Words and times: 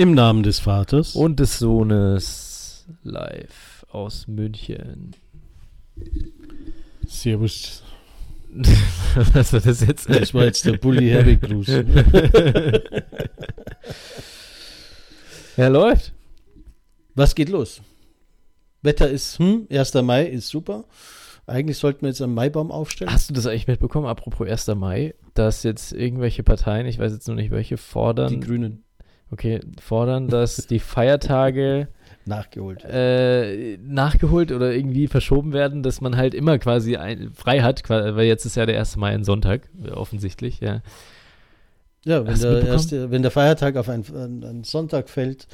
Im 0.00 0.14
Namen 0.14 0.42
des 0.42 0.60
Vaters. 0.60 1.14
und 1.14 1.40
des 1.40 1.58
Sohnes 1.58 2.86
live 3.02 3.84
aus 3.90 4.26
München. 4.28 5.14
Servus. 7.06 7.82
Was 9.34 9.52
war 9.52 9.60
das 9.60 9.82
jetzt? 9.86 10.08
Das 10.08 10.32
war 10.32 10.44
jetzt 10.44 10.64
der 10.64 10.78
Bully 10.78 11.10
Herbig 11.10 11.42
Gruß. 11.42 11.66
Ja, 15.58 15.68
läuft. 15.68 16.14
Was 17.14 17.34
geht 17.34 17.50
los? 17.50 17.82
Wetter 18.80 19.10
ist, 19.10 19.38
hm, 19.38 19.66
1. 19.70 19.92
Mai 19.96 20.24
ist 20.24 20.48
super. 20.48 20.84
Eigentlich 21.46 21.76
sollten 21.76 22.00
wir 22.00 22.08
jetzt 22.08 22.22
einen 22.22 22.32
Maibaum 22.32 22.70
aufstellen. 22.70 23.12
Hast 23.12 23.28
du 23.28 23.34
das 23.34 23.46
eigentlich 23.46 23.66
mitbekommen, 23.66 24.06
apropos 24.06 24.48
1. 24.48 24.68
Mai, 24.68 25.14
dass 25.34 25.62
jetzt 25.62 25.92
irgendwelche 25.92 26.42
Parteien, 26.42 26.86
ich 26.86 26.98
weiß 26.98 27.12
jetzt 27.12 27.28
noch 27.28 27.34
nicht 27.34 27.50
welche, 27.50 27.74
Die 27.74 27.82
fordern, 27.82 28.40
Grünen 28.40 28.82
okay, 29.30 29.60
fordern, 29.80 30.28
dass 30.28 30.66
die 30.66 30.78
Feiertage 30.78 31.88
nachgeholt. 32.24 32.84
äh, 32.84 33.76
nachgeholt 33.78 34.52
oder 34.52 34.72
irgendwie 34.72 35.06
verschoben 35.06 35.52
werden, 35.52 35.82
dass 35.82 36.00
man 36.00 36.16
halt 36.16 36.34
immer 36.34 36.58
quasi 36.58 36.96
ein, 36.96 37.32
frei 37.34 37.60
hat, 37.60 37.88
weil 37.88 38.26
jetzt 38.26 38.44
ist 38.44 38.56
ja 38.56 38.66
der 38.66 38.78
1. 38.78 38.96
Mai 38.96 39.14
ein 39.14 39.24
Sonntag, 39.24 39.68
äh, 39.84 39.90
offensichtlich, 39.90 40.60
ja. 40.60 40.82
Ja, 42.04 42.26
wenn 42.26 42.40
der, 42.40 42.66
erste, 42.66 43.10
wenn 43.10 43.20
der 43.20 43.30
Feiertag 43.30 43.76
auf 43.76 43.90
einen, 43.90 44.06
einen 44.14 44.44
einen 44.44 44.64
Sonntag 44.64 45.10
fällt, 45.10 45.46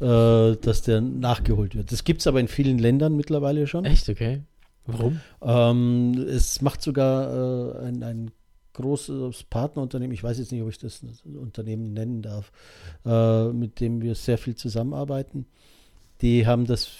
äh, 0.00 0.56
dass 0.56 0.82
der 0.82 1.00
nachgeholt 1.00 1.76
wird. 1.76 1.92
Das 1.92 2.02
gibt 2.02 2.20
es 2.20 2.26
aber 2.26 2.40
in 2.40 2.48
vielen 2.48 2.78
Ländern 2.78 3.14
mittlerweile 3.14 3.68
schon. 3.68 3.84
Echt, 3.84 4.08
okay. 4.08 4.42
Warum? 4.86 5.20
Ähm, 5.40 6.26
es 6.28 6.60
macht 6.62 6.82
sogar 6.82 7.76
äh, 7.76 7.86
ein, 7.86 8.02
ein 8.02 8.30
großes 8.74 9.44
Partnerunternehmen, 9.44 10.14
ich 10.14 10.22
weiß 10.22 10.38
jetzt 10.38 10.52
nicht, 10.52 10.62
ob 10.62 10.68
ich 10.68 10.78
das 10.78 11.02
Unternehmen 11.24 11.92
nennen 11.92 12.22
darf, 12.22 12.52
äh, 13.06 13.48
mit 13.48 13.80
dem 13.80 14.02
wir 14.02 14.14
sehr 14.14 14.38
viel 14.38 14.54
zusammenarbeiten. 14.54 15.46
Die 16.20 16.46
haben 16.46 16.66
das 16.66 16.90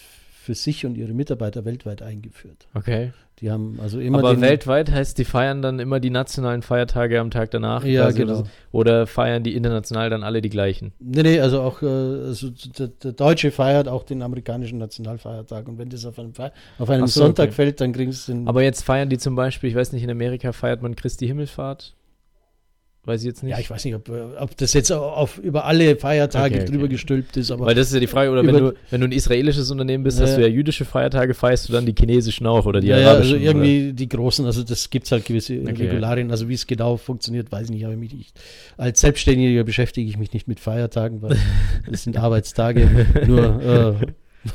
für 0.45 0.55
sich 0.55 0.85
und 0.85 0.97
ihre 0.97 1.15
Mitarbeiter 1.15 1.65
weltweit 1.65 2.03
eingeführt. 2.03 2.69
Okay. 2.75 3.13
Die 3.41 3.51
haben 3.51 3.79
also 3.83 3.99
immer 3.99 4.19
Aber 4.19 4.41
weltweit 4.41 4.93
heißt, 4.93 5.19
die 5.19 5.25
feiern 5.25 5.63
dann 5.63 5.81
immer 5.81 5.99
die 6.01 6.11
nationalen 6.11 6.63
Feiertage 6.63 7.19
am 7.19 7.31
Tag 7.31 7.51
danach? 7.51 7.85
Ja, 7.85 8.05
quasi 8.05 8.19
genau. 8.19 8.45
oder 8.71 9.07
feiern 9.07 9.43
die 9.43 9.57
international 9.57 10.11
dann 10.11 10.23
alle 10.23 10.41
die 10.41 10.51
gleichen? 10.51 10.93
Nee, 11.01 11.23
nee, 11.23 11.41
also 11.41 11.63
auch 11.63 11.83
äh, 11.83 11.87
also 11.87 12.51
der, 12.79 12.89
der 12.89 13.13
Deutsche 13.13 13.51
feiert 13.51 13.89
auch 13.89 14.05
den 14.05 14.23
amerikanischen 14.23 14.79
Nationalfeiertag. 14.79 15.67
Und 15.67 15.79
wenn 15.79 15.89
das 15.89 16.05
auf 16.05 16.19
einem, 16.19 16.33
auf 16.79 16.91
einem 16.91 17.07
so, 17.07 17.23
Sonntag 17.23 17.47
okay. 17.47 17.55
fällt, 17.55 17.81
dann 17.81 17.93
kriegen 17.93 18.13
sie 18.13 18.33
den. 18.33 18.47
Aber 18.47 18.63
jetzt 18.63 18.85
feiern 18.85 19.09
die 19.09 19.19
zum 19.19 19.35
Beispiel, 19.35 19.71
ich 19.71 19.77
weiß 19.77 19.93
nicht, 19.93 20.05
in 20.05 20.11
Amerika 20.11 20.53
feiert 20.53 20.83
man 20.83 20.95
Christi 20.95 21.27
Himmelfahrt. 21.27 21.95
Weiß 23.07 23.21
ich 23.21 23.27
jetzt 23.27 23.43
nicht. 23.43 23.53
ja, 23.53 23.59
ich 23.59 23.69
weiß 23.71 23.85
nicht, 23.85 23.95
ob, 23.95 24.11
ob 24.39 24.57
das 24.57 24.73
jetzt 24.73 24.91
auf, 24.91 25.37
über 25.39 25.67
alle 25.67 25.97
Feiertage 25.97 26.55
Okay, 26.55 26.63
okay. 26.63 26.73
drüber 26.73 26.89
gestülpt 26.89 27.37
ist, 27.37 27.51
aber 27.51 27.67
Weil 27.67 27.75
das 27.75 27.89
ist 27.89 27.95
ja 27.95 28.01
die 28.01 28.07
Frage, 28.07 28.31
oder 28.31 28.47
wenn 28.47 28.57
du, 28.57 28.75
wenn 28.91 29.01
du 29.03 29.07
ein 29.09 29.13
israelisches 29.13 29.71
Unternehmen 29.71 30.05
bist, 30.05 30.21
hast 30.21 30.31
Ja. 30.31 30.37
du 30.37 30.43
ja 30.43 30.49
jüdische 30.49 30.87
Feiertage, 30.87 31.35
feierst 31.35 31.69
du 31.69 31.75
dann 31.75 31.85
die 31.85 31.95
chinesischen 31.99 32.47
auch 32.47 32.65
oder 32.65 32.81
die 32.81 32.87
ja, 32.87 32.99
ja, 32.99 33.09
also 33.11 33.35
arabischen? 33.35 33.43
irgendwie 33.43 33.93
die 33.93 34.09
großen, 34.09 34.47
also 34.47 34.63
das 34.63 34.89
gibt 34.89 35.05
es 35.07 35.13
halt 35.13 35.27
gewisse 35.27 35.59
Okay. 35.61 35.87
Regularien. 35.87 36.31
Also 36.31 36.49
wie 36.49 36.55
es 36.55 36.67
genau 36.67 36.97
funktioniert, 36.97 37.53
weiß 37.53 37.65
ich 37.67 37.71
nicht. 37.73 37.85
Aber 37.85 37.95
mich 37.97 38.15
nicht, 38.15 38.41
als 38.79 39.01
Selbstständiger 39.03 39.65
beschäftige 39.65 40.09
ich 40.09 40.17
mich 40.17 40.33
nicht 40.33 40.49
mit 40.49 40.59
Feiertagen, 40.59 41.21
weil 41.21 41.37
es 41.93 42.05
sind 42.05 42.17
Arbeitstage, 42.17 42.89
nur 43.27 44.07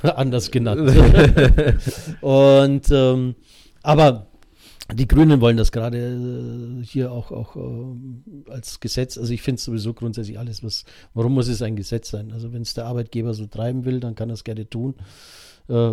äh, 0.04 0.08
anders 0.08 0.50
genannt. 0.50 0.92
Und 2.22 2.84
ähm, 2.92 3.36
aber 3.84 4.28
die 4.94 5.08
Grünen 5.08 5.40
wollen 5.42 5.58
das 5.58 5.72
gerade 5.72 5.98
äh, 5.98 6.84
hier 6.84 7.12
auch, 7.12 7.32
auch 7.32 7.56
äh, 7.56 8.52
als 8.52 8.80
Gesetz. 8.80 9.18
Also 9.18 9.34
ich 9.34 9.42
finde 9.42 9.62
sowieso 9.62 9.94
grundsätzlich 9.94 10.40
alles, 10.40 10.64
was, 10.64 10.86
warum 11.14 11.34
muss 11.34 11.48
es 11.48 11.62
ein 11.62 11.76
Gesetz 11.76 12.10
sein? 12.10 12.32
Also 12.32 12.54
wenn 12.54 12.64
es 12.64 12.74
der 12.74 12.86
Arbeitgeber 12.86 13.34
so 13.34 13.46
treiben 13.46 13.86
will, 13.86 14.00
dann 14.00 14.16
kann 14.16 14.30
er 14.30 14.34
es 14.34 14.44
gerne 14.44 14.70
tun. 14.70 14.96
Äh, 15.68 15.92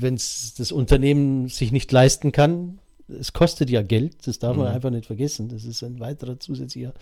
wenn 0.00 0.14
es 0.14 0.54
das 0.54 0.72
Unternehmen 0.72 1.48
sich 1.48 1.72
nicht 1.72 1.90
leisten 1.92 2.32
kann, 2.32 2.78
es 3.08 3.32
kostet 3.32 3.70
ja 3.70 3.82
Geld, 3.82 4.26
das 4.28 4.38
darf 4.38 4.56
man 4.56 4.68
Mhm. 4.68 4.74
einfach 4.74 4.90
nicht 4.90 5.06
vergessen. 5.06 5.48
Das 5.48 5.64
ist 5.64 5.82
ein 5.82 5.98
weiterer 5.98 6.38
zusätzlicher 6.38 6.92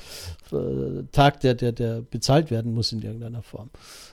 äh, 0.52 1.02
Tag, 1.12 1.40
der, 1.40 1.54
der, 1.54 1.72
der 1.72 2.00
bezahlt 2.00 2.50
werden 2.50 2.72
muss 2.72 2.92
in 2.92 3.02
irgendeiner 3.02 3.42
Form. 3.42 3.68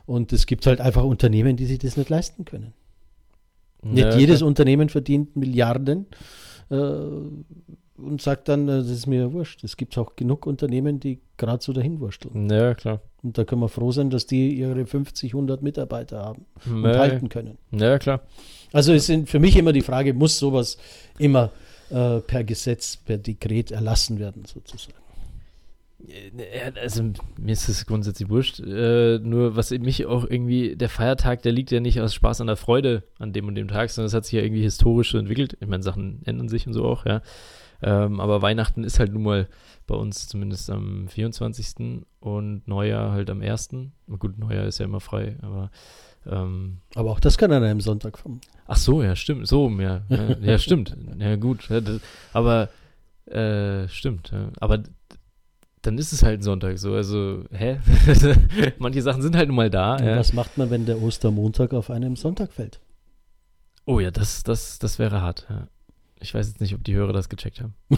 Und 0.05 0.33
es 0.33 0.45
gibt 0.45 0.65
halt 0.67 0.81
einfach 0.81 1.03
Unternehmen, 1.03 1.55
die 1.55 1.65
sich 1.65 1.79
das 1.79 1.95
nicht 1.95 2.09
leisten 2.09 2.43
können. 2.43 2.73
Nicht 3.81 4.03
Ja, 4.03 4.17
jedes 4.17 4.37
klar. 4.39 4.47
Unternehmen 4.49 4.89
verdient 4.89 5.35
Milliarden 5.37 6.07
äh, 6.69 6.75
und 7.97 8.21
sagt 8.21 8.49
dann, 8.49 8.67
äh, 8.67 8.77
das 8.77 8.89
ist 8.89 9.07
mir 9.07 9.21
ja 9.21 9.33
wurscht. 9.33 9.63
Es 9.63 9.77
gibt 9.77 9.97
auch 9.97 10.15
genug 10.15 10.45
Unternehmen, 10.45 10.99
die 10.99 11.19
gerade 11.37 11.63
so 11.63 11.73
dahin 11.73 11.99
wursteln. 11.99 12.49
Ja, 12.49 12.73
klar. 12.73 13.01
Und 13.23 13.37
da 13.37 13.43
können 13.43 13.61
wir 13.61 13.69
froh 13.69 13.91
sein, 13.91 14.09
dass 14.09 14.25
die 14.25 14.55
ihre 14.55 14.85
50, 14.85 15.33
100 15.33 15.61
Mitarbeiter 15.61 16.23
haben 16.23 16.45
und 16.65 16.85
halten 16.85 17.29
können. 17.29 17.57
ja, 17.71 17.97
klar. 17.97 18.21
Also 18.71 18.93
es 18.93 19.05
sind 19.05 19.29
für 19.29 19.39
mich 19.39 19.55
immer 19.55 19.73
die 19.73 19.81
Frage, 19.81 20.13
muss 20.13 20.37
sowas 20.37 20.77
immer 21.17 21.51
äh, 21.89 22.19
per 22.19 22.43
Gesetz, 22.43 22.97
per 22.97 23.17
Dekret 23.17 23.71
erlassen 23.71 24.19
werden, 24.19 24.43
sozusagen. 24.45 24.93
Ja, 26.07 26.81
Also 26.81 27.03
mir 27.37 27.51
ist 27.51 27.69
das 27.69 27.85
grundsätzlich 27.85 28.29
wurscht. 28.29 28.59
Äh, 28.59 29.19
nur 29.19 29.55
was 29.55 29.71
mich 29.71 30.05
auch 30.05 30.25
irgendwie, 30.29 30.75
der 30.75 30.89
Feiertag, 30.89 31.41
der 31.41 31.51
liegt 31.51 31.71
ja 31.71 31.79
nicht 31.79 32.01
aus 32.01 32.13
Spaß 32.13 32.41
an 32.41 32.47
der 32.47 32.55
Freude 32.55 33.03
an 33.19 33.33
dem 33.33 33.47
und 33.47 33.55
dem 33.55 33.67
Tag, 33.67 33.89
sondern 33.89 34.07
es 34.07 34.13
hat 34.13 34.25
sich 34.25 34.33
ja 34.33 34.41
irgendwie 34.41 34.63
historisch 34.63 35.11
so 35.11 35.17
entwickelt. 35.17 35.57
Ich 35.59 35.67
meine, 35.67 35.83
Sachen 35.83 36.21
ändern 36.25 36.49
sich 36.49 36.67
und 36.67 36.73
so 36.73 36.85
auch, 36.85 37.05
ja. 37.05 37.21
Ähm, 37.81 38.19
aber 38.19 38.41
Weihnachten 38.41 38.83
ist 38.83 38.99
halt 38.99 39.13
nun 39.13 39.23
mal 39.23 39.47
bei 39.85 39.95
uns 39.95 40.27
zumindest 40.27 40.69
am 40.69 41.07
24. 41.07 42.03
und 42.19 42.67
Neujahr 42.67 43.11
halt 43.11 43.29
am 43.29 43.41
1. 43.41 43.69
Na 44.07 44.15
Gut, 44.17 44.37
Neujahr 44.37 44.65
ist 44.65 44.79
ja 44.79 44.85
immer 44.85 45.01
frei, 45.01 45.35
aber 45.41 45.69
ähm, 46.27 46.79
Aber 46.95 47.11
auch 47.11 47.19
das 47.19 47.37
kann 47.37 47.51
an 47.51 47.63
einem 47.63 47.81
Sonntag 47.81 48.23
kommen. 48.23 48.41
Ach 48.67 48.77
so, 48.77 49.03
ja, 49.03 49.15
stimmt. 49.15 49.47
So, 49.47 49.69
ja. 49.79 50.01
Ja, 50.09 50.37
ja 50.41 50.57
stimmt. 50.57 50.95
Ja, 51.19 51.35
gut. 51.35 51.69
Ja, 51.69 51.81
das, 51.81 52.01
aber, 52.33 52.69
äh, 53.27 53.87
stimmt. 53.87 54.31
Ja. 54.31 54.49
Aber 54.59 54.83
dann 55.85 55.97
ist 55.97 56.13
es 56.13 56.23
halt 56.23 56.39
ein 56.39 56.43
Sonntag 56.43 56.77
so. 56.79 56.93
Also, 56.93 57.43
hä? 57.51 57.77
Manche 58.79 59.01
Sachen 59.01 59.21
sind 59.21 59.35
halt 59.35 59.47
nun 59.47 59.55
mal 59.55 59.69
da. 59.69 59.97
Ja. 59.99 60.17
Was 60.17 60.33
macht 60.33 60.57
man, 60.57 60.69
wenn 60.69 60.85
der 60.85 61.01
Ostermontag 61.01 61.73
auf 61.73 61.91
einem 61.91 62.15
Sonntag 62.15 62.51
fällt? 62.51 62.79
Oh 63.85 63.99
ja, 63.99 64.11
das, 64.11 64.43
das, 64.43 64.79
das 64.79 64.97
wäre 64.97 65.21
hart. 65.21 65.45
Ja. 65.49 65.67
Ich 66.19 66.33
weiß 66.33 66.47
jetzt 66.47 66.61
nicht, 66.61 66.73
ob 66.73 66.83
die 66.83 66.95
Hörer 66.95 67.13
das 67.13 67.29
gecheckt 67.29 67.61
haben. 67.61 67.75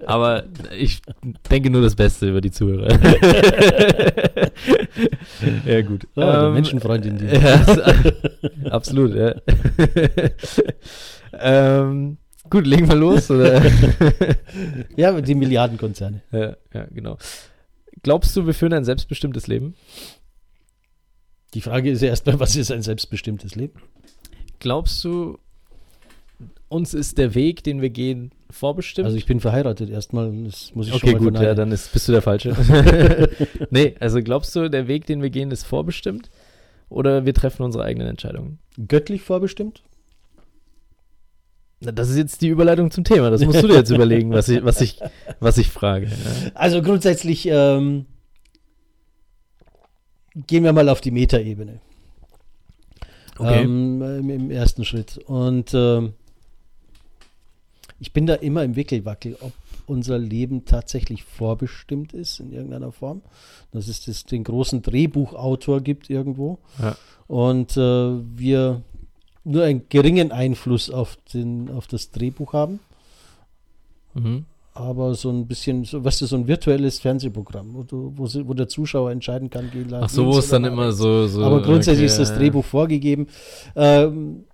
aber 0.06 0.44
ich 0.76 1.00
denke 1.50 1.70
nur 1.70 1.82
das 1.82 1.94
Beste 1.94 2.30
über 2.30 2.40
die 2.40 2.50
Zuhörer. 2.50 2.88
ja, 5.64 5.82
gut. 5.82 6.08
Oh, 6.16 6.22
Ähm, 6.22 6.54
Menschenfreundin. 6.54 7.18
Die. 7.18 7.26
Ja, 7.26 7.64
absolut, 8.70 9.14
ja. 9.14 9.34
ähm, 11.38 12.16
gut, 12.50 12.66
legen 12.66 12.88
wir 12.88 12.96
los, 12.96 13.30
oder? 13.30 13.62
ja, 14.96 15.20
die 15.20 15.34
Milliardenkonzerne. 15.34 16.22
ja, 16.32 16.56
ja, 16.72 16.86
genau. 16.90 17.18
Glaubst 18.02 18.36
du, 18.36 18.46
wir 18.46 18.54
führen 18.54 18.72
ein 18.72 18.84
selbstbestimmtes 18.84 19.46
Leben? 19.46 19.74
Die 21.54 21.60
Frage 21.60 21.90
ist 21.90 22.02
ja 22.02 22.08
erstmal, 22.08 22.38
was 22.40 22.56
ist 22.56 22.70
ein 22.70 22.82
selbstbestimmtes 22.82 23.54
Leben? 23.54 23.80
Glaubst 24.60 25.02
du, 25.04 25.38
uns 26.68 26.94
ist 26.94 27.18
der 27.18 27.34
Weg, 27.34 27.64
den 27.64 27.80
wir 27.80 27.90
gehen, 27.90 28.32
vorbestimmt? 28.50 29.06
Also 29.06 29.16
ich 29.16 29.26
bin 29.26 29.40
verheiratet 29.40 29.90
erstmal, 29.90 30.30
das 30.44 30.74
muss 30.74 30.88
ich 30.88 30.94
okay, 30.94 31.10
schon 31.10 31.12
mal 31.12 31.18
gut, 31.18 31.34
ja, 31.34 31.40
verneinen. 31.40 31.56
dann 31.56 31.72
ist, 31.72 31.92
bist 31.92 32.08
du 32.08 32.12
der 32.12 32.22
Falsche. 32.22 32.54
nee, 33.70 33.94
also 34.00 34.22
glaubst 34.22 34.54
du, 34.54 34.68
der 34.68 34.88
Weg, 34.88 35.06
den 35.06 35.22
wir 35.22 35.30
gehen, 35.30 35.50
ist 35.50 35.64
vorbestimmt? 35.64 36.30
Oder 36.90 37.26
wir 37.26 37.34
treffen 37.34 37.62
unsere 37.62 37.84
eigenen 37.84 38.08
Entscheidungen? 38.08 38.58
Göttlich 38.86 39.22
vorbestimmt? 39.22 39.82
Das 41.80 42.10
ist 42.10 42.16
jetzt 42.16 42.42
die 42.42 42.48
Überleitung 42.48 42.90
zum 42.90 43.04
Thema. 43.04 43.30
Das 43.30 43.44
musst 43.44 43.62
du 43.62 43.68
dir 43.68 43.74
jetzt 43.76 43.90
überlegen, 43.90 44.32
was 44.32 44.48
ich, 44.48 44.64
was 44.64 44.80
ich, 44.80 44.98
was 45.38 45.58
ich 45.58 45.68
frage. 45.68 46.06
Ja. 46.06 46.50
Also 46.54 46.82
grundsätzlich 46.82 47.46
ähm, 47.46 48.06
gehen 50.46 50.64
wir 50.64 50.72
mal 50.72 50.88
auf 50.88 51.00
die 51.00 51.12
Metaebene. 51.12 51.80
Okay. 53.38 53.62
Ähm, 53.62 54.02
im, 54.02 54.30
Im 54.30 54.50
ersten 54.50 54.84
Schritt. 54.84 55.18
Und 55.18 55.72
ähm, 55.72 56.14
ich 58.00 58.12
bin 58.12 58.26
da 58.26 58.34
immer 58.34 58.64
im 58.64 58.74
Wickelwackel, 58.74 59.36
ob 59.40 59.52
unser 59.86 60.18
Leben 60.18 60.64
tatsächlich 60.64 61.22
vorbestimmt 61.22 62.12
ist 62.12 62.40
in 62.40 62.52
irgendeiner 62.52 62.90
Form. 62.90 63.22
Dass 63.70 63.86
es 63.86 64.04
das, 64.04 64.24
den 64.24 64.42
großen 64.42 64.82
Drehbuchautor 64.82 65.80
gibt 65.80 66.10
irgendwo. 66.10 66.58
Ja. 66.80 66.96
Und 67.28 67.76
äh, 67.76 67.80
wir 68.36 68.82
nur 69.48 69.64
einen 69.64 69.88
geringen 69.88 70.30
Einfluss 70.32 70.90
auf, 70.90 71.18
den, 71.32 71.70
auf 71.70 71.86
das 71.86 72.10
Drehbuch 72.10 72.52
haben. 72.52 72.80
Mhm. 74.14 74.46
aber 74.72 75.14
so 75.14 75.30
ein 75.30 75.46
bisschen, 75.46 75.84
so, 75.84 76.02
weißt 76.02 76.22
du, 76.22 76.26
so 76.26 76.36
ein 76.36 76.48
virtuelles 76.48 76.98
Fernsehprogramm, 76.98 77.74
wo, 77.74 77.82
du, 77.82 78.12
wo, 78.16 78.24
wo 78.48 78.54
der 78.54 78.68
Zuschauer 78.68 79.10
entscheiden 79.10 79.50
kann, 79.50 79.70
gehen 79.70 79.92
Ach 79.92 80.08
so, 80.08 80.26
wo 80.26 80.38
es 80.38 80.48
dann 80.48 80.64
immer 80.64 80.92
so, 80.92 81.26
so. 81.26 81.44
Aber 81.44 81.62
grundsätzlich 81.62 82.04
okay, 82.04 82.12
ist 82.12 82.18
das 82.18 82.30
ja, 82.30 82.36
Drehbuch 82.36 82.64
vorgegeben. 82.64 83.26
Ähm, 83.76 84.44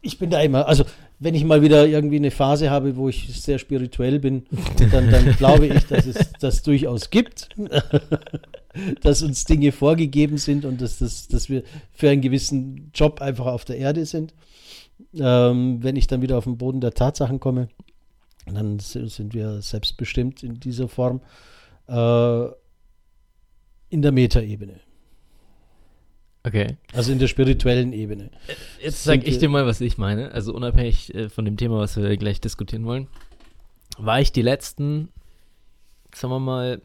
ich 0.00 0.18
bin 0.18 0.30
da 0.30 0.40
immer, 0.40 0.66
also 0.66 0.84
wenn 1.18 1.34
ich 1.34 1.44
mal 1.44 1.62
wieder 1.62 1.86
irgendwie 1.86 2.16
eine 2.16 2.30
Phase 2.30 2.70
habe, 2.70 2.96
wo 2.96 3.08
ich 3.08 3.28
sehr 3.42 3.58
spirituell 3.58 4.20
bin, 4.20 4.46
dann, 4.90 5.10
dann 5.10 5.32
glaube 5.36 5.66
ich, 5.66 5.84
dass 5.86 6.06
es 6.06 6.32
das 6.40 6.62
durchaus 6.62 7.10
gibt, 7.10 7.48
dass 9.00 9.22
uns 9.22 9.44
Dinge 9.44 9.72
vorgegeben 9.72 10.38
sind 10.38 10.64
und 10.64 10.80
dass, 10.80 10.98
dass, 10.98 11.28
dass 11.28 11.48
wir 11.48 11.62
für 11.92 12.10
einen 12.10 12.20
gewissen 12.20 12.90
Job 12.94 13.20
einfach 13.20 13.46
auf 13.46 13.64
der 13.64 13.78
Erde 13.78 14.06
sind. 14.06 14.34
Ähm, 15.14 15.82
wenn 15.82 15.96
ich 15.96 16.06
dann 16.06 16.22
wieder 16.22 16.38
auf 16.38 16.44
den 16.44 16.58
Boden 16.58 16.80
der 16.80 16.92
Tatsachen 16.92 17.40
komme, 17.40 17.68
dann 18.46 18.78
sind 18.78 19.34
wir 19.34 19.62
selbstbestimmt 19.62 20.42
in 20.42 20.60
dieser 20.60 20.88
Form 20.88 21.20
äh, 21.86 22.46
in 23.90 24.02
der 24.02 24.12
Metaebene. 24.12 24.80
Okay. 26.44 26.76
Also 26.92 27.12
in 27.12 27.18
der 27.18 27.26
spirituellen 27.26 27.92
Ebene. 27.92 28.30
Jetzt 28.82 29.04
sage 29.04 29.24
ich 29.24 29.38
dir 29.38 29.48
mal, 29.48 29.66
was 29.66 29.80
ich 29.80 29.98
meine. 29.98 30.32
Also 30.32 30.54
unabhängig 30.54 31.14
äh, 31.14 31.28
von 31.28 31.44
dem 31.44 31.56
Thema, 31.56 31.78
was 31.78 31.96
wir 31.96 32.16
gleich 32.16 32.40
diskutieren 32.40 32.84
wollen, 32.86 33.08
war 33.98 34.20
ich 34.20 34.32
die 34.32 34.42
letzten, 34.42 35.08
sagen 36.14 36.32
wir 36.32 36.38
mal, 36.38 36.80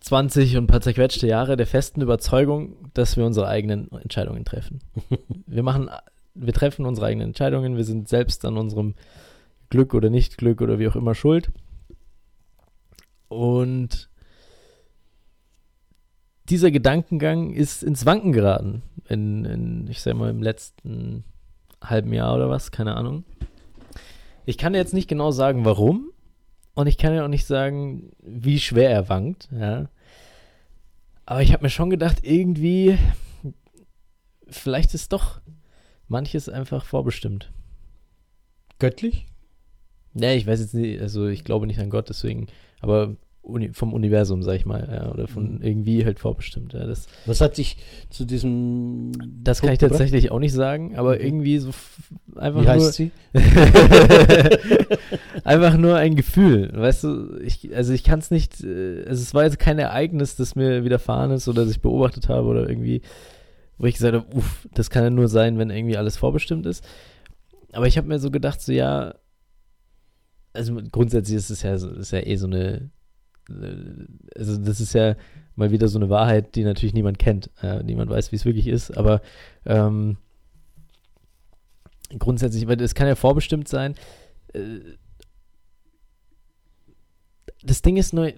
20 0.00 0.56
und 0.56 0.64
ein 0.64 0.66
paar 0.66 0.80
zerquetschte 0.80 1.26
Jahre 1.26 1.56
der 1.56 1.66
festen 1.66 2.00
Überzeugung, 2.00 2.76
dass 2.94 3.16
wir 3.16 3.24
unsere 3.24 3.48
eigenen 3.48 3.90
Entscheidungen 3.92 4.44
treffen. 4.44 4.80
wir 5.46 5.62
machen, 5.62 5.90
wir 6.34 6.52
treffen 6.52 6.86
unsere 6.86 7.06
eigenen 7.06 7.28
Entscheidungen, 7.28 7.76
wir 7.76 7.84
sind 7.84 8.08
selbst 8.08 8.44
an 8.44 8.56
unserem 8.56 8.94
Glück 9.70 9.94
oder 9.94 10.10
Nicht-Glück 10.10 10.60
oder 10.60 10.78
wie 10.78 10.88
auch 10.88 10.96
immer 10.96 11.14
schuld. 11.14 11.50
Und 13.28 14.08
dieser 16.48 16.70
Gedankengang 16.70 17.52
ist 17.52 17.82
ins 17.82 18.06
Wanken 18.06 18.32
geraten. 18.32 18.82
In, 19.08 19.44
in, 19.44 19.88
ich 19.88 20.00
sag 20.00 20.14
mal, 20.14 20.30
im 20.30 20.42
letzten 20.42 21.24
halben 21.82 22.12
Jahr 22.12 22.34
oder 22.34 22.48
was, 22.48 22.70
keine 22.70 22.96
Ahnung. 22.96 23.24
Ich 24.46 24.56
kann 24.56 24.74
jetzt 24.74 24.94
nicht 24.94 25.08
genau 25.08 25.30
sagen, 25.30 25.64
warum. 25.64 26.10
Und 26.78 26.86
ich 26.86 26.96
kann 26.96 27.12
ja 27.12 27.24
auch 27.24 27.28
nicht 27.28 27.44
sagen, 27.44 28.12
wie 28.20 28.60
schwer 28.60 28.88
er 28.88 29.08
wankt, 29.08 29.48
ja. 29.50 29.88
Aber 31.26 31.42
ich 31.42 31.52
habe 31.52 31.64
mir 31.64 31.70
schon 31.70 31.90
gedacht, 31.90 32.18
irgendwie, 32.22 32.96
vielleicht 34.46 34.94
ist 34.94 35.12
doch 35.12 35.40
manches 36.06 36.48
einfach 36.48 36.84
vorbestimmt. 36.84 37.50
Göttlich? 38.78 39.26
Ja, 40.14 40.30
ich 40.34 40.46
weiß 40.46 40.60
jetzt 40.60 40.74
nicht, 40.74 41.00
also 41.00 41.26
ich 41.26 41.42
glaube 41.42 41.66
nicht 41.66 41.80
an 41.80 41.90
Gott, 41.90 42.10
deswegen, 42.10 42.46
aber 42.78 43.16
Uni 43.48 43.70
vom 43.72 43.92
Universum, 43.92 44.42
sag 44.42 44.56
ich 44.56 44.66
mal, 44.66 44.88
ja, 44.92 45.10
oder 45.10 45.26
von 45.26 45.56
mhm. 45.56 45.62
irgendwie 45.62 46.04
halt 46.04 46.18
vorbestimmt. 46.18 46.74
Ja, 46.74 46.86
das, 46.86 47.06
Was 47.26 47.40
hat 47.40 47.56
dich 47.56 47.78
zu 48.10 48.24
diesem. 48.24 49.12
Das 49.42 49.62
kann 49.62 49.72
ich 49.72 49.78
tatsächlich 49.78 50.24
gebracht? 50.24 50.36
auch 50.36 50.40
nicht 50.40 50.52
sagen, 50.52 50.96
aber 50.96 51.14
mhm. 51.14 51.20
irgendwie 51.20 51.58
so 51.58 51.70
einfach 52.36 52.60
Wie 52.60 52.66
nur. 52.66 52.74
Heißt 52.74 52.94
sie? 52.94 53.10
einfach 55.44 55.76
nur 55.76 55.96
ein 55.96 56.14
Gefühl, 56.14 56.70
weißt 56.74 57.04
du, 57.04 57.38
ich, 57.40 57.74
also 57.74 57.92
ich 57.92 58.04
kann 58.04 58.18
es 58.18 58.30
nicht, 58.30 58.62
äh, 58.62 59.04
also 59.06 59.22
es 59.22 59.34
war 59.34 59.44
jetzt 59.44 59.58
kein 59.58 59.78
Ereignis, 59.78 60.36
das 60.36 60.54
mir 60.54 60.84
widerfahren 60.84 61.30
ist 61.30 61.48
oder 61.48 61.64
das 61.64 61.72
ich 61.72 61.80
beobachtet 61.80 62.28
habe 62.28 62.48
oder 62.48 62.68
irgendwie, 62.68 63.00
wo 63.78 63.86
ich 63.86 63.94
gesagt 63.94 64.14
habe, 64.14 64.36
uff, 64.36 64.68
das 64.74 64.90
kann 64.90 65.04
ja 65.04 65.10
nur 65.10 65.28
sein, 65.28 65.58
wenn 65.58 65.70
irgendwie 65.70 65.96
alles 65.96 66.18
vorbestimmt 66.18 66.66
ist. 66.66 66.84
Aber 67.72 67.86
ich 67.86 67.96
habe 67.96 68.08
mir 68.08 68.18
so 68.18 68.30
gedacht, 68.30 68.60
so 68.60 68.72
ja, 68.72 69.14
also 70.52 70.78
grundsätzlich 70.90 71.36
ist 71.36 71.50
es 71.50 71.62
ja, 71.62 71.74
ist 71.74 72.12
ja 72.12 72.20
eh 72.20 72.36
so 72.36 72.46
eine 72.46 72.90
also 74.36 74.58
das 74.58 74.80
ist 74.80 74.92
ja 74.92 75.16
mal 75.56 75.70
wieder 75.70 75.88
so 75.88 75.98
eine 75.98 76.10
Wahrheit, 76.10 76.54
die 76.54 76.64
natürlich 76.64 76.94
niemand 76.94 77.18
kennt. 77.18 77.50
Äh, 77.62 77.82
niemand 77.82 78.10
weiß, 78.10 78.30
wie 78.32 78.36
es 78.36 78.44
wirklich 78.44 78.68
ist, 78.68 78.96
aber 78.96 79.20
ähm, 79.64 80.16
grundsätzlich, 82.18 82.66
weil 82.68 82.80
es 82.80 82.94
kann 82.94 83.08
ja 83.08 83.14
vorbestimmt 83.14 83.68
sein. 83.68 83.94
Äh, 84.52 84.80
das 87.68 87.82
Ding 87.82 87.96
ist 87.96 88.12
nur, 88.12 88.32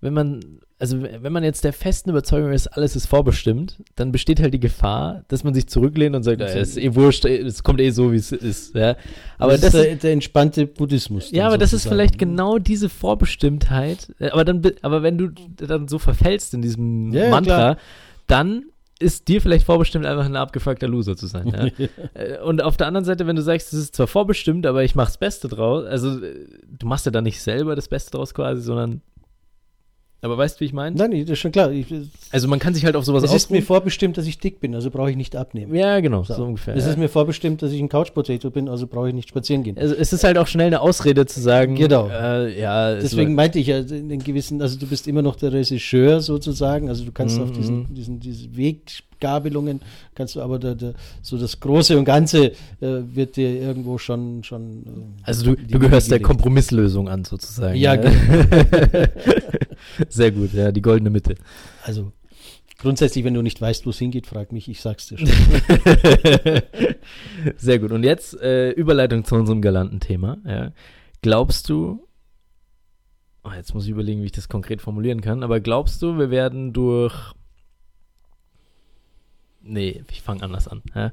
wenn 0.00 0.12
man, 0.12 0.60
also 0.78 1.02
wenn 1.02 1.32
man 1.32 1.44
jetzt 1.44 1.64
der 1.64 1.72
festen 1.72 2.10
Überzeugung 2.10 2.52
ist, 2.52 2.66
alles 2.68 2.96
ist 2.96 3.06
vorbestimmt, 3.06 3.82
dann 3.94 4.12
besteht 4.12 4.40
halt 4.40 4.54
die 4.54 4.60
Gefahr, 4.60 5.24
dass 5.28 5.44
man 5.44 5.54
sich 5.54 5.68
zurücklehnt 5.68 6.16
und 6.16 6.22
sagt, 6.22 6.40
es 6.40 6.54
ist 6.54 6.78
eh 6.78 6.94
wurscht, 6.94 7.24
es 7.24 7.62
kommt 7.62 7.80
eh 7.80 7.90
so, 7.90 8.12
wie 8.12 8.16
es 8.16 8.32
ist. 8.32 8.74
Ja. 8.74 8.96
Aber 9.38 9.52
das, 9.52 9.60
das 9.60 9.74
ist 9.74 9.84
der, 9.84 9.96
der, 9.96 10.12
entspannte 10.12 10.66
Buddhismus. 10.66 11.30
Ja, 11.30 11.46
aber 11.46 11.54
sozusagen. 11.54 11.60
das 11.60 11.72
ist 11.72 11.88
vielleicht 11.88 12.18
genau 12.18 12.58
diese 12.58 12.88
Vorbestimmtheit. 12.88 14.12
Äh, 14.18 14.30
aber 14.30 14.44
dann, 14.44 14.62
aber 14.82 15.02
wenn 15.02 15.18
du 15.18 15.28
dann 15.56 15.88
so 15.88 15.98
verfällst 15.98 16.54
in 16.54 16.62
diesem 16.62 17.12
ja, 17.12 17.30
Mantra, 17.30 17.70
ja, 17.72 17.76
dann 18.26 18.64
ist 18.98 19.28
dir 19.28 19.40
vielleicht 19.42 19.66
vorbestimmt, 19.66 20.06
einfach 20.06 20.24
ein 20.24 20.36
abgefuckter 20.36 20.88
Loser 20.88 21.16
zu 21.16 21.26
sein. 21.26 21.48
Ja? 21.48 21.86
Äh, 22.14 22.38
und 22.40 22.62
auf 22.62 22.76
der 22.76 22.86
anderen 22.86 23.04
Seite, 23.04 23.26
wenn 23.26 23.36
du 23.36 23.42
sagst, 23.42 23.72
es 23.72 23.78
ist 23.78 23.96
zwar 23.96 24.06
vorbestimmt, 24.06 24.66
aber 24.66 24.84
ich 24.84 24.94
mach's 24.94 25.18
Beste 25.18 25.48
draus, 25.48 25.84
also 25.84 26.22
äh, 26.22 26.46
du 26.66 26.86
machst 26.86 27.04
ja 27.04 27.12
dann 27.12 27.24
nicht 27.24 27.42
selber 27.42 27.74
das 27.74 27.88
Beste 27.88 28.12
draus 28.12 28.32
quasi, 28.32 28.62
sondern 28.62 29.02
aber 30.26 30.36
weißt 30.38 30.56
du, 30.56 30.60
wie 30.60 30.64
ich 30.66 30.72
meine? 30.72 30.96
Nein, 30.96 31.12
das 31.22 31.30
ist 31.30 31.38
schon 31.38 31.52
klar. 31.52 31.70
Ich, 31.70 31.86
also 32.30 32.48
man 32.48 32.58
kann 32.58 32.74
sich 32.74 32.84
halt 32.84 32.96
auf 32.96 33.04
sowas 33.04 33.22
Es 33.22 33.32
ist 33.32 33.50
mir 33.50 33.62
vorbestimmt, 33.62 34.18
dass 34.18 34.26
ich 34.26 34.38
dick 34.38 34.60
bin, 34.60 34.74
also 34.74 34.90
brauche 34.90 35.10
ich 35.10 35.16
nicht 35.16 35.36
abnehmen. 35.36 35.74
Ja, 35.74 36.00
genau, 36.00 36.24
so, 36.24 36.34
so 36.34 36.44
ungefähr. 36.44 36.74
Es 36.76 36.84
ja. 36.84 36.90
ist 36.90 36.98
mir 36.98 37.08
vorbestimmt, 37.08 37.62
dass 37.62 37.72
ich 37.72 37.80
ein 37.80 37.88
Couch-Potato 37.88 38.50
bin, 38.50 38.68
also 38.68 38.86
brauche 38.86 39.08
ich 39.08 39.14
nicht 39.14 39.28
spazieren 39.28 39.62
gehen. 39.62 39.78
Also 39.78 39.94
es 39.94 40.12
ist 40.12 40.24
halt 40.24 40.36
auch 40.36 40.46
schnell 40.46 40.66
eine 40.66 40.80
Ausrede 40.80 41.24
zu 41.26 41.40
sagen. 41.40 41.76
Genau. 41.76 42.08
Äh, 42.08 42.60
ja, 42.60 42.94
Deswegen 42.96 43.34
meinte 43.34 43.58
ich 43.58 43.68
ja 43.68 43.78
in 43.78 44.08
den 44.08 44.22
gewissen, 44.22 44.60
also 44.60 44.78
du 44.78 44.86
bist 44.86 45.06
immer 45.06 45.22
noch 45.22 45.36
der 45.36 45.52
Regisseur 45.52 46.20
sozusagen, 46.20 46.88
also 46.88 47.04
du 47.04 47.12
kannst 47.12 47.38
mhm. 47.38 47.44
auf 47.44 47.52
diesen, 47.52 47.94
diesen, 47.94 48.20
diesen 48.20 48.56
Weg 48.56 49.04
Gabelungen 49.20 49.80
kannst 50.14 50.36
du 50.36 50.42
aber 50.42 50.58
der, 50.58 50.74
der, 50.74 50.94
so 51.22 51.38
das 51.38 51.58
Große 51.60 51.96
und 51.96 52.04
Ganze 52.04 52.46
äh, 52.46 52.52
wird 52.80 53.36
dir 53.36 53.60
irgendwo 53.60 53.98
schon 53.98 54.44
schon 54.44 54.82
äh, 54.84 55.22
also 55.22 55.54
du, 55.54 55.56
du 55.56 55.78
gehörst 55.78 56.10
der 56.10 56.20
Kompromisslösung 56.20 57.08
an 57.08 57.24
sozusagen 57.24 57.76
ja, 57.76 57.94
ja. 57.94 58.10
sehr 60.08 60.30
gut 60.32 60.52
ja 60.52 60.72
die 60.72 60.82
goldene 60.82 61.10
Mitte 61.10 61.36
also 61.84 62.12
grundsätzlich 62.78 63.24
wenn 63.24 63.34
du 63.34 63.42
nicht 63.42 63.60
weißt 63.60 63.86
wo 63.86 63.90
es 63.90 63.98
hingeht 63.98 64.26
frag 64.26 64.52
mich 64.52 64.68
ich 64.68 64.80
sag's 64.80 65.08
dir 65.08 65.18
schon 65.18 65.28
sehr 67.56 67.78
gut 67.78 67.92
und 67.92 68.02
jetzt 68.02 68.40
äh, 68.40 68.70
Überleitung 68.70 69.24
zu 69.24 69.34
unserem 69.34 69.62
galanten 69.62 70.00
Thema 70.00 70.38
ja. 70.44 70.72
glaubst 71.22 71.68
du 71.68 72.06
oh, 73.44 73.52
jetzt 73.56 73.74
muss 73.74 73.84
ich 73.84 73.90
überlegen 73.90 74.22
wie 74.22 74.26
ich 74.26 74.32
das 74.32 74.48
konkret 74.48 74.82
formulieren 74.82 75.20
kann 75.20 75.42
aber 75.42 75.60
glaubst 75.60 76.02
du 76.02 76.18
wir 76.18 76.30
werden 76.30 76.72
durch 76.72 77.34
Nee, 79.66 80.04
ich 80.10 80.22
fange 80.22 80.42
anders 80.42 80.68
an. 80.68 80.82
Ja. 80.94 81.12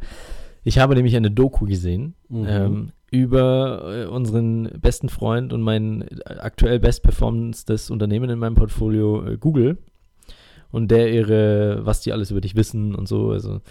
Ich 0.63 0.77
habe 0.77 0.95
nämlich 0.95 1.15
eine 1.15 1.31
Doku 1.31 1.65
gesehen 1.65 2.15
mhm. 2.29 2.45
ähm, 2.47 2.91
über 3.13 3.83
äh, 3.85 4.05
unseren 4.07 4.63
besten 4.81 5.07
Freund 5.07 5.53
und 5.53 5.61
mein 5.61 6.03
aktuell 6.25 6.79
bestperformendes 6.79 7.91
Unternehmen 7.91 8.27
in 8.31 8.39
meinem 8.39 8.55
Portfolio, 8.55 9.23
äh, 9.23 9.37
Google. 9.37 9.77
Und 10.71 10.89
der 10.89 11.13
ihre, 11.13 11.85
was 11.85 12.01
die 12.01 12.11
alles 12.11 12.31
über 12.31 12.41
dich 12.41 12.55
wissen 12.55 12.95
und 12.95 13.07
so. 13.07 13.29
Also 13.29 13.61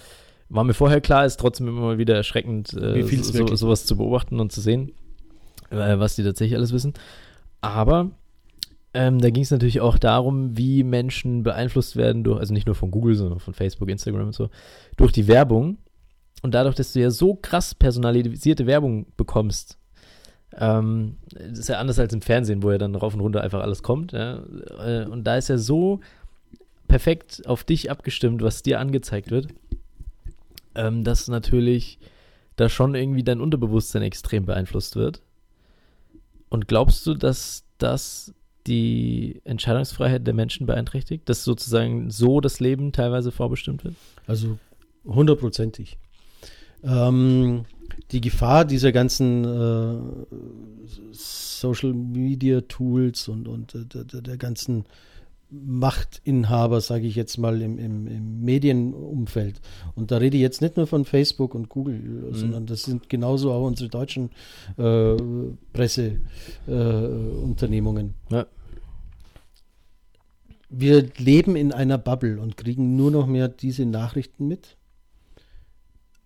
war 0.48 0.62
mir 0.62 0.74
vorher 0.74 1.00
klar, 1.00 1.26
ist 1.26 1.40
trotzdem 1.40 1.66
immer 1.66 1.98
wieder 1.98 2.14
erschreckend, 2.14 2.72
äh, 2.74 3.02
so, 3.02 3.56
sowas 3.56 3.84
zu 3.84 3.96
beobachten 3.96 4.38
und 4.38 4.52
zu 4.52 4.60
sehen, 4.60 4.92
was 5.70 6.14
die 6.14 6.22
tatsächlich 6.22 6.56
alles 6.56 6.72
wissen. 6.72 6.92
Aber 7.60 8.12
ähm, 8.94 9.18
da 9.18 9.30
ging 9.30 9.42
es 9.42 9.50
natürlich 9.50 9.80
auch 9.80 9.98
darum, 9.98 10.56
wie 10.56 10.84
Menschen 10.84 11.42
beeinflusst 11.42 11.96
werden 11.96 12.22
durch, 12.22 12.38
also 12.38 12.54
nicht 12.54 12.66
nur 12.66 12.76
von 12.76 12.92
Google, 12.92 13.16
sondern 13.16 13.40
von 13.40 13.54
Facebook, 13.54 13.88
Instagram 13.88 14.26
und 14.26 14.34
so, 14.34 14.50
durch 14.96 15.10
die 15.10 15.26
Werbung. 15.26 15.78
Und 16.42 16.54
dadurch, 16.54 16.74
dass 16.74 16.92
du 16.92 17.00
ja 17.00 17.10
so 17.10 17.34
krass 17.34 17.74
personalisierte 17.74 18.66
Werbung 18.66 19.06
bekommst, 19.16 19.78
ähm, 20.56 21.16
das 21.30 21.60
ist 21.60 21.68
ja 21.68 21.78
anders 21.78 21.98
als 21.98 22.12
im 22.12 22.20
Fernsehen, 22.20 22.62
wo 22.62 22.70
ja 22.70 22.78
dann 22.78 22.94
rauf 22.94 23.14
und 23.14 23.20
runter 23.20 23.40
einfach 23.40 23.60
alles 23.62 23.82
kommt. 23.82 24.12
Ja? 24.12 24.42
Äh, 24.84 25.06
und 25.06 25.24
da 25.24 25.36
ist 25.36 25.48
ja 25.48 25.56
so 25.56 26.00
perfekt 26.88 27.42
auf 27.46 27.64
dich 27.64 27.90
abgestimmt, 27.90 28.42
was 28.42 28.62
dir 28.62 28.80
angezeigt 28.80 29.30
wird, 29.30 29.48
ähm, 30.74 31.04
dass 31.04 31.28
natürlich 31.28 31.98
da 32.56 32.68
schon 32.68 32.94
irgendwie 32.94 33.22
dein 33.22 33.40
Unterbewusstsein 33.40 34.02
extrem 34.02 34.44
beeinflusst 34.44 34.96
wird. 34.96 35.22
Und 36.50 36.68
glaubst 36.68 37.06
du, 37.06 37.14
dass 37.14 37.64
das 37.78 38.34
die 38.66 39.40
Entscheidungsfreiheit 39.44 40.26
der 40.26 40.34
Menschen 40.34 40.66
beeinträchtigt, 40.66 41.28
dass 41.28 41.44
sozusagen 41.44 42.10
so 42.10 42.40
das 42.40 42.60
Leben 42.60 42.92
teilweise 42.92 43.32
vorbestimmt 43.32 43.84
wird? 43.84 43.94
Also 44.26 44.58
hundertprozentig. 45.04 45.96
Ähm, 46.84 47.64
die 48.10 48.20
Gefahr 48.20 48.64
dieser 48.64 48.90
ganzen 48.92 49.44
äh, 49.44 49.98
Social 51.12 51.94
Media 51.94 52.60
Tools 52.62 53.28
und, 53.28 53.46
und 53.48 53.74
äh, 53.74 53.84
der, 53.84 54.20
der, 54.20 54.36
ganzen 54.36 54.84
Machtinhaber, 55.50 56.80
sage 56.80 57.06
ich 57.06 57.14
jetzt 57.14 57.38
mal, 57.38 57.62
im, 57.62 57.78
im, 57.78 58.06
im, 58.06 58.42
Medienumfeld. 58.42 59.60
Und 59.94 60.10
da 60.10 60.16
rede 60.16 60.36
ich 60.36 60.42
jetzt 60.42 60.62
nicht 60.62 60.76
nur 60.76 60.86
von 60.86 61.04
Facebook 61.04 61.54
und 61.54 61.68
Google, 61.68 61.98
mhm. 61.98 62.34
sondern 62.34 62.66
das 62.66 62.84
sind 62.84 63.08
genauso 63.08 63.52
auch 63.52 63.66
unsere 63.66 63.88
deutschen 63.88 64.30
äh, 64.78 65.16
Presseunternehmungen. 65.72 68.14
Äh, 68.30 68.34
ja. 68.34 68.46
Wir 70.74 71.06
leben 71.18 71.54
in 71.54 71.72
einer 71.72 71.98
Bubble 71.98 72.40
und 72.40 72.56
kriegen 72.56 72.96
nur 72.96 73.10
noch 73.10 73.26
mehr 73.26 73.48
diese 73.48 73.84
Nachrichten 73.84 74.48
mit, 74.48 74.78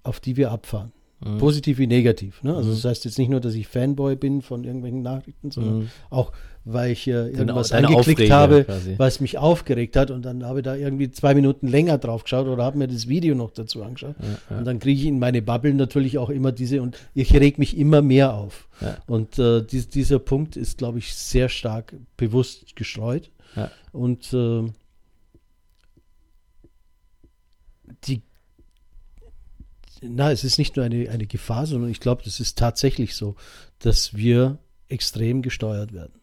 auf 0.06 0.20
die 0.20 0.36
wir 0.36 0.50
abfahren. 0.50 0.92
Mhm. 1.24 1.38
Positiv 1.38 1.78
wie 1.78 1.86
negativ. 1.86 2.42
Ne? 2.42 2.54
Also 2.54 2.70
mhm. 2.70 2.74
das 2.74 2.84
heißt 2.84 3.04
jetzt 3.06 3.18
nicht 3.18 3.30
nur, 3.30 3.40
dass 3.40 3.54
ich 3.54 3.68
Fanboy 3.68 4.16
bin 4.16 4.42
von 4.42 4.64
irgendwelchen 4.64 5.00
Nachrichten, 5.00 5.50
sondern 5.50 5.78
mhm. 5.78 5.88
auch, 6.10 6.32
weil 6.66 6.90
ich 6.90 7.06
äh, 7.06 7.30
irgendwas 7.30 7.70
Deine 7.70 7.88
angeklickt 7.88 8.20
Aufreger 8.20 8.34
habe, 8.34 8.64
quasi. 8.64 8.94
was 8.98 9.20
mich 9.20 9.38
aufgeregt 9.38 9.96
hat 9.96 10.10
und 10.10 10.26
dann 10.26 10.44
habe 10.44 10.58
ich 10.58 10.64
da 10.64 10.74
irgendwie 10.74 11.10
zwei 11.10 11.34
Minuten 11.34 11.68
länger 11.68 11.96
drauf 11.96 12.24
geschaut 12.24 12.46
oder 12.46 12.62
habe 12.64 12.76
mir 12.76 12.86
das 12.86 13.08
Video 13.08 13.34
noch 13.34 13.50
dazu 13.50 13.82
angeschaut. 13.82 14.16
Ja, 14.20 14.28
ja. 14.50 14.58
Und 14.58 14.66
dann 14.66 14.78
kriege 14.78 15.00
ich 15.00 15.06
in 15.06 15.18
meine 15.18 15.40
Bubble 15.40 15.72
natürlich 15.72 16.18
auch 16.18 16.28
immer 16.28 16.52
diese 16.52 16.82
und 16.82 16.98
ich 17.14 17.32
reg 17.32 17.58
mich 17.58 17.78
immer 17.78 18.02
mehr 18.02 18.34
auf. 18.34 18.68
Ja. 18.82 18.98
Und 19.06 19.38
äh, 19.38 19.62
dies, 19.62 19.88
dieser 19.88 20.18
Punkt 20.18 20.56
ist, 20.56 20.76
glaube 20.76 20.98
ich, 20.98 21.14
sehr 21.14 21.48
stark 21.48 21.94
bewusst 22.18 22.76
gestreut. 22.76 23.30
Und 23.92 24.34
äh, 24.34 24.70
die 28.04 28.20
na, 30.02 30.30
es 30.30 30.44
ist 30.44 30.58
nicht 30.58 30.76
nur 30.76 30.84
eine, 30.84 31.08
eine 31.10 31.26
Gefahr, 31.26 31.66
sondern 31.66 31.90
ich 31.90 32.00
glaube, 32.00 32.22
das 32.24 32.40
ist 32.40 32.58
tatsächlich 32.58 33.14
so, 33.14 33.34
dass 33.78 34.14
wir 34.14 34.58
extrem 34.88 35.42
gesteuert 35.42 35.92
werden. 35.92 36.20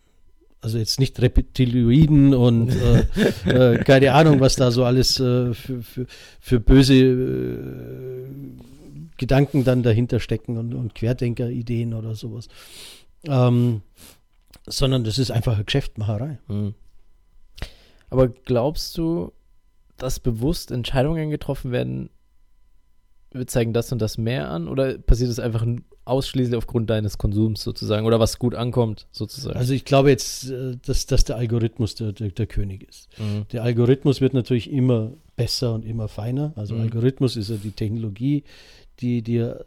Also 0.61 0.77
jetzt 0.77 0.99
nicht 0.99 1.21
Reptiloiden 1.21 2.33
und 2.33 2.69
äh, 3.45 3.73
äh, 3.73 3.83
keine 3.83 4.13
Ahnung, 4.13 4.39
was 4.39 4.55
da 4.55 4.71
so 4.71 4.85
alles 4.85 5.19
äh, 5.19 5.53
für, 5.53 5.83
für, 5.83 6.05
für, 6.39 6.59
böse 6.59 6.95
äh, 6.95 8.27
Gedanken 9.17 9.63
dann 9.65 9.83
dahinter 9.83 10.19
stecken 10.19 10.57
und, 10.57 10.73
und 10.73 10.95
Querdenker-Ideen 10.95 11.93
oder 11.93 12.15
sowas. 12.15 12.47
Ähm, 13.25 13.81
sondern 14.65 15.03
das 15.03 15.17
ist 15.17 15.31
einfach 15.31 15.55
eine 15.55 15.65
Geschäftmacherei. 15.65 16.39
Mhm. 16.47 16.75
Aber 18.09 18.29
glaubst 18.29 18.97
du, 18.97 19.33
dass 19.97 20.19
bewusst 20.19 20.71
Entscheidungen 20.71 21.29
getroffen 21.29 21.71
werden, 21.71 22.09
wir 23.33 23.47
zeigen 23.47 23.73
das 23.73 23.91
und 23.91 24.01
das 24.01 24.17
mehr 24.17 24.49
an 24.49 24.67
oder 24.67 24.97
passiert 24.97 25.29
es 25.29 25.39
einfach 25.39 25.65
ausschließlich 26.05 26.55
aufgrund 26.55 26.89
deines 26.89 27.17
Konsums 27.17 27.63
sozusagen 27.63 28.05
oder 28.05 28.19
was 28.19 28.39
gut 28.39 28.55
ankommt 28.55 29.07
sozusagen? 29.11 29.57
Also 29.57 29.73
ich 29.73 29.85
glaube 29.85 30.09
jetzt, 30.09 30.49
äh, 30.49 30.77
dass, 30.85 31.05
dass 31.05 31.23
der 31.23 31.37
Algorithmus 31.37 31.95
der, 31.95 32.11
der, 32.11 32.29
der 32.29 32.47
König 32.47 32.87
ist. 32.87 33.07
Mhm. 33.17 33.47
Der 33.51 33.63
Algorithmus 33.63 34.21
wird 34.21 34.33
natürlich 34.33 34.71
immer 34.71 35.13
besser 35.35 35.73
und 35.73 35.85
immer 35.85 36.07
feiner. 36.07 36.53
Also 36.55 36.75
mhm. 36.75 36.81
Algorithmus 36.81 37.35
ist 37.37 37.49
ja 37.49 37.55
die 37.55 37.71
Technologie, 37.71 38.43
die 38.99 39.21
dir 39.21 39.65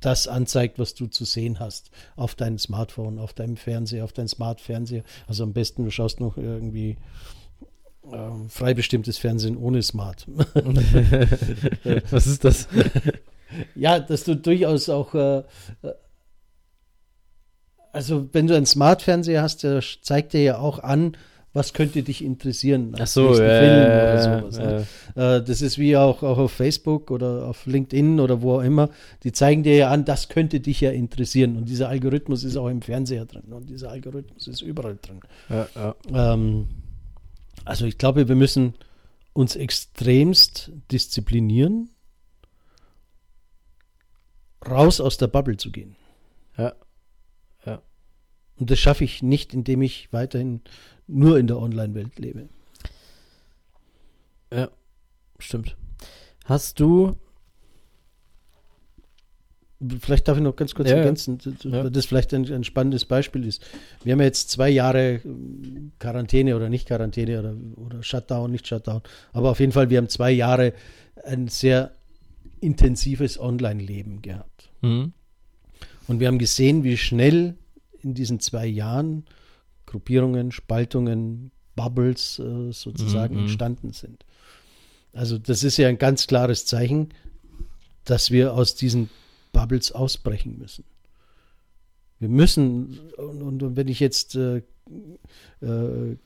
das 0.00 0.28
anzeigt, 0.28 0.78
was 0.78 0.94
du 0.94 1.06
zu 1.06 1.24
sehen 1.24 1.60
hast 1.60 1.90
auf 2.16 2.34
deinem 2.34 2.58
Smartphone, 2.58 3.18
auf 3.18 3.34
deinem 3.34 3.56
Fernseher, 3.56 4.04
auf 4.04 4.12
deinem 4.12 4.28
Smart-Fernseher. 4.28 5.04
Also 5.26 5.44
am 5.44 5.52
besten 5.52 5.84
du 5.84 5.90
schaust 5.90 6.20
noch 6.20 6.38
irgendwie 6.38 6.96
ähm, 8.12 8.48
frei 8.48 8.74
bestimmtes 8.74 9.18
Fernsehen 9.18 9.56
ohne 9.56 9.82
Smart. 9.82 10.26
Was 12.10 12.26
ist 12.26 12.44
das? 12.44 12.68
ja, 13.74 13.98
dass 13.98 14.24
du 14.24 14.36
durchaus 14.36 14.88
auch, 14.88 15.14
äh, 15.14 15.38
äh, 15.38 15.42
also 17.92 18.28
wenn 18.32 18.46
du 18.46 18.56
einen 18.56 18.66
Smart-Fernseher 18.66 19.42
hast, 19.42 19.62
der 19.62 19.82
zeigt 20.02 20.32
dir 20.32 20.42
ja 20.42 20.58
auch 20.58 20.78
an, 20.78 21.16
was 21.52 21.72
könnte 21.72 22.04
dich 22.04 22.24
interessieren? 22.24 22.94
Ach 22.96 23.08
so, 23.08 23.30
oder 23.30 24.40
sowas. 24.40 24.58
Ne? 24.58 24.86
Äh, 25.16 25.42
das 25.42 25.62
ist 25.62 25.78
wie 25.78 25.96
auch, 25.96 26.22
auch 26.22 26.38
auf 26.38 26.52
Facebook 26.52 27.10
oder 27.10 27.46
auf 27.46 27.66
LinkedIn 27.66 28.20
oder 28.20 28.40
wo 28.40 28.58
auch 28.58 28.62
immer. 28.62 28.90
Die 29.24 29.32
zeigen 29.32 29.64
dir 29.64 29.74
ja 29.74 29.90
an, 29.90 30.04
das 30.04 30.28
könnte 30.28 30.60
dich 30.60 30.80
ja 30.80 30.92
interessieren. 30.92 31.56
Und 31.56 31.68
dieser 31.68 31.88
Algorithmus 31.88 32.44
ist 32.44 32.56
auch 32.56 32.68
im 32.68 32.82
Fernseher 32.82 33.24
drin 33.24 33.52
und 33.52 33.68
dieser 33.68 33.90
Algorithmus 33.90 34.46
ist 34.46 34.62
überall 34.62 34.96
drin. 35.02 35.20
Ja, 35.48 35.66
ja. 35.74 36.34
Ähm, 36.34 36.68
also 37.64 37.86
ich 37.86 37.98
glaube, 37.98 38.28
wir 38.28 38.36
müssen 38.36 38.74
uns 39.32 39.56
extremst 39.56 40.72
disziplinieren, 40.90 41.90
raus 44.66 45.00
aus 45.00 45.16
der 45.16 45.28
Bubble 45.28 45.56
zu 45.56 45.70
gehen. 45.70 45.96
Ja. 46.56 46.74
Ja. 47.64 47.82
Und 48.56 48.70
das 48.70 48.78
schaffe 48.78 49.04
ich 49.04 49.22
nicht, 49.22 49.54
indem 49.54 49.82
ich 49.82 50.12
weiterhin 50.12 50.60
nur 51.06 51.38
in 51.38 51.46
der 51.46 51.58
Online-Welt 51.58 52.18
lebe. 52.18 52.48
Ja, 54.52 54.68
stimmt. 55.38 55.76
Hast 56.44 56.80
du 56.80 57.16
Vielleicht 60.00 60.28
darf 60.28 60.36
ich 60.36 60.42
noch 60.42 60.56
ganz 60.56 60.74
kurz 60.74 60.90
ja, 60.90 60.96
ergänzen, 60.96 61.38
ja. 61.62 61.88
das 61.88 62.04
vielleicht 62.04 62.34
ein, 62.34 62.50
ein, 62.52 62.64
spannendes 62.64 63.06
Beispiel 63.06 63.46
ist. 63.46 63.62
Wir 64.04 64.12
haben 64.12 64.20
ja 64.20 64.26
jetzt 64.26 64.50
zwei 64.50 64.68
Jahre 64.68 65.14
äh, 65.14 65.20
Quarantäne 65.98 66.54
oder 66.54 66.68
nicht 66.68 66.86
Quarantäne 66.86 67.38
oder, 67.38 67.56
oder 67.76 68.02
Shutdown, 68.02 68.50
nicht 68.50 68.66
Shutdown. 68.66 69.00
Aber 69.32 69.50
auf 69.50 69.58
jeden 69.58 69.72
Fall, 69.72 69.88
wir 69.88 69.96
haben 69.96 70.10
zwei 70.10 70.32
Jahre 70.32 70.74
ein 71.24 71.48
sehr 71.48 71.92
intensives 72.60 73.40
Online-Leben 73.40 74.20
gehabt. 74.20 74.70
Mhm. 74.82 75.12
Und 76.08 76.20
wir 76.20 76.26
haben 76.26 76.38
gesehen, 76.38 76.84
wie 76.84 76.98
schnell 76.98 77.56
in 78.02 78.12
diesen 78.12 78.38
zwei 78.40 78.66
Jahren 78.66 79.24
Gruppierungen, 79.86 80.52
Spaltungen, 80.52 81.52
Bubbles 81.74 82.38
äh, 82.38 82.72
sozusagen 82.72 83.34
mhm. 83.34 83.40
entstanden 83.42 83.92
sind. 83.92 84.24
Also 85.12 85.38
das 85.38 85.64
ist 85.64 85.76
ja 85.78 85.88
ein 85.88 85.98
ganz 85.98 86.26
klares 86.26 86.66
Zeichen, 86.66 87.08
dass 88.04 88.30
wir 88.30 88.54
aus 88.54 88.74
diesen 88.74 89.08
Bubbles 89.52 89.92
ausbrechen 89.92 90.58
müssen. 90.58 90.84
Wir 92.18 92.28
müssen, 92.28 92.98
und, 93.16 93.62
und 93.62 93.76
wenn 93.76 93.88
ich 93.88 94.00
jetzt, 94.00 94.34
äh, 94.34 94.62
äh, 95.62 96.16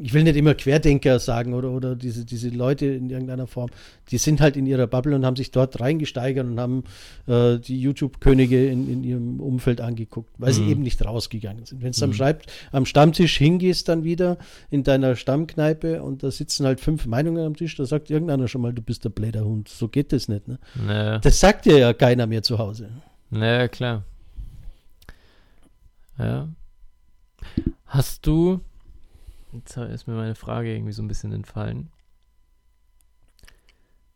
ich 0.00 0.12
will 0.12 0.24
nicht 0.24 0.36
immer 0.36 0.54
Querdenker 0.54 1.18
sagen 1.18 1.54
oder, 1.54 1.70
oder 1.70 1.96
diese, 1.96 2.24
diese 2.24 2.48
Leute 2.48 2.86
in 2.86 3.10
irgendeiner 3.10 3.46
Form, 3.46 3.70
die 4.10 4.18
sind 4.18 4.40
halt 4.40 4.56
in 4.56 4.66
ihrer 4.66 4.86
Bubble 4.86 5.14
und 5.14 5.24
haben 5.24 5.36
sich 5.36 5.50
dort 5.50 5.80
reingesteigert 5.80 6.46
und 6.46 6.60
haben 6.60 6.84
äh, 7.26 7.58
die 7.58 7.80
YouTube-Könige 7.80 8.66
in, 8.66 8.90
in 8.90 9.04
ihrem 9.04 9.40
Umfeld 9.40 9.80
angeguckt, 9.80 10.30
weil 10.38 10.52
mhm. 10.52 10.56
sie 10.56 10.70
eben 10.70 10.82
nicht 10.82 11.04
rausgegangen 11.04 11.64
sind. 11.66 11.82
Wenn 11.82 11.92
du 11.92 11.98
mhm. 11.98 12.10
am, 12.10 12.12
Schreibt, 12.14 12.52
am 12.72 12.86
Stammtisch 12.86 13.36
hingehst 13.36 13.88
dann 13.88 14.04
wieder 14.04 14.38
in 14.70 14.82
deiner 14.82 15.16
Stammkneipe 15.16 16.02
und 16.02 16.22
da 16.22 16.30
sitzen 16.30 16.66
halt 16.66 16.80
fünf 16.80 17.06
Meinungen 17.06 17.44
am 17.44 17.56
Tisch, 17.56 17.76
da 17.76 17.84
sagt 17.84 18.10
irgendeiner 18.10 18.48
schon 18.48 18.60
mal, 18.60 18.72
du 18.72 18.82
bist 18.82 19.04
der 19.04 19.10
Bläderhund. 19.10 19.68
So 19.68 19.88
geht 19.88 20.12
das 20.12 20.28
nicht. 20.28 20.48
Ne? 20.48 20.58
Naja. 20.74 21.18
Das 21.18 21.40
sagt 21.40 21.66
dir 21.66 21.78
ja 21.78 21.92
keiner 21.92 22.26
mehr 22.26 22.42
zu 22.42 22.58
Hause. 22.58 22.88
Naja, 23.30 23.68
klar. 23.68 24.04
Ja. 26.18 26.48
Hast 27.86 28.26
du, 28.26 28.60
jetzt 29.54 29.76
ist 29.76 30.06
mir 30.06 30.14
meine 30.14 30.34
Frage 30.34 30.74
irgendwie 30.74 30.92
so 30.92 31.02
ein 31.02 31.08
bisschen 31.08 31.32
entfallen 31.32 31.90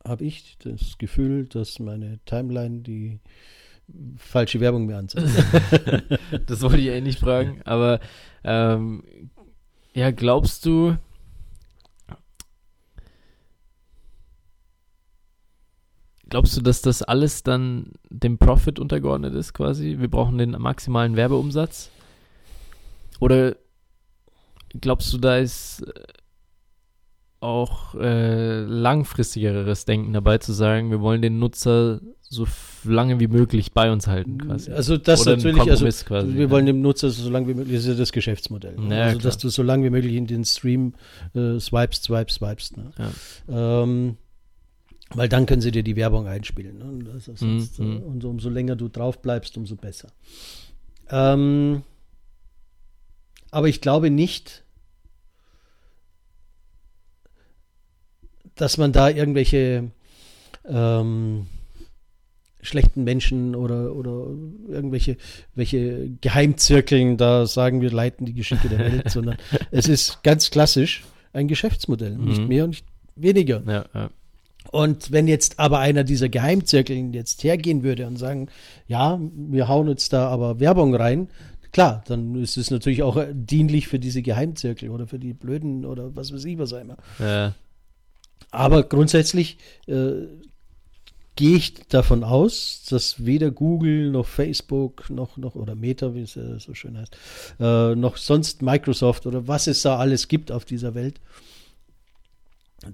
habe 0.08 0.24
ich 0.24 0.56
das 0.58 0.98
Gefühl, 0.98 1.46
dass 1.46 1.78
meine 1.78 2.18
Timeline 2.24 2.80
die 2.80 3.20
falsche 4.16 4.60
Werbung 4.60 4.86
mir 4.86 4.98
anzeigt. 4.98 5.28
das 6.46 6.62
wollte 6.62 6.78
ich 6.78 6.90
eigentlich 6.90 7.18
fragen, 7.18 7.62
aber 7.64 8.00
ähm, 8.44 9.02
ja, 9.94 10.10
glaubst 10.10 10.66
du, 10.66 10.96
glaubst 16.28 16.56
du, 16.56 16.60
dass 16.60 16.82
das 16.82 17.02
alles 17.02 17.42
dann 17.42 17.92
dem 18.10 18.38
Profit 18.38 18.78
untergeordnet 18.78 19.34
ist 19.34 19.54
quasi? 19.54 19.96
Wir 19.98 20.08
brauchen 20.08 20.38
den 20.38 20.50
maximalen 20.50 21.16
Werbeumsatz? 21.16 21.90
Oder 23.20 23.56
glaubst 24.80 25.12
du, 25.12 25.18
da 25.18 25.38
ist 25.38 25.84
auch 27.40 27.94
äh, 27.94 28.62
langfristigeres 28.62 29.84
Denken 29.84 30.12
dabei 30.12 30.38
zu 30.38 30.52
sagen, 30.52 30.90
wir 30.90 31.00
wollen 31.00 31.22
den 31.22 31.38
Nutzer 31.38 32.00
so 32.20 32.46
lange 32.84 33.20
wie 33.20 33.28
möglich 33.28 33.72
bei 33.72 33.90
uns 33.90 34.06
halten 34.06 34.38
quasi. 34.38 34.70
Also 34.72 34.96
das 34.96 35.22
Oder 35.22 35.36
natürlich, 35.36 35.62
also 35.62 35.86
quasi, 36.04 36.34
wir 36.34 36.42
ja. 36.42 36.50
wollen 36.50 36.66
dem 36.66 36.82
Nutzer 36.82 37.10
so 37.10 37.30
lange 37.30 37.48
wie 37.48 37.54
möglich, 37.54 37.76
das 37.76 37.84
ist 37.84 37.90
ja 37.90 37.94
das 37.94 38.12
Geschäftsmodell. 38.12 38.76
Ne? 38.76 38.96
Ja, 38.96 39.04
also 39.04 39.18
klar. 39.18 39.30
dass 39.30 39.38
du 39.38 39.48
so 39.48 39.62
lange 39.62 39.84
wie 39.84 39.90
möglich 39.90 40.14
in 40.14 40.26
den 40.26 40.44
Stream 40.44 40.94
äh, 41.34 41.58
swipest, 41.58 42.04
swipest, 42.04 42.38
swipest. 42.38 42.76
Ne? 42.76 42.90
Ja. 42.98 43.82
Ähm, 43.82 44.16
weil 45.14 45.28
dann 45.28 45.46
können 45.46 45.62
sie 45.62 45.70
dir 45.70 45.82
die 45.82 45.96
Werbung 45.96 46.26
einspielen. 46.26 46.78
Ne? 46.78 47.10
Also 47.12 47.34
sonst, 47.34 47.78
mhm. 47.78 47.92
äh, 47.92 48.00
und 48.00 48.24
umso 48.24 48.50
länger 48.50 48.76
du 48.76 48.88
drauf 48.88 49.22
bleibst, 49.22 49.56
umso 49.56 49.76
besser. 49.76 50.08
Ähm, 51.10 51.82
aber 53.50 53.68
ich 53.68 53.80
glaube 53.80 54.10
nicht, 54.10 54.62
dass 58.54 58.76
man 58.76 58.92
da 58.92 59.08
irgendwelche 59.08 59.90
ähm, 60.64 61.46
schlechten 62.60 63.04
Menschen 63.04 63.54
oder, 63.54 63.94
oder 63.94 64.26
irgendwelche 64.68 65.16
welche 65.54 66.10
Geheimzirkeln 66.20 67.16
da 67.16 67.46
sagen, 67.46 67.80
wir 67.80 67.90
leiten 67.90 68.26
die 68.26 68.34
Geschicke 68.34 68.68
der 68.68 68.80
Welt, 68.80 69.10
sondern 69.10 69.36
es 69.70 69.88
ist 69.88 70.22
ganz 70.22 70.50
klassisch 70.50 71.04
ein 71.32 71.48
Geschäftsmodell, 71.48 72.16
mhm. 72.16 72.24
nicht 72.24 72.48
mehr 72.48 72.64
und 72.64 72.70
nicht 72.70 72.86
weniger. 73.16 73.62
Ja, 73.66 73.84
ja. 73.94 74.10
Und 74.70 75.12
wenn 75.12 75.28
jetzt 75.28 75.58
aber 75.58 75.78
einer 75.78 76.04
dieser 76.04 76.28
Geheimzirkeln 76.28 77.14
jetzt 77.14 77.42
hergehen 77.42 77.82
würde 77.82 78.06
und 78.06 78.16
sagen, 78.16 78.48
ja, 78.86 79.18
wir 79.34 79.68
hauen 79.68 79.88
jetzt 79.88 80.12
da 80.12 80.28
aber 80.28 80.60
Werbung 80.60 80.94
rein, 80.94 81.28
klar, 81.72 82.02
dann 82.06 82.34
ist 82.34 82.56
es 82.56 82.70
natürlich 82.70 83.02
auch 83.02 83.22
dienlich 83.32 83.88
für 83.88 83.98
diese 83.98 84.22
Geheimzirkel 84.22 84.90
oder 84.90 85.06
für 85.06 85.18
die 85.18 85.34
Blöden 85.34 85.84
oder 85.84 86.14
was 86.16 86.32
weiß 86.32 86.44
ich 86.44 86.58
was 86.58 86.72
einmal. 86.72 86.96
Ja. 87.18 87.54
Aber 88.50 88.82
grundsätzlich 88.82 89.58
äh, 89.86 90.26
gehe 91.36 91.56
ich 91.56 91.74
davon 91.88 92.24
aus, 92.24 92.84
dass 92.90 93.24
weder 93.24 93.50
Google 93.50 94.10
noch 94.10 94.26
Facebook 94.26 95.08
noch, 95.08 95.36
noch 95.36 95.54
oder 95.54 95.74
Meta, 95.74 96.14
wie 96.14 96.22
es 96.22 96.36
äh, 96.36 96.58
so 96.58 96.74
schön 96.74 96.98
heißt, 96.98 97.16
äh, 97.60 97.94
noch 97.94 98.16
sonst 98.16 98.62
Microsoft 98.62 99.26
oder 99.26 99.46
was 99.46 99.66
es 99.66 99.82
da 99.82 99.98
alles 99.98 100.26
gibt 100.28 100.50
auf 100.50 100.64
dieser 100.64 100.94
Welt, 100.94 101.20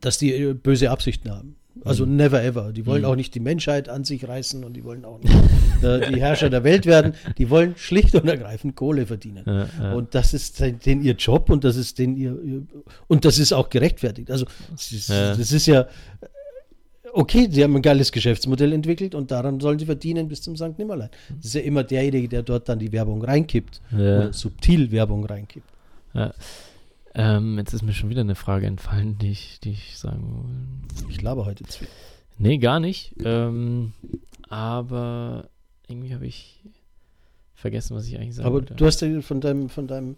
dass 0.01 0.19
die 0.19 0.33
äh, 0.33 0.53
böse 0.53 0.91
Absichten 0.91 1.31
haben. 1.31 1.57
Also 1.83 2.07
mhm. 2.07 2.17
never 2.17 2.43
ever. 2.43 2.73
Die 2.73 2.87
wollen 2.87 3.03
mhm. 3.03 3.09
auch 3.09 3.17
nicht 3.17 3.35
die 3.35 3.41
Menschheit 3.41 3.89
an 3.89 4.05
sich 4.05 4.27
reißen 4.27 4.63
und 4.65 4.75
die 4.75 4.85
wollen 4.85 5.05
auch 5.05 5.19
nicht 5.19 5.35
äh, 5.83 6.13
die 6.13 6.21
Herrscher 6.21 6.51
der 6.51 6.63
Welt 6.63 6.87
werden. 6.87 7.15
Die 7.37 7.51
wollen 7.51 7.75
schlicht 7.77 8.15
und 8.15 8.29
ergreifend 8.29 8.77
Kohle 8.77 9.07
verdienen. 9.07 9.45
Ja, 9.47 9.69
ja. 9.81 9.93
Und 9.95 10.15
das 10.15 10.35
ist 10.35 10.61
den 10.61 11.03
ihr 11.03 11.15
Job 11.15 11.51
und 11.51 11.65
das 11.65 11.77
ist 11.77 11.99
den 11.99 12.17
ihr, 12.17 12.41
ihr 12.43 12.63
und 13.09 13.25
das 13.25 13.39
ist 13.39 13.53
auch 13.53 13.71
gerechtfertigt. 13.71 14.31
Also 14.31 14.47
das 14.71 14.93
ist 14.93 15.09
ja, 15.09 15.35
das 15.35 15.53
ist 15.53 15.67
ja 15.67 15.87
okay, 17.15 17.49
sie 17.51 17.63
haben 17.63 17.75
ein 17.77 17.83
geiles 17.83 18.13
Geschäftsmodell 18.13 18.73
entwickelt 18.73 19.15
und 19.15 19.31
daran 19.31 19.61
sollen 19.61 19.79
sie 19.79 19.87
verdienen 19.87 20.29
bis 20.29 20.43
zum 20.43 20.57
St. 20.57 20.79
Nimmerlein. 20.79 21.11
Das 21.37 21.47
ist 21.47 21.55
ja 21.55 21.61
immer 21.63 21.85
derjenige, 21.85 22.29
der 22.29 22.43
dort 22.43 22.69
dann 22.69 22.79
die 22.79 22.93
Werbung 22.93 23.23
reinkippt 23.23 23.81
oder 23.93 24.33
subtil 24.33 24.91
Werbung 24.91 25.25
reinkippt. 25.25 25.69
Ja. 26.13 26.33
Ähm, 27.15 27.59
jetzt 27.59 27.73
ist 27.73 27.83
mir 27.83 27.93
schon 27.93 28.11
wieder 28.11 28.23
eine 28.23 28.35
Frage 28.35 28.67
entfallen, 28.67 29.19
die 29.19 29.31
ich, 29.31 29.61
die 29.61 29.71
ich 29.71 29.99
sagen 29.99 30.79
will. 30.99 31.11
Ich 31.11 31.19
glaube 31.19 31.45
heute 31.45 31.65
zu 31.65 31.81
viel. 31.81 31.89
Nee, 32.39 32.59
gar 32.59 32.81
nicht. 32.81 33.15
Ähm, 33.25 33.93
aber 34.49 35.49
irgendwie 35.89 36.15
habe 36.15 36.27
ich 36.27 36.61
vergessen, 37.55 37.97
was 37.97 38.07
ich 38.07 38.19
eigentlich 38.19 38.35
sagen 38.35 38.47
Aber 38.47 38.57
wollte. 38.57 38.75
du 38.75 38.85
hast 38.85 39.01
ja 39.01 39.21
von 39.21 39.41
deinem, 39.41 39.69
von 39.69 39.87
deinem, 39.87 40.17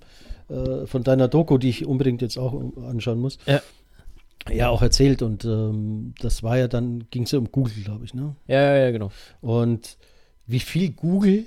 äh, 0.48 0.86
von 0.86 1.02
deiner 1.04 1.28
Doku, 1.28 1.58
die 1.58 1.68
ich 1.68 1.86
unbedingt 1.86 2.22
jetzt 2.22 2.38
auch 2.38 2.60
anschauen 2.88 3.20
muss, 3.20 3.38
ja, 3.46 3.60
ja 4.50 4.68
auch 4.68 4.82
erzählt 4.82 5.22
und 5.22 5.44
ähm, 5.44 6.14
das 6.20 6.42
war 6.42 6.56
ja 6.58 6.66
dann, 6.66 7.04
ging 7.10 7.24
es 7.24 7.32
ja 7.32 7.38
um 7.38 7.50
Google, 7.52 7.74
glaube 7.84 8.04
ich, 8.04 8.14
ne? 8.14 8.34
Ja, 8.48 8.60
ja, 8.60 8.76
ja, 8.78 8.90
genau. 8.90 9.12
Und 9.40 9.98
wie 10.46 10.60
viel 10.60 10.90
Google 10.92 11.44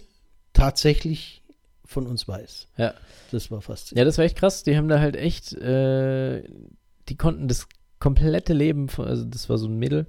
tatsächlich 0.54 1.42
von 1.90 2.06
uns 2.06 2.28
weiß. 2.28 2.68
Ja. 2.78 2.94
Das 3.32 3.50
war 3.50 3.62
fast. 3.62 3.98
Ja, 3.98 4.06
das 4.06 4.20
war 4.20 4.26
echt 4.26 4.38
krass. 4.38 4.62
Die 4.62 4.78
haben 4.78 4.88
da 4.88 5.00
halt 5.00 5.16
echt, 5.16 5.54
äh, 5.54 6.44
die 7.10 7.18
konnten 7.18 7.48
das 7.48 7.68
komplette 7.98 8.54
Leben, 8.54 8.90
von, 8.90 9.08
also 9.08 9.26
das 9.26 9.50
war 9.50 9.58
so 9.58 9.68
ein 9.68 9.80
Mädel, 9.80 10.06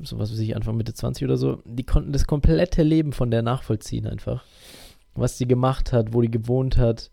so 0.00 0.18
was 0.20 0.30
weiß 0.30 0.38
ich, 0.38 0.54
Anfang 0.54 0.76
Mitte 0.76 0.94
20 0.94 1.24
oder 1.24 1.36
so, 1.36 1.60
die 1.64 1.82
konnten 1.84 2.12
das 2.12 2.26
komplette 2.26 2.84
Leben 2.84 3.12
von 3.12 3.32
der 3.32 3.42
nachvollziehen 3.42 4.06
einfach. 4.06 4.44
Was 5.14 5.38
sie 5.38 5.46
gemacht 5.48 5.92
hat, 5.92 6.14
wo 6.14 6.22
die 6.22 6.30
gewohnt 6.30 6.76
hat, 6.76 7.10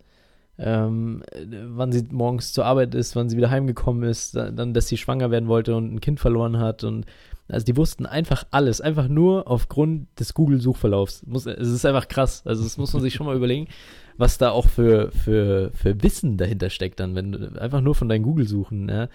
ähm, 0.59 1.23
wann 1.67 1.91
sie 1.91 2.05
morgens 2.11 2.51
zur 2.51 2.65
Arbeit 2.65 2.93
ist, 2.93 3.15
wann 3.15 3.29
sie 3.29 3.37
wieder 3.37 3.49
heimgekommen 3.49 4.03
ist, 4.03 4.35
dann, 4.35 4.73
dass 4.73 4.87
sie 4.87 4.97
schwanger 4.97 5.31
werden 5.31 5.47
wollte 5.47 5.75
und 5.75 5.93
ein 5.93 6.01
Kind 6.01 6.19
verloren 6.19 6.59
hat 6.59 6.83
und 6.83 7.05
also 7.47 7.65
die 7.65 7.77
wussten 7.77 8.05
einfach 8.05 8.43
alles, 8.51 8.79
einfach 8.79 9.07
nur 9.07 9.47
aufgrund 9.47 10.07
des 10.19 10.35
Google-Suchverlaufs. 10.35 11.23
es 11.33 11.45
ist 11.47 11.85
einfach 11.85 12.07
krass. 12.07 12.43
Also 12.45 12.63
das 12.63 12.77
muss 12.77 12.93
man 12.93 13.01
sich 13.01 13.15
schon 13.15 13.25
mal 13.25 13.35
überlegen, 13.35 13.67
was 14.17 14.37
da 14.37 14.51
auch 14.51 14.67
für, 14.67 15.11
für, 15.11 15.71
für 15.73 16.03
Wissen 16.03 16.37
dahinter 16.37 16.69
steckt 16.69 16.99
dann, 16.99 17.15
wenn 17.15 17.31
du 17.31 17.59
einfach 17.59 17.81
nur 17.81 17.95
von 17.95 18.07
deinen 18.07 18.23
Google-Suchen, 18.23 18.87
ja. 18.89 19.09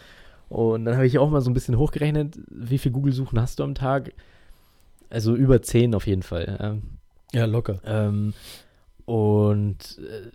Und 0.49 0.85
dann 0.85 0.97
habe 0.97 1.07
ich 1.07 1.19
auch 1.19 1.31
mal 1.31 1.41
so 1.41 1.51
ein 1.51 1.55
bisschen 1.55 1.79
hochgerechnet, 1.79 2.39
wie 2.49 2.79
viel 2.79 2.93
Google-Suchen 2.93 3.41
hast 3.41 3.61
du 3.61 3.65
am 3.65 3.75
Tag? 3.75 4.13
Also 5.11 5.35
über 5.35 5.63
zehn 5.63 5.95
auf 5.95 6.07
jeden 6.07 6.23
Fall. 6.23 6.83
Ja, 7.33 7.41
ja 7.41 7.47
locker. 7.47 7.81
Ähm, 7.85 8.35
und 9.05 9.99
äh, 9.99 10.31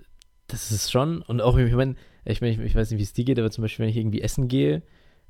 das 0.50 0.72
ist 0.72 0.92
schon, 0.92 1.22
und 1.22 1.42
auch, 1.42 1.58
ich 1.58 1.74
meine, 1.74 1.96
ich, 2.26 2.42
mein, 2.42 2.62
ich, 2.62 2.76
weiß 2.76 2.92
nicht, 2.92 3.00
wie 3.00 3.04
es 3.04 3.14
dir 3.14 3.26
geht, 3.26 3.40
aber 3.40 3.50
zum 3.50 3.62
Beispiel, 3.64 3.84
wenn 3.84 3.90
ich 3.90 3.98
irgendwie 3.98 4.22
essen 4.22 4.48
gehe, 4.48 4.82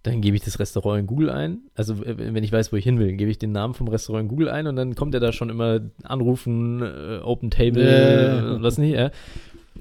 dann 0.04 0.22
gebe 0.22 0.36
ich 0.36 0.44
das 0.44 0.60
Restaurant 0.60 1.02
in 1.02 1.08
Google 1.08 1.30
ein. 1.30 1.60
Also 1.76 1.96
wenn 2.06 2.44
ich 2.44 2.52
weiß, 2.52 2.72
wo 2.72 2.78
ich 2.78 2.86
hin 2.86 3.00
will, 3.00 3.14
gebe 3.14 3.30
ich 3.30 3.38
den 3.38 3.52
Namen 3.52 3.74
vom 3.74 3.90
Restaurant 3.90 4.24
in 4.24 4.30
Google 4.30 4.50
ein 4.50 4.68
und 4.68 4.76
dann 4.76 4.96
kommt 4.96 5.14
er 5.14 5.20
da 5.20 5.34
schon 5.34 5.50
immer 5.50 5.82
anrufen, 6.04 6.82
äh, 6.82 7.20
Open 7.22 7.52
Table, 7.52 8.58
äh, 8.58 8.64
was 8.64 8.78
nicht, 8.78 8.96
ja. 8.96 9.12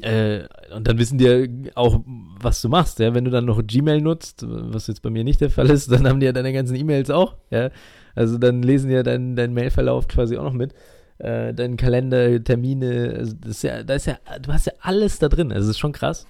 Äh, 0.00 0.44
und 0.74 0.86
dann 0.86 0.98
wissen 0.98 1.18
die 1.18 1.24
ja 1.24 1.46
auch, 1.74 2.00
was 2.40 2.60
du 2.62 2.68
machst, 2.68 2.98
ja. 2.98 3.14
Wenn 3.14 3.24
du 3.24 3.30
dann 3.30 3.44
noch 3.44 3.64
Gmail 3.64 4.00
nutzt, 4.00 4.44
was 4.46 4.88
jetzt 4.88 5.02
bei 5.02 5.10
mir 5.10 5.24
nicht 5.24 5.40
der 5.40 5.50
Fall 5.50 5.70
ist, 5.70 5.90
dann 5.90 6.06
haben 6.06 6.20
die 6.20 6.26
ja 6.26 6.32
deine 6.32 6.52
ganzen 6.52 6.74
E-Mails 6.74 7.10
auch, 7.10 7.36
ja. 7.50 7.70
Also 8.14 8.38
dann 8.38 8.62
lesen 8.62 8.88
die 8.88 8.94
ja 8.94 9.04
deinen 9.04 9.36
dein 9.36 9.54
Mailverlauf 9.54 10.08
quasi 10.08 10.36
auch 10.36 10.44
noch 10.44 10.52
mit. 10.52 10.74
Äh, 11.18 11.52
deinen 11.52 11.76
Kalender, 11.76 12.42
Termine, 12.42 13.14
also 13.18 13.34
das 13.40 13.50
ist 13.50 13.62
ja, 13.62 13.82
da 13.82 13.94
ist 13.94 14.06
ja, 14.06 14.18
du 14.40 14.52
hast 14.52 14.66
ja 14.66 14.72
alles 14.80 15.18
da 15.18 15.28
drin. 15.28 15.52
Also 15.52 15.64
es 15.64 15.70
ist 15.76 15.78
schon 15.78 15.92
krass, 15.92 16.26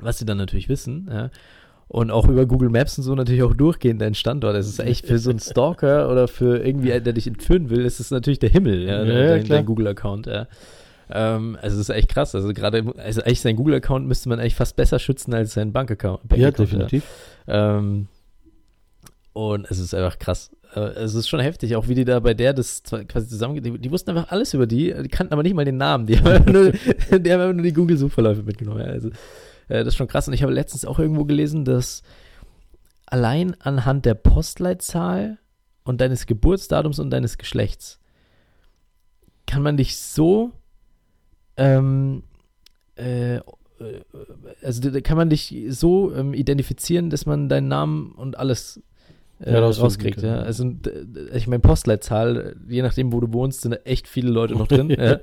was 0.00 0.18
sie 0.18 0.24
dann 0.24 0.38
natürlich 0.38 0.68
wissen, 0.68 1.08
ja 1.10 1.30
und 1.88 2.10
auch 2.10 2.28
über 2.28 2.46
Google 2.46 2.68
Maps 2.68 2.98
und 2.98 3.04
so 3.04 3.14
natürlich 3.14 3.42
auch 3.42 3.54
durchgehend 3.54 4.00
dein 4.00 4.14
Standort. 4.14 4.54
Es 4.56 4.68
ist 4.68 4.78
echt 4.78 5.06
für 5.06 5.18
so 5.18 5.30
einen 5.30 5.38
Stalker 5.38 6.08
oder 6.10 6.28
für 6.28 6.58
irgendwie, 6.64 6.88
der 6.88 7.12
dich 7.14 7.26
entführen 7.26 7.70
will, 7.70 7.84
ist 7.84 7.98
es 7.98 8.10
natürlich 8.10 8.38
der 8.38 8.50
Himmel, 8.50 8.82
ja, 8.82 9.02
ja 9.02 9.28
dein, 9.28 9.48
dein 9.48 9.66
Google-Account, 9.66 10.26
ja. 10.26 10.46
Ähm, 11.10 11.56
also 11.62 11.76
es 11.76 11.88
ist 11.88 11.94
echt 11.94 12.10
krass. 12.10 12.34
Also 12.34 12.52
gerade, 12.52 12.84
also 12.98 13.22
eigentlich 13.22 13.40
sein 13.40 13.56
Google-Account 13.56 14.06
müsste 14.06 14.28
man 14.28 14.38
eigentlich 14.38 14.54
fast 14.54 14.76
besser 14.76 14.98
schützen 14.98 15.32
als 15.32 15.54
sein 15.54 15.72
Bank-Account. 15.72 16.28
Bank 16.28 16.42
ja, 16.42 16.50
definitiv. 16.50 17.04
Ja. 17.46 17.78
Ähm, 17.78 18.08
und 19.32 19.70
es 19.70 19.78
ist 19.78 19.94
einfach 19.94 20.18
krass. 20.18 20.50
Äh, 20.74 20.80
es 20.80 21.14
ist 21.14 21.28
schon 21.28 21.40
heftig, 21.40 21.76
auch 21.76 21.88
wie 21.88 21.94
die 21.94 22.04
da 22.04 22.20
bei 22.20 22.34
der 22.34 22.52
das 22.52 22.82
quasi 22.82 23.28
zusammen, 23.28 23.62
die, 23.62 23.78
die, 23.78 23.90
wussten 23.90 24.10
einfach 24.10 24.30
alles 24.30 24.54
über 24.54 24.66
die, 24.66 24.94
die 25.02 25.08
kannten 25.08 25.32
aber 25.32 25.42
nicht 25.42 25.54
mal 25.54 25.64
den 25.64 25.76
Namen, 25.76 26.06
die 26.06 26.18
haben 26.22 26.52
nur, 26.52 26.72
die, 26.72 27.32
haben 27.32 27.56
nur 27.56 27.64
die 27.64 27.72
Google-Suchverläufe 27.72 28.42
mitgenommen. 28.42 28.82
Also 28.82 29.08
äh, 29.68 29.84
das 29.84 29.88
ist 29.88 29.96
schon 29.96 30.08
krass. 30.08 30.28
Und 30.28 30.34
ich 30.34 30.42
habe 30.42 30.52
letztens 30.52 30.84
auch 30.84 30.98
irgendwo 30.98 31.24
gelesen, 31.24 31.64
dass 31.64 32.02
allein 33.06 33.58
anhand 33.60 34.04
der 34.04 34.14
Postleitzahl 34.14 35.38
und 35.84 36.00
deines 36.00 36.26
Geburtsdatums 36.26 36.98
und 36.98 37.10
deines 37.10 37.38
Geschlechts 37.38 37.98
kann 39.46 39.62
man 39.62 39.78
dich 39.78 39.96
so 39.96 40.52
ähm, 41.56 42.22
äh, 42.96 43.40
also 44.62 44.90
da 44.90 45.00
kann 45.00 45.16
man 45.16 45.30
dich 45.30 45.54
so 45.68 46.14
ähm, 46.14 46.34
identifizieren, 46.34 47.10
dass 47.10 47.26
man 47.26 47.48
deinen 47.48 47.68
Namen 47.68 48.12
und 48.12 48.38
alles 48.38 48.82
äh, 49.40 49.52
ja, 49.52 49.60
rauskriegt. 49.60 50.22
Ja. 50.22 50.40
Also 50.40 50.72
ich 51.32 51.46
meine 51.46 51.60
Postleitzahl, 51.60 52.56
je 52.68 52.82
nachdem, 52.82 53.12
wo 53.12 53.20
du 53.20 53.32
wohnst, 53.32 53.62
sind 53.62 53.72
da 53.72 53.78
echt 53.84 54.08
viele 54.08 54.30
Leute 54.30 54.54
noch 54.54 54.66
drin. 54.66 54.90
ja. 54.98 55.18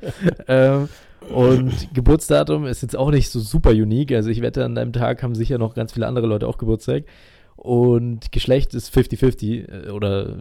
ähm, 0.47 0.89
und 1.33 1.93
Geburtsdatum 1.93 2.65
ist 2.65 2.81
jetzt 2.81 2.95
auch 2.95 3.11
nicht 3.11 3.29
so 3.29 3.39
super 3.39 3.71
unique. 3.71 4.11
Also 4.13 4.29
ich 4.29 4.41
wette, 4.41 4.63
an 4.63 4.75
deinem 4.75 4.93
Tag 4.93 5.23
haben 5.23 5.35
sicher 5.35 5.57
noch 5.57 5.73
ganz 5.73 5.93
viele 5.93 6.07
andere 6.07 6.27
Leute 6.27 6.47
auch 6.47 6.57
Geburtstag. 6.57 7.05
Und 7.55 8.31
Geschlecht 8.31 8.73
ist 8.73 8.95
50-50 8.95 9.87
äh, 9.87 9.89
oder 9.89 10.37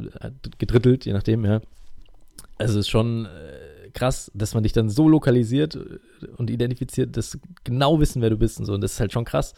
gedrittelt, 0.59 1.07
je 1.07 1.13
nachdem, 1.13 1.45
ja. 1.45 1.61
Also 2.59 2.79
es 2.79 2.87
ist 2.87 2.91
schon 2.91 3.27
äh, 3.27 3.91
krass, 3.93 4.31
dass 4.35 4.55
man 4.55 4.63
dich 4.63 4.73
dann 4.73 4.91
so 4.91 5.09
lokalisiert 5.09 5.77
äh, 5.77 6.27
und 6.37 6.51
identifiziert, 6.51 7.17
dass 7.17 7.39
genau 7.65 7.99
wissen, 7.99 8.21
wer 8.21 8.31
du 8.31 8.37
bist 8.37 8.59
und 8.59 8.67
so. 8.67 8.75
Und 8.75 8.83
das 8.83 8.93
ist 8.93 9.01
halt 9.01 9.13
schon 9.13 9.25
krass. 9.25 9.55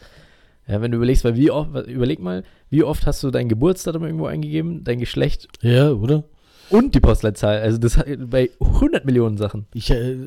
Ja, 0.67 0.81
wenn 0.81 0.91
du 0.91 0.97
überlegst, 0.97 1.23
weil 1.23 1.35
wie 1.35 1.49
oft, 1.49 1.69
überleg 1.87 2.19
mal, 2.19 2.43
wie 2.69 2.83
oft 2.83 3.05
hast 3.05 3.23
du 3.23 3.31
dein 3.31 3.47
Geburtsdatum 3.47 4.03
irgendwo 4.03 4.25
eingegeben, 4.25 4.83
dein 4.83 4.99
Geschlecht? 4.99 5.47
Ja, 5.61 5.91
oder? 5.91 6.25
Und 6.69 6.95
die 6.95 6.99
Postleitzahl. 6.99 7.61
Also 7.61 7.77
das 7.77 7.97
bei 8.17 8.49
100 8.59 9.05
Millionen 9.05 9.37
Sachen. 9.37 9.67
Ich, 9.73 9.89
äh, 9.89 10.17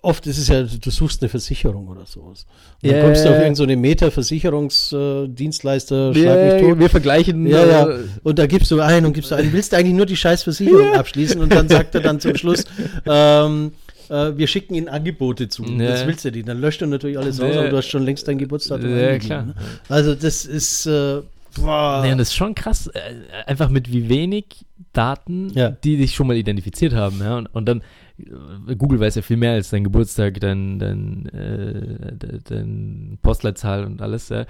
oft 0.00 0.26
ist 0.26 0.38
es 0.38 0.48
ja, 0.48 0.62
du 0.62 0.90
suchst 0.90 1.22
eine 1.22 1.28
Versicherung 1.28 1.88
oder 1.88 2.06
sowas. 2.06 2.46
Und 2.82 2.90
dann 2.90 3.02
kommst 3.02 3.22
du 3.24 3.28
auf 3.28 3.36
irgendeine 3.36 3.74
so 3.74 3.80
Meta-Versicherungsdienstleister, 3.80 6.10
äh, 6.10 6.14
schlag 6.14 6.54
mich 6.54 6.62
tot. 6.62 6.78
Wir 6.78 6.88
vergleichen. 6.88 7.46
Ja, 7.46 7.66
ja. 7.66 7.98
Und 8.22 8.38
da 8.38 8.46
gibst 8.46 8.70
du 8.70 8.80
ein 8.80 9.04
und 9.04 9.12
gibst 9.12 9.30
du 9.30 9.34
ein. 9.34 9.52
Willst 9.52 9.72
du 9.72 9.76
eigentlich 9.76 9.94
nur 9.94 10.06
die 10.06 10.16
Scheißversicherung 10.16 10.86
yeah. 10.92 11.00
abschließen? 11.00 11.38
Und 11.40 11.52
dann 11.52 11.68
sagt 11.68 11.94
er 11.94 12.00
dann 12.00 12.18
zum 12.20 12.34
Schluss, 12.36 12.64
ähm, 13.06 13.72
äh, 14.08 14.36
wir 14.36 14.46
schicken 14.46 14.74
ihnen 14.74 14.88
Angebote 14.88 15.48
zu. 15.48 15.64
Ja. 15.64 15.88
Das 15.88 16.06
willst 16.06 16.24
du 16.24 16.30
nicht. 16.30 16.48
Dann 16.48 16.60
löscht 16.60 16.80
du 16.80 16.86
natürlich 16.86 17.18
alles 17.18 17.40
raus, 17.40 17.56
aber 17.56 17.68
du 17.68 17.76
hast 17.76 17.88
schon 17.88 18.02
längst 18.02 18.26
dein 18.28 18.38
Geburtsdatum 18.38 18.96
Ja, 18.96 19.18
klar. 19.18 19.46
Ne? 19.46 19.54
Also 19.88 20.14
das 20.14 20.44
ist, 20.44 20.86
äh, 20.86 21.22
boah. 21.56 22.02
Nee, 22.04 22.10
das 22.12 22.28
ist 22.28 22.34
schon 22.34 22.54
krass. 22.54 22.88
Äh, 22.88 23.00
einfach 23.46 23.68
mit 23.68 23.92
wie 23.92 24.08
wenig 24.08 24.66
Daten, 24.92 25.50
ja. 25.54 25.70
die 25.70 25.96
dich 25.96 26.14
schon 26.14 26.26
mal 26.26 26.36
identifiziert 26.36 26.94
haben. 26.94 27.20
Ja? 27.20 27.38
Und, 27.38 27.46
und 27.54 27.66
dann, 27.66 27.82
äh, 28.18 28.76
Google 28.76 29.00
weiß 29.00 29.16
ja 29.16 29.22
viel 29.22 29.36
mehr 29.36 29.52
als 29.52 29.70
dein 29.70 29.84
Geburtstag, 29.84 30.40
dein, 30.40 30.78
dein, 30.78 31.26
äh, 31.26 32.38
dein 32.48 33.18
Postleitzahl 33.22 33.84
und 33.84 34.02
alles. 34.02 34.28
Ja. 34.28 34.46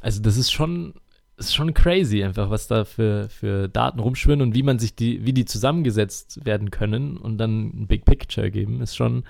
Also 0.00 0.20
das 0.20 0.36
ist 0.36 0.50
schon, 0.50 0.94
ist 1.46 1.54
schon 1.54 1.74
crazy 1.74 2.22
einfach, 2.22 2.50
was 2.50 2.66
da 2.66 2.84
für, 2.84 3.28
für 3.28 3.68
Daten 3.68 4.00
rumschwirren 4.00 4.42
und 4.42 4.54
wie 4.54 4.62
man 4.62 4.78
sich 4.78 4.94
die, 4.94 5.24
wie 5.24 5.32
die 5.32 5.44
zusammengesetzt 5.44 6.44
werden 6.44 6.70
können 6.70 7.16
und 7.16 7.38
dann 7.38 7.82
ein 7.82 7.86
Big 7.86 8.04
Picture 8.04 8.50
geben, 8.50 8.80
ist 8.80 8.96
schon, 8.96 9.24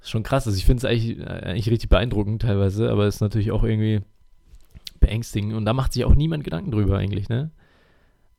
ist 0.00 0.10
schon 0.10 0.22
krass. 0.22 0.46
Also 0.46 0.58
ich 0.58 0.64
finde 0.64 0.78
es 0.78 0.84
eigentlich, 0.84 1.26
eigentlich 1.26 1.70
richtig 1.70 1.88
beeindruckend 1.88 2.42
teilweise, 2.42 2.90
aber 2.90 3.06
ist 3.06 3.20
natürlich 3.20 3.50
auch 3.50 3.64
irgendwie 3.64 4.00
beängstigend 5.00 5.54
und 5.54 5.64
da 5.64 5.72
macht 5.72 5.92
sich 5.92 6.04
auch 6.04 6.14
niemand 6.14 6.44
Gedanken 6.44 6.70
drüber 6.70 6.98
eigentlich, 6.98 7.28
ne? 7.28 7.50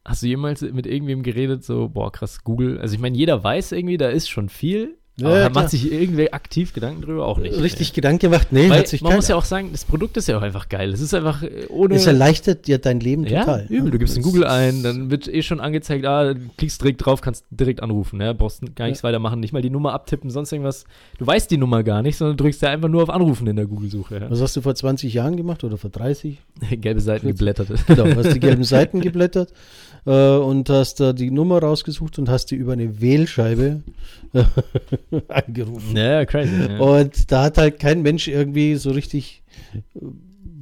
Hast 0.06 0.24
du 0.24 0.28
jemals 0.28 0.62
mit 0.62 0.88
irgendwem 0.88 1.24
geredet, 1.24 1.64
so, 1.64 1.90
boah, 1.90 2.12
krass, 2.12 2.44
Google? 2.44 2.80
Also 2.80 2.96
ich 2.96 3.02
meine, 3.02 3.18
jeder 3.18 3.44
weiß 3.44 3.74
irgendwie, 3.74 3.98
da 3.98 4.10
ist 4.10 4.30
schon 4.30 4.50
viel, 4.50 4.99
Aber 5.24 5.40
Ja, 5.40 5.50
macht 5.50 5.70
sich 5.70 5.92
irgendwer 5.92 6.34
aktiv 6.34 6.74
Gedanken 6.74 7.02
drüber? 7.02 7.26
Auch 7.26 7.38
nicht. 7.38 7.60
Richtig 7.60 7.94
Gedanken 7.94 8.20
gemacht? 8.20 8.48
Nee, 8.52 8.70
Weil 8.70 8.80
hat 8.80 8.88
sich 8.88 9.02
man 9.02 9.16
muss 9.16 9.28
ja 9.28 9.36
auch 9.36 9.46
sagen, 9.46 9.70
das 9.72 9.86
Produkt 9.86 10.18
ist 10.18 10.28
ja 10.28 10.38
auch 10.38 10.42
einfach 10.42 10.70
geil. 10.70 10.92
Es 10.94 11.02
ist 11.02 11.14
einfach 11.14 11.44
äh, 11.44 11.68
ohne. 11.70 11.96
Es 11.96 12.08
erleichtert 12.08 12.68
dir 12.68 12.78
dein 12.78 13.00
Leben 13.00 13.26
ja, 13.26 13.42
total. 13.42 13.66
übel. 13.70 13.92
Du 13.92 14.00
gibst 14.00 14.18
in 14.18 14.24
Google 14.24 14.46
ein, 14.46 14.84
dann 14.84 15.12
wird 15.12 15.28
eh 15.28 15.42
schon 15.42 15.60
angezeigt, 15.60 16.06
ah, 16.06 16.34
du 16.34 16.40
klickst 16.58 16.82
direkt 16.82 17.06
drauf, 17.06 17.22
kannst 17.22 17.46
direkt 17.50 17.82
anrufen. 17.82 18.22
Ja? 18.22 18.34
Brauchst 18.34 18.64
gar 18.76 18.86
nichts 18.86 19.04
weitermachen, 19.04 19.40
nicht 19.40 19.54
mal 19.54 19.62
die 19.62 19.70
Nummer 19.70 19.94
abtippen, 19.94 20.30
sonst 20.30 20.52
irgendwas. 20.52 20.86
Du 21.18 21.28
weißt 21.28 21.50
die 21.52 21.58
Nummer 21.58 21.84
gar 21.84 22.02
nicht, 22.02 22.18
sondern 22.18 22.38
drückst 22.38 22.62
ja 22.62 22.70
einfach 22.70 22.90
nur 22.90 23.04
auf 23.04 23.10
Anrufen 23.10 23.48
in 23.48 23.56
der 23.56 23.66
Google-Suche. 23.66 24.20
Ja? 24.22 24.30
Was 24.30 24.42
hast 24.42 24.56
du 24.56 24.62
vor 24.62 24.76
20 24.76 25.14
Jahren 25.14 25.38
gemacht 25.38 25.64
oder 25.64 25.78
vor 25.78 25.90
30? 25.90 26.38
Gelbe 26.72 27.02
Seiten 27.02 27.28
geblättert. 27.28 27.70
Genau, 27.88 28.06
hast 28.16 28.34
die 28.34 28.40
gelben 28.40 28.64
Seiten 28.70 29.02
geblättert 29.02 29.54
äh, 30.06 30.36
und 30.36 30.70
hast 30.70 31.00
da 31.00 31.14
die 31.14 31.32
Nummer 31.32 31.60
rausgesucht 31.60 32.20
und 32.20 32.30
hast 32.30 32.52
die 32.52 32.56
über 32.56 32.74
eine 32.74 33.02
Wählscheibe 33.02 33.84
äh, 34.34 34.44
angerufen. 35.28 35.96
ja, 35.96 36.26
crazy. 36.26 36.52
Ja. 36.70 36.80
Und 36.80 37.32
da 37.32 37.44
hat 37.44 37.58
halt 37.58 37.80
kein 37.80 38.02
Mensch 38.02 38.28
irgendwie 38.28 38.76
so 38.76 38.92
richtig 38.92 39.44
äh, 39.74 39.80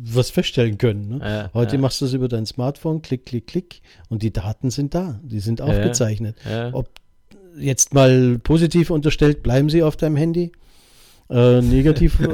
was 0.10 0.30
feststellen 0.30 0.78
können. 0.78 1.10
Ne? 1.10 1.20
Ja, 1.22 1.50
Heute 1.54 1.76
ja. 1.76 1.82
machst 1.82 2.02
du 2.02 2.06
es 2.06 2.14
über 2.14 2.28
dein 2.28 2.46
Smartphone, 2.46 3.02
klick, 3.02 3.26
klick, 3.26 3.48
klick 3.48 3.82
und 4.10 4.24
die 4.24 4.32
Daten 4.32 4.70
sind 4.70 4.94
da, 4.94 5.20
die 5.24 5.40
sind 5.40 5.62
aufgezeichnet. 5.62 6.38
ja. 6.50 6.74
Ob 6.74 6.90
jetzt 7.60 7.94
mal 7.94 8.38
positiv 8.40 8.90
unterstellt, 8.90 9.44
bleiben 9.44 9.70
sie 9.70 9.84
auf 9.84 9.98
deinem 9.98 10.16
Handy. 10.16 10.52
Äh, 11.30 11.62
negativ 11.62 12.20
äh, 12.22 12.28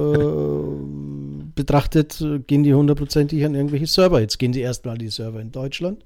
betrachtet 1.56 2.22
äh, 2.22 2.39
gehen 2.39 2.63
die 2.63 2.74
hundertprozentig 2.74 3.44
an 3.46 3.56
irgendwelche 3.56 3.88
Server. 3.88 4.20
Jetzt 4.20 4.38
gehen 4.38 4.52
die 4.52 4.62
erstmal 4.62 4.98
die 4.98 5.10
Server 5.10 5.39
in 5.39 5.52
Deutschland. 5.52 6.04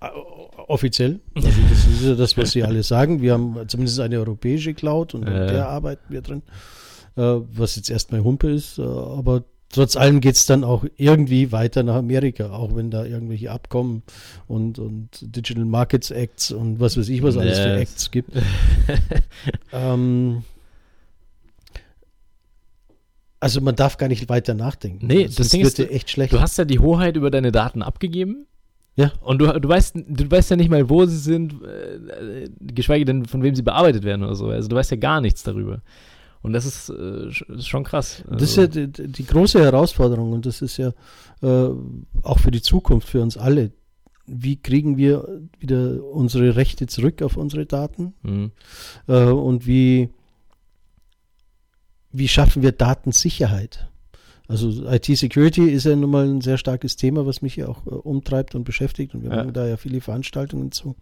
Äh, 0.00 0.06
offiziell. 0.66 1.20
Also 1.34 1.48
das 1.68 1.86
ist 1.86 2.02
ja 2.04 2.14
das, 2.14 2.36
was 2.36 2.52
sie 2.52 2.62
alle 2.62 2.82
sagen. 2.82 3.20
Wir 3.20 3.32
haben 3.34 3.56
zumindest 3.68 4.00
eine 4.00 4.18
europäische 4.18 4.74
Cloud 4.74 5.14
und 5.14 5.22
in 5.26 5.34
der 5.34 5.68
arbeiten 5.68 6.04
wir 6.08 6.22
drin. 6.22 6.42
Äh, 7.16 7.22
was 7.22 7.76
jetzt 7.76 7.90
erstmal 7.90 8.22
Humpe 8.22 8.50
ist, 8.50 8.78
äh, 8.78 8.82
aber 8.82 9.44
trotz 9.68 9.96
allem 9.96 10.20
geht 10.20 10.36
es 10.36 10.46
dann 10.46 10.64
auch 10.64 10.84
irgendwie 10.96 11.52
weiter 11.52 11.82
nach 11.82 11.96
Amerika, 11.96 12.50
auch 12.50 12.74
wenn 12.76 12.90
da 12.90 13.04
irgendwelche 13.04 13.50
Abkommen 13.50 14.02
und, 14.46 14.78
und 14.78 15.08
Digital 15.20 15.64
Markets 15.64 16.10
Acts 16.10 16.52
und 16.52 16.80
was 16.80 16.96
weiß 16.96 17.08
ich, 17.08 17.22
was 17.22 17.36
alles 17.36 17.58
für 17.58 17.68
Yes. 17.68 17.80
Acts 17.80 18.10
gibt. 18.10 18.30
ähm, 19.72 20.44
also 23.40 23.60
man 23.60 23.74
darf 23.74 23.96
gar 23.96 24.08
nicht 24.08 24.28
weiter 24.28 24.54
nachdenken. 24.54 25.06
Nee, 25.06 25.24
das 25.24 25.36
Sonst 25.36 25.52
Ding 25.52 25.62
ist, 25.62 25.78
dir 25.78 25.90
echt 25.90 26.10
schlecht. 26.10 26.32
Du 26.32 26.40
hast 26.40 26.58
ja 26.58 26.64
die 26.64 26.78
Hoheit 26.78 27.16
über 27.16 27.30
deine 27.30 27.52
Daten 27.52 27.82
abgegeben. 27.82 28.46
Ja. 28.96 29.12
Und 29.20 29.38
du, 29.38 29.46
du, 29.60 29.68
weißt, 29.68 29.96
du 30.06 30.30
weißt 30.30 30.50
ja 30.50 30.56
nicht 30.56 30.70
mal, 30.70 30.88
wo 30.90 31.06
sie 31.06 31.16
sind, 31.16 31.54
äh, 31.62 32.48
geschweige 32.60 33.04
denn, 33.04 33.24
von 33.24 33.42
wem 33.42 33.54
sie 33.54 33.62
bearbeitet 33.62 34.04
werden 34.04 34.24
oder 34.24 34.34
so. 34.34 34.48
Also 34.48 34.68
du 34.68 34.76
weißt 34.76 34.90
ja 34.90 34.96
gar 34.96 35.20
nichts 35.20 35.42
darüber. 35.42 35.82
Und 36.42 36.52
das 36.54 36.64
ist, 36.64 36.88
äh, 36.88 37.28
ist 37.28 37.68
schon 37.68 37.84
krass. 37.84 38.24
Das 38.28 38.42
ist 38.42 38.56
ja 38.56 38.64
Also, 38.64 38.86
die, 38.86 39.08
die 39.08 39.26
große 39.26 39.60
Herausforderung 39.62 40.32
und 40.32 40.46
das 40.46 40.62
ist 40.62 40.78
ja 40.78 40.92
äh, 41.42 41.70
auch 42.22 42.38
für 42.38 42.50
die 42.50 42.62
Zukunft, 42.62 43.08
für 43.08 43.20
uns 43.22 43.36
alle. 43.36 43.72
Wie 44.26 44.56
kriegen 44.56 44.96
wir 44.96 45.40
wieder 45.58 46.02
unsere 46.04 46.56
Rechte 46.56 46.86
zurück 46.86 47.22
auf 47.22 47.36
unsere 47.36 47.66
Daten? 47.66 48.14
mh. 48.22 48.50
Äh, 49.08 49.24
und 49.24 49.66
wie, 49.66 50.10
wie 52.12 52.28
schaffen 52.28 52.62
wir 52.62 52.72
Datensicherheit? 52.72 53.89
Also 54.50 54.68
IT-Security 54.90 55.70
ist 55.70 55.84
ja 55.84 55.94
nun 55.94 56.10
mal 56.10 56.26
ein 56.28 56.40
sehr 56.40 56.58
starkes 56.58 56.96
Thema, 56.96 57.24
was 57.24 57.40
mich 57.40 57.54
ja 57.56 57.68
auch 57.68 57.86
äh, 57.86 57.90
umtreibt 57.90 58.54
und 58.56 58.64
beschäftigt 58.64 59.14
und 59.14 59.22
wir 59.22 59.30
Ja. 59.30 59.36
machen 59.36 59.52
da 59.52 59.66
ja 59.66 59.76
viele 59.76 60.00
Veranstaltungen 60.00 60.72
zu. 60.72 60.96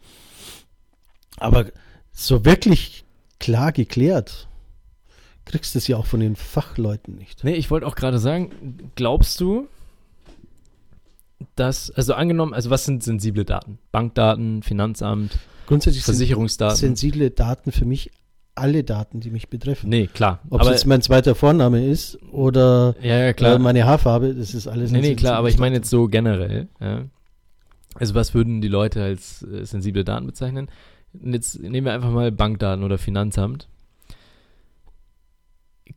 Aber 1.39 1.67
so 2.13 2.45
wirklich 2.45 3.05
klar 3.41 3.73
geklärt 3.73 4.49
kriegst 5.47 5.75
du 5.75 5.79
es 5.79 5.89
ja 5.89 5.97
auch 5.97 6.05
von 6.05 6.21
den 6.21 6.37
Fachleuten 6.37 7.15
nicht. 7.15 7.43
Nee, 7.43 7.55
ich 7.55 7.71
wollte 7.71 7.87
auch 7.87 7.95
gerade 7.95 8.19
sagen, 8.19 8.51
glaubst 8.97 9.41
du, 9.41 9.67
dass, 11.55 11.91
also 11.91 12.13
angenommen, 12.15 12.53
also 12.53 12.69
was 12.69 12.85
sind 12.85 13.03
sensible 13.03 13.45
Daten? 13.47 13.79
Bankdaten, 13.93 14.63
Finanzamt, 14.63 15.39
Grundsätzlich 15.67 16.05
sind 16.05 16.17
Versicherungsdaten? 16.17 16.77
sensible 16.77 17.31
Daten 17.31 17.73
für 17.73 17.85
mich 17.87 18.11
alle 18.59 18.85
Daten, 18.85 19.21
die 19.21 19.31
mich 19.31 19.49
betreffen. 19.49 19.89
nee, 19.89 20.07
klar. 20.07 20.41
Ob 20.51 20.63
es 20.63 20.69
jetzt 20.69 20.87
mein 20.87 21.03
zweiter 21.03 21.35
Vorname 21.35 21.87
ist 21.87 22.19
oder 22.33 22.95
ja, 23.01 23.19
ja, 23.19 23.33
klar. 23.33 23.57
äh, 23.57 23.59
meine 23.59 23.87
Haarfarbe, 23.87 24.35
das 24.35 24.55
ist 24.55 24.67
alles. 24.67 24.91
Nee, 24.91 25.01
nee, 25.01 25.15
klar, 25.15 25.37
aber 25.37 25.49
ich 25.49 25.59
meine 25.59 25.77
jetzt 25.77 25.91
so 25.91 26.09
generell. 26.09 26.69
Ja. 26.81 27.05
Also 27.95 28.15
was 28.15 28.35
würden 28.35 28.61
die 28.61 28.69
Leute 28.69 29.03
als 29.03 29.43
äh, 29.43 29.65
sensible 29.65 30.05
Daten 30.05 30.27
bezeichnen? 30.27 30.69
Und 31.13 31.33
Jetzt 31.33 31.61
nehmen 31.61 31.87
wir 31.87 31.93
einfach 31.93 32.11
mal 32.11 32.31
Bankdaten 32.31 32.85
oder 32.85 32.99
Finanzamt. 32.99 33.69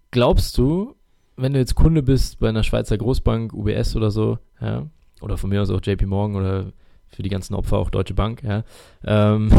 Glaubst 0.09 0.57
du, 0.57 0.95
wenn 1.37 1.53
du 1.53 1.59
jetzt 1.59 1.75
Kunde 1.75 2.03
bist 2.03 2.39
bei 2.39 2.49
einer 2.49 2.63
Schweizer 2.63 2.97
Großbank, 2.97 3.53
UBS 3.53 3.95
oder 3.95 4.11
so, 4.11 4.39
ja, 4.59 4.87
oder 5.21 5.37
von 5.37 5.49
mir 5.49 5.61
aus 5.61 5.69
auch 5.69 5.81
JP 5.81 6.05
Morgan 6.05 6.35
oder 6.35 6.73
für 7.07 7.23
die 7.23 7.29
ganzen 7.29 7.53
Opfer 7.55 7.77
auch 7.77 7.89
Deutsche 7.89 8.13
Bank, 8.13 8.43
ja, 8.43 8.63
ähm, 9.05 9.51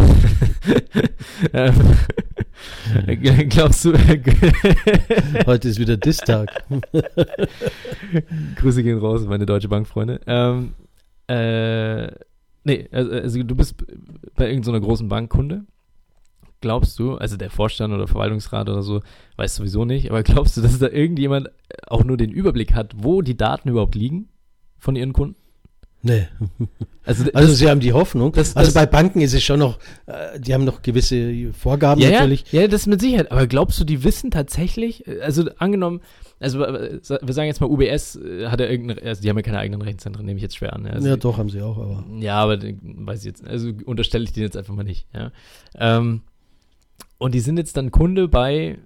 ähm, 1.52 1.74
glaubst 3.16 3.84
du, 3.84 3.92
Heute 5.46 5.68
ist 5.68 5.78
wieder 5.78 5.96
Distag. 5.96 6.64
Grüße 8.56 8.82
gehen 8.82 8.98
raus, 8.98 9.24
meine 9.26 9.46
Deutsche 9.46 9.68
Bank-Freunde. 9.68 10.20
Ähm, 10.26 10.74
äh, 11.28 12.06
nee, 12.64 12.88
also, 12.90 13.10
also 13.10 13.42
du 13.42 13.54
bist 13.54 13.84
bei 14.34 14.48
irgendeiner 14.48 14.80
großen 14.80 15.08
Bank 15.08 15.30
Kunde. 15.30 15.64
Glaubst 16.60 16.98
du, 16.98 17.16
also 17.16 17.36
der 17.36 17.50
Vorstand 17.50 17.92
oder 17.92 18.06
Verwaltungsrat 18.06 18.68
oder 18.68 18.82
so, 18.82 19.00
weiß 19.36 19.56
sowieso 19.56 19.84
nicht, 19.84 20.10
aber 20.10 20.22
glaubst 20.22 20.56
du, 20.56 20.60
dass 20.60 20.78
da 20.78 20.88
irgendjemand 20.88 21.50
auch 21.88 22.04
nur 22.04 22.16
den 22.16 22.30
Überblick 22.30 22.74
hat, 22.74 22.94
wo 22.96 23.20
die 23.20 23.36
Daten 23.36 23.68
überhaupt 23.68 23.96
liegen 23.96 24.28
von 24.78 24.94
ihren 24.94 25.12
Kunden? 25.12 25.41
Nee. 26.02 26.26
Also, 27.04 27.24
Also 27.34 27.52
sie 27.52 27.68
haben 27.68 27.80
die 27.80 27.92
Hoffnung. 27.92 28.30
Das- 28.30 28.54
also 28.54 28.68
das- 28.68 28.74
bei 28.74 28.86
Banken 28.86 29.22
ist 29.22 29.34
es 29.34 29.42
schon 29.42 29.58
noch, 29.58 29.80
äh, 30.06 30.38
die 30.38 30.54
haben 30.54 30.64
noch 30.64 30.82
gewisse 30.82 31.52
Vorgaben 31.52 32.00
ja, 32.00 32.10
natürlich. 32.12 32.44
ja, 32.52 32.68
das 32.68 32.86
mit 32.86 33.00
Sicherheit. 33.00 33.32
Aber 33.32 33.48
glaubst 33.48 33.80
du, 33.80 33.84
die 33.84 34.04
wissen 34.04 34.30
tatsächlich, 34.30 35.04
äh, 35.08 35.20
also 35.20 35.50
angenommen, 35.58 36.00
also 36.38 36.62
äh, 36.64 37.00
wir 37.02 37.34
sagen 37.34 37.48
jetzt 37.48 37.60
mal, 37.60 37.66
UBS 37.68 38.20
hat 38.46 38.60
ja 38.60 38.66
irgendeine, 38.66 39.02
also 39.02 39.20
die 39.20 39.28
haben 39.28 39.36
ja 39.36 39.42
keine 39.42 39.58
eigenen 39.58 39.82
Rechenzentren, 39.82 40.24
nehme 40.24 40.36
ich 40.36 40.42
jetzt 40.44 40.56
schwer 40.56 40.74
an. 40.74 40.84
Ja, 40.84 40.92
also 40.92 41.08
Ja, 41.08 41.16
doch, 41.16 41.38
haben 41.38 41.48
sie 41.50 41.60
auch, 41.60 41.76
aber. 41.76 42.04
Ja, 42.20 42.36
aber 42.36 42.58
weiß 42.60 43.18
ich 43.20 43.24
jetzt, 43.26 43.44
also 43.44 43.72
unterstelle 43.84 44.22
ich 44.22 44.32
den 44.32 44.44
jetzt 44.44 44.56
einfach 44.56 44.74
mal 44.74 44.84
nicht. 44.84 45.08
Ja. 45.12 45.32
Ähm, 45.76 46.22
und 47.18 47.34
die 47.34 47.40
sind 47.40 47.56
jetzt 47.56 47.76
dann 47.76 47.90
Kunde 47.90 48.28
bei, 48.28 48.78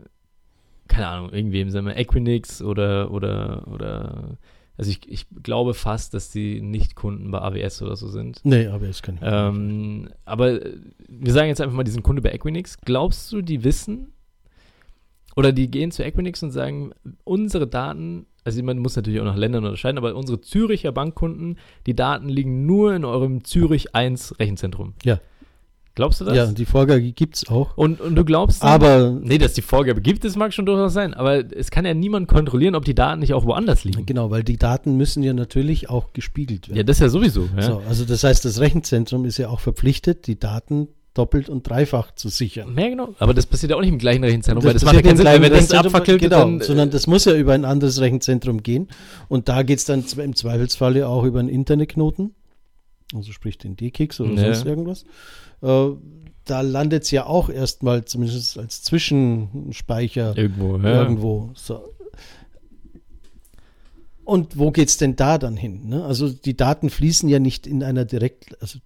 keine 0.89 1.09
Ahnung, 1.09 1.33
irgendwem, 1.35 1.69
sagen 1.69 1.85
wir, 1.87 1.99
Equinix 1.99 2.63
oder, 2.63 3.11
oder, 3.11 3.69
oder, 3.71 4.39
also 4.79 4.91
ich, 4.91 5.01
ich 5.09 5.27
glaube 5.43 5.75
fast, 5.75 6.15
dass 6.15 6.31
die 6.31 6.61
nicht 6.61 6.95
Kunden 6.97 7.31
bei 7.31 7.41
AWS 7.41 7.83
oder 7.83 7.97
so 7.97 8.09
sind. 8.09 8.41
Nee, 8.45 8.65
es 8.65 9.03
kann 9.03 9.17
ich. 9.17 9.23
Ähm, 9.25 10.11
aber 10.25 10.63
äh, 10.65 10.77
wir 11.09 11.33
sagen 11.33 11.49
jetzt 11.49 11.61
einfach 11.61 11.75
mal, 11.75 11.85
die 11.85 11.91
sind 11.91 12.03
Kunde 12.03 12.23
bei 12.23 12.33
Equinix. 12.33 12.79
Glaubst 12.85 13.33
du, 13.33 13.41
die 13.41 13.65
wissen 13.65 14.13
oder 15.35 15.53
die 15.53 15.71
gehen 15.71 15.91
zu 15.91 16.05
Equinix 16.05 16.43
und 16.43 16.51
sagen, 16.51 16.93
unsere 17.25 17.67
Daten, 17.67 18.27
also 18.45 18.63
man 18.63 18.79
muss 18.79 18.97
natürlich 18.97 19.21
auch 19.21 19.25
nach 19.25 19.37
Ländern 19.37 19.65
unterscheiden, 19.65 19.99
aber 19.99 20.15
unsere 20.15 20.41
Züricher 20.41 20.93
Bankkunden, 20.93 21.59
die 21.87 21.95
Daten 21.95 22.29
liegen 22.29 22.67
nur 22.67 22.95
in 22.95 23.05
eurem 23.05 23.45
Zürich 23.45 23.95
1 23.95 24.39
Rechenzentrum. 24.39 24.95
Ja. 25.05 25.21
Glaubst 25.97 26.21
du 26.21 26.25
das? 26.27 26.37
ja, 26.37 26.47
die 26.47 26.67
Vorgabe 26.67 27.01
gibt 27.01 27.37
es 27.37 27.49
auch. 27.49 27.77
Und, 27.77 28.01
und 28.01 28.15
du 28.15 28.25
glaubst 28.25 28.63
Aber 28.63 29.11
Nee, 29.11 29.39
dass 29.39 29.55
die 29.55 29.63
Vorgabe 29.63 30.01
gibt, 30.03 30.23
das 30.25 30.37
mag 30.37 30.53
schon 30.55 30.67
durchaus 30.67 30.93
sein, 30.93 31.15
aber 31.15 31.43
es 31.53 31.71
kann 31.73 31.85
ja 31.85 31.95
niemand 31.95 32.29
kontrollieren, 32.29 32.75
ob 32.77 32.85
die 32.85 32.95
Daten 32.95 33.21
nicht 33.21 33.33
auch 33.35 33.45
woanders 33.47 33.83
liegen. 33.83 34.07
genau, 34.07 34.31
weil 34.31 34.45
die 34.45 34.59
Daten 34.59 34.97
müssen 34.97 35.23
ja 35.23 35.33
natürlich 35.33 35.89
auch 35.91 36.13
gespiegelt 36.13 36.69
Ja, 36.69 36.77
werden. 36.77 36.87
das 36.87 36.99
ist 36.99 37.01
ja 37.01 37.09
sowieso. 37.09 37.49
Ja. 37.57 37.63
So, 37.63 37.83
also 37.89 38.05
das 38.05 38.23
heißt, 38.23 38.45
das 38.45 38.61
Rechenzentrum 38.61 39.25
ist 39.25 39.39
ja 39.39 39.49
auch 39.49 39.61
verpflichtet, 39.61 40.27
die 40.27 40.39
Daten 40.39 40.89
doppelt 41.15 41.49
und 41.49 41.67
dreifach 41.67 42.15
zu 42.15 42.29
sichern. 42.29 42.77
Ja, 42.79 42.89
genau. 42.91 43.15
Aber 43.19 43.33
das 43.33 43.47
passiert 43.47 43.71
ja 43.71 43.77
auch 43.77 43.81
nicht 43.81 43.89
im 43.89 43.99
gleichen 43.99 44.23
Rechenzentrum, 44.23 44.65
weil 44.65 44.75
das 44.75 44.85
macht 44.85 44.97
ja 44.97 45.01
keinen 45.03 45.17
Sinn, 45.17 45.27
wenn 45.27 45.51
das 45.51 45.73
abfackelt, 45.73 46.21
genau, 46.21 46.41
dann, 46.41 46.61
äh, 46.61 46.65
sondern 46.65 46.91
das 46.91 47.07
muss 47.07 47.25
ja 47.25 47.35
über 47.35 47.55
ein 47.55 47.65
anderes 47.65 48.01
Rechenzentrum 48.03 48.63
gehen. 48.63 48.89
Und 49.29 49.49
da 49.49 49.63
geht 49.63 49.79
es 49.79 49.87
dann 49.87 50.05
im 50.19 50.37
Zweifelsfalle 50.37 51.09
auch 51.09 51.25
über 51.25 51.41
einen 51.41 51.49
Internetknoten, 51.49 52.35
also 53.15 53.33
sprich 53.33 53.59
den 53.59 53.77
D-Kix 53.77 54.21
oder 54.21 54.33
Ja. 54.33 54.55
sonst 54.55 54.67
irgendwas. 54.67 55.05
Äh, 55.63 55.91
da 56.45 56.61
landet 56.61 57.03
es 57.05 57.11
ja 57.11 57.27
auch 57.27 57.49
erstmal 57.51 58.05
zumindest 58.05 58.57
als 58.59 58.83
Zwischenspeicher 58.83 60.37
irgendwo. 60.37 60.77
Ja. 60.79 61.03
irgendwo. 61.03 61.51
So. 61.55 61.93
Und 64.25 64.59
wo 64.59 64.71
geht's 64.73 64.97
denn 64.97 65.15
da 65.17 65.39
dann 65.39 65.57
hin? 65.57 65.89
Ne? 65.89 66.05
Also 66.05 66.29
die 66.29 66.57
Daten 66.57 66.91
fließen 66.91 67.29
ja 67.29 67.39
nicht 67.39 67.67
in 67.67 67.83
einer 67.85 68.05
direkt, 68.05 68.61
also 68.61 68.79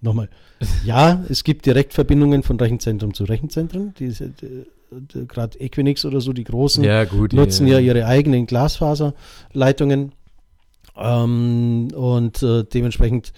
nochmal, 0.00 0.28
ja, 0.84 1.24
es 1.28 1.44
gibt 1.44 1.66
Direktverbindungen 1.66 2.42
von 2.42 2.58
Rechenzentrum 2.58 3.14
zu 3.14 3.24
Rechenzentren. 3.24 3.94
Diese, 3.98 4.30
die, 4.30 4.66
die, 4.90 5.26
Gerade 5.28 5.58
Equinix 5.60 6.04
oder 6.04 6.20
so, 6.20 6.32
die 6.32 6.44
großen, 6.44 6.82
Ja, 6.82 7.04
gut. 7.04 7.32
nutzen 7.32 7.66
ja 7.66 7.78
ihre 7.78 8.06
eigenen 8.06 8.46
Glasfaserleitungen. 8.46 10.12
Ähm, 10.96 11.88
und 11.94 12.42
äh, 12.42 12.64
dementsprechend 12.64 13.32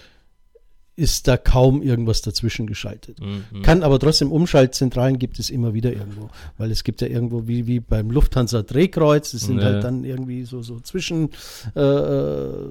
ist 0.97 1.29
da 1.29 1.37
kaum 1.37 1.81
irgendwas 1.81 2.23
dazwischen 2.23 2.67
geschaltet. 2.67 3.21
Mhm. 3.21 3.63
Kann 3.63 3.85
aber 3.85 4.01
trotzdem 4.01 4.33
Umschaltzentralen 4.33 5.19
gibt 5.21 5.39
es 5.39 5.49
immer 5.49 5.73
wieder 5.73 5.93
irgendwo, 5.93 6.29
weil 6.57 6.73
es 6.73 6.83
gibt 6.83 7.01
ja 7.01 7.07
irgendwo 7.07 7.47
wie, 7.47 7.69
wie 7.69 7.79
beim 7.79 8.11
Lufthansa 8.11 8.63
Drehkreuz, 8.63 9.31
das 9.31 9.43
sind 9.43 9.59
Ja. 9.59 9.67
halt 9.67 9.85
dann 9.85 10.03
irgendwie 10.03 10.43
so, 10.45 10.61
so 10.63 10.81
zwischen 10.81 11.31
äh, 11.77 11.81
äh, 11.81 12.69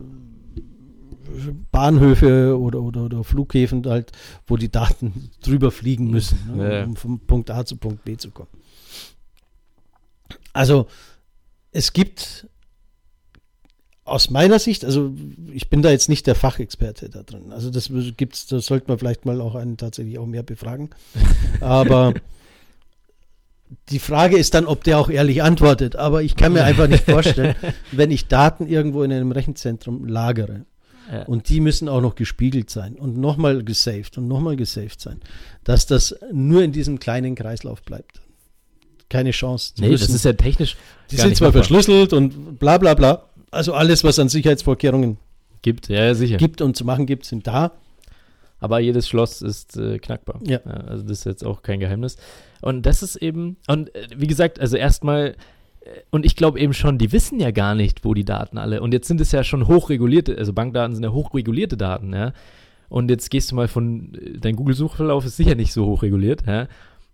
Bahnhöfe 1.72 2.58
oder, 2.60 2.82
oder, 2.82 3.04
oder 3.06 3.24
Flughäfen 3.24 3.86
halt, 3.86 4.12
wo 4.46 4.58
die 4.58 4.70
Daten 4.70 5.30
drüber 5.42 5.72
fliegen 5.72 6.10
müssen, 6.10 6.38
ne, 6.56 6.80
Ja. 6.80 6.84
um 6.84 6.96
vom 6.98 7.20
Punkt 7.22 7.50
A 7.52 7.66
zu 7.66 7.78
Punkt 7.78 8.04
B 8.04 8.18
zu 8.18 8.32
kommen. 8.32 8.50
Also 10.54 10.88
es 11.72 11.94
gibt 11.94 12.48
aus 14.08 14.30
meiner 14.30 14.60
Sicht, 14.60 14.84
also 14.86 15.14
ich 15.54 15.70
bin 15.70 15.82
da 15.82 15.92
jetzt 15.92 16.10
nicht 16.10 16.26
der 16.28 16.36
Fachexperte 16.36 17.10
da 17.10 17.24
drin. 17.24 17.52
Also 17.52 17.70
das 17.70 17.90
gibt's, 18.18 18.48
da 18.48 18.60
sollte 18.60 18.88
man 18.88 18.98
vielleicht 18.98 19.26
mal 19.26 19.42
auch 19.42 19.56
einen 19.56 19.78
tatsächlich 19.78 20.18
auch 20.20 20.26
mehr 20.26 20.44
befragen. 20.44 20.90
Aber 21.62 22.14
die 23.90 24.00
Frage 24.00 24.38
ist 24.38 24.54
dann, 24.54 24.66
ob 24.66 24.84
der 24.84 24.98
auch 25.00 25.10
ehrlich 25.10 25.44
antwortet. 25.44 25.96
Aber 25.96 26.24
ich 26.24 26.36
kann 26.36 26.54
mir 26.54 26.64
einfach 26.64 26.88
nicht 26.88 27.04
vorstellen, 27.04 27.56
wenn 27.92 28.12
ich 28.12 28.28
Daten 28.28 28.68
irgendwo 28.68 29.04
in 29.04 29.12
einem 29.12 29.32
Rechenzentrum 29.32 30.06
lagere 30.06 30.66
Ja. 31.12 31.24
und 31.24 31.50
die 31.50 31.60
müssen 31.60 31.90
auch 31.90 32.02
noch 32.02 32.16
gespiegelt 32.16 32.70
sein 32.70 32.96
und 32.96 33.18
nochmal 33.18 33.64
gesaved 33.64 34.18
und 34.18 34.28
nochmal 34.28 34.56
gesaved 34.56 35.02
sein, 35.02 35.20
dass 35.66 35.86
das 35.86 36.16
nur 36.32 36.64
in 36.64 36.72
diesem 36.72 37.00
kleinen 37.00 37.36
Kreislauf 37.36 37.82
bleibt. 37.82 38.22
Keine 39.10 39.32
Chance. 39.32 39.74
Nee, 39.80 39.92
das 39.92 40.02
müssen- 40.02 40.16
ist 40.16 40.26
ja 40.26 40.34
technisch 40.34 40.76
die 41.12 41.16
sind 41.18 41.36
zwar 41.38 41.50
machbar. 41.50 41.64
verschlüsselt 41.64 42.12
und 42.14 42.60
bla 42.60 42.78
bla 42.78 42.94
bla. 42.94 43.24
Also 43.52 43.74
alles, 43.74 44.04
was 44.04 44.20
an 44.20 44.30
Sicherheitsvorkehrungen 44.30 45.18
gibt. 45.62 45.90
Ja, 45.90 46.06
ja, 46.06 46.14
sicher. 46.14 46.38
gibt 46.38 46.62
und 46.62 46.76
zu 46.76 46.86
machen 46.86 47.06
gibt, 47.06 47.26
sind 47.26 47.48
da. 47.48 47.72
Aber 48.60 48.80
jedes 48.80 49.08
Schloss 49.08 49.42
ist 49.42 49.78
äh, 49.78 50.00
knackbar. 50.00 50.40
Ja. 50.44 50.60
Also 50.62 51.04
das 51.04 51.20
ist 51.20 51.26
jetzt 51.26 51.46
auch 51.46 51.62
kein 51.62 51.80
Geheimnis. 51.80 52.18
Und 52.62 52.86
das 52.86 53.04
ist 53.04 53.16
eben, 53.18 53.58
und 53.68 53.94
äh, 53.96 54.08
wie 54.16 54.28
gesagt, 54.28 54.60
also 54.60 54.78
erstmal, 54.78 55.36
äh, 55.82 55.90
und 56.10 56.26
ich 56.26 56.36
glaube 56.36 56.60
eben 56.60 56.74
schon, 56.74 56.98
die 56.98 57.12
wissen 57.12 57.40
ja 57.40 57.52
gar 57.52 57.76
nicht, 57.76 58.04
wo 58.04 58.14
die 58.14 58.26
Daten 58.26 58.58
alle, 58.58 58.82
und 58.82 58.94
jetzt 58.94 59.08
sind 59.08 59.22
es 59.22 59.32
ja 59.32 59.44
schon 59.44 59.68
hochregulierte, 59.68 60.38
also 60.38 60.54
Bankdaten 60.54 60.96
sind 60.96 61.04
ja 61.04 61.12
hochregulierte 61.12 61.78
Daten, 61.78 62.14
ja. 62.14 62.34
Und 62.90 63.12
jetzt 63.12 63.30
gehst 63.30 63.52
du 63.52 63.56
mal 63.56 63.68
von, 63.68 64.16
äh, 64.16 64.40
dein 64.40 64.56
Google-Suchverlauf 64.56 65.26
ist 65.26 65.38
sicher 65.38 65.56
nicht 65.56 65.74
so 65.74 65.86
hochreguliert, 65.86 66.44
ja. 66.48 66.68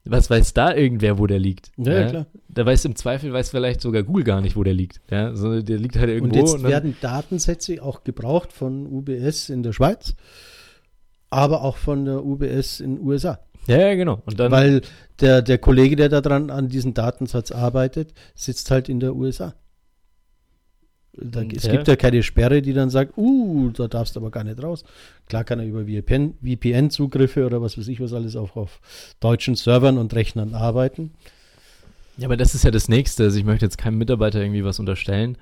Was 0.05 0.29
weiß 0.29 0.53
da 0.53 0.73
irgendwer, 0.75 1.17
wo 1.17 1.27
der 1.27 1.39
liegt? 1.39 1.71
Ja, 1.77 1.93
ja, 1.93 2.09
klar. 2.09 2.25
Da 2.49 2.65
weiß 2.65 2.83
im 2.85 2.95
Zweifel, 2.95 3.31
weiß 3.31 3.49
vielleicht 3.51 3.79
sogar 3.81 4.03
Google 4.03 4.25
gar 4.25 4.41
nicht, 4.41 4.55
wo 4.57 4.63
der 4.63 4.73
liegt. 4.73 4.99
Ja, 5.09 5.33
so, 5.33 5.61
der 5.61 5.77
liegt 5.77 5.95
halt 5.97 6.09
irgendwo. 6.09 6.37
Und 6.39 6.41
jetzt 6.41 6.53
dann- 6.55 6.63
werden 6.63 6.97
Datensätze 6.99 7.81
auch 7.81 8.03
gebraucht 8.03 8.51
von 8.51 8.85
UBS 8.85 9.49
in 9.49 9.63
der 9.63 9.71
Schweiz, 9.71 10.13
aber 11.29 11.61
auch 11.63 11.77
von 11.77 12.05
der 12.05 12.23
UBS 12.25 12.79
in 12.81 12.97
den 12.97 13.05
USA. 13.05 13.39
ja, 13.67 13.77
ja, 13.77 13.95
genau. 13.95 14.21
Und 14.25 14.39
dann, 14.39 14.51
Weil 14.51 14.81
der, 15.21 15.41
der 15.41 15.57
Kollege, 15.57 15.95
der 15.95 16.09
daran 16.09 16.49
an 16.49 16.67
diesem 16.67 16.93
Datensatz 16.93 17.51
arbeitet, 17.51 18.13
sitzt 18.35 18.71
halt 18.71 18.89
in 18.89 18.99
der 18.99 19.15
USA. 19.15 19.53
Da, 21.15 21.43
es 21.43 21.69
gibt 21.69 21.87
ja 21.87 21.95
keine 21.95 22.23
Sperre, 22.23 22.63
die 22.63 22.73
dann 22.73 22.89
sagt, 22.89 23.17
uh, 23.17 23.69
da 23.69 23.87
darfst 23.87 24.15
du 24.15 24.19
aber 24.19 24.31
gar 24.31 24.43
nicht 24.43 24.61
raus. 24.63 24.83
Klar 25.27 25.43
kann 25.43 25.59
er 25.59 25.65
über 25.65 25.85
VPN, 25.85 26.35
VPN-Zugriffe 26.43 27.45
oder 27.45 27.61
was 27.61 27.77
weiß 27.77 27.87
ich 27.87 27.99
was 27.99 28.13
alles 28.13 28.35
auch 28.35 28.55
auf 28.55 28.79
deutschen 29.19 29.55
Servern 29.55 29.99
und 29.99 30.15
Rechnern 30.15 30.55
arbeiten. 30.55 31.11
Ja, 32.17 32.27
aber 32.27 32.37
das 32.37 32.55
ist 32.55 32.63
ja 32.63 32.71
das 32.71 32.89
Nächste. 32.89 33.23
Also 33.23 33.37
ich 33.37 33.45
möchte 33.45 33.65
jetzt 33.65 33.77
keinem 33.77 33.99
Mitarbeiter 33.99 34.41
irgendwie 34.41 34.63
was 34.63 34.79
unterstellen. 34.79 35.37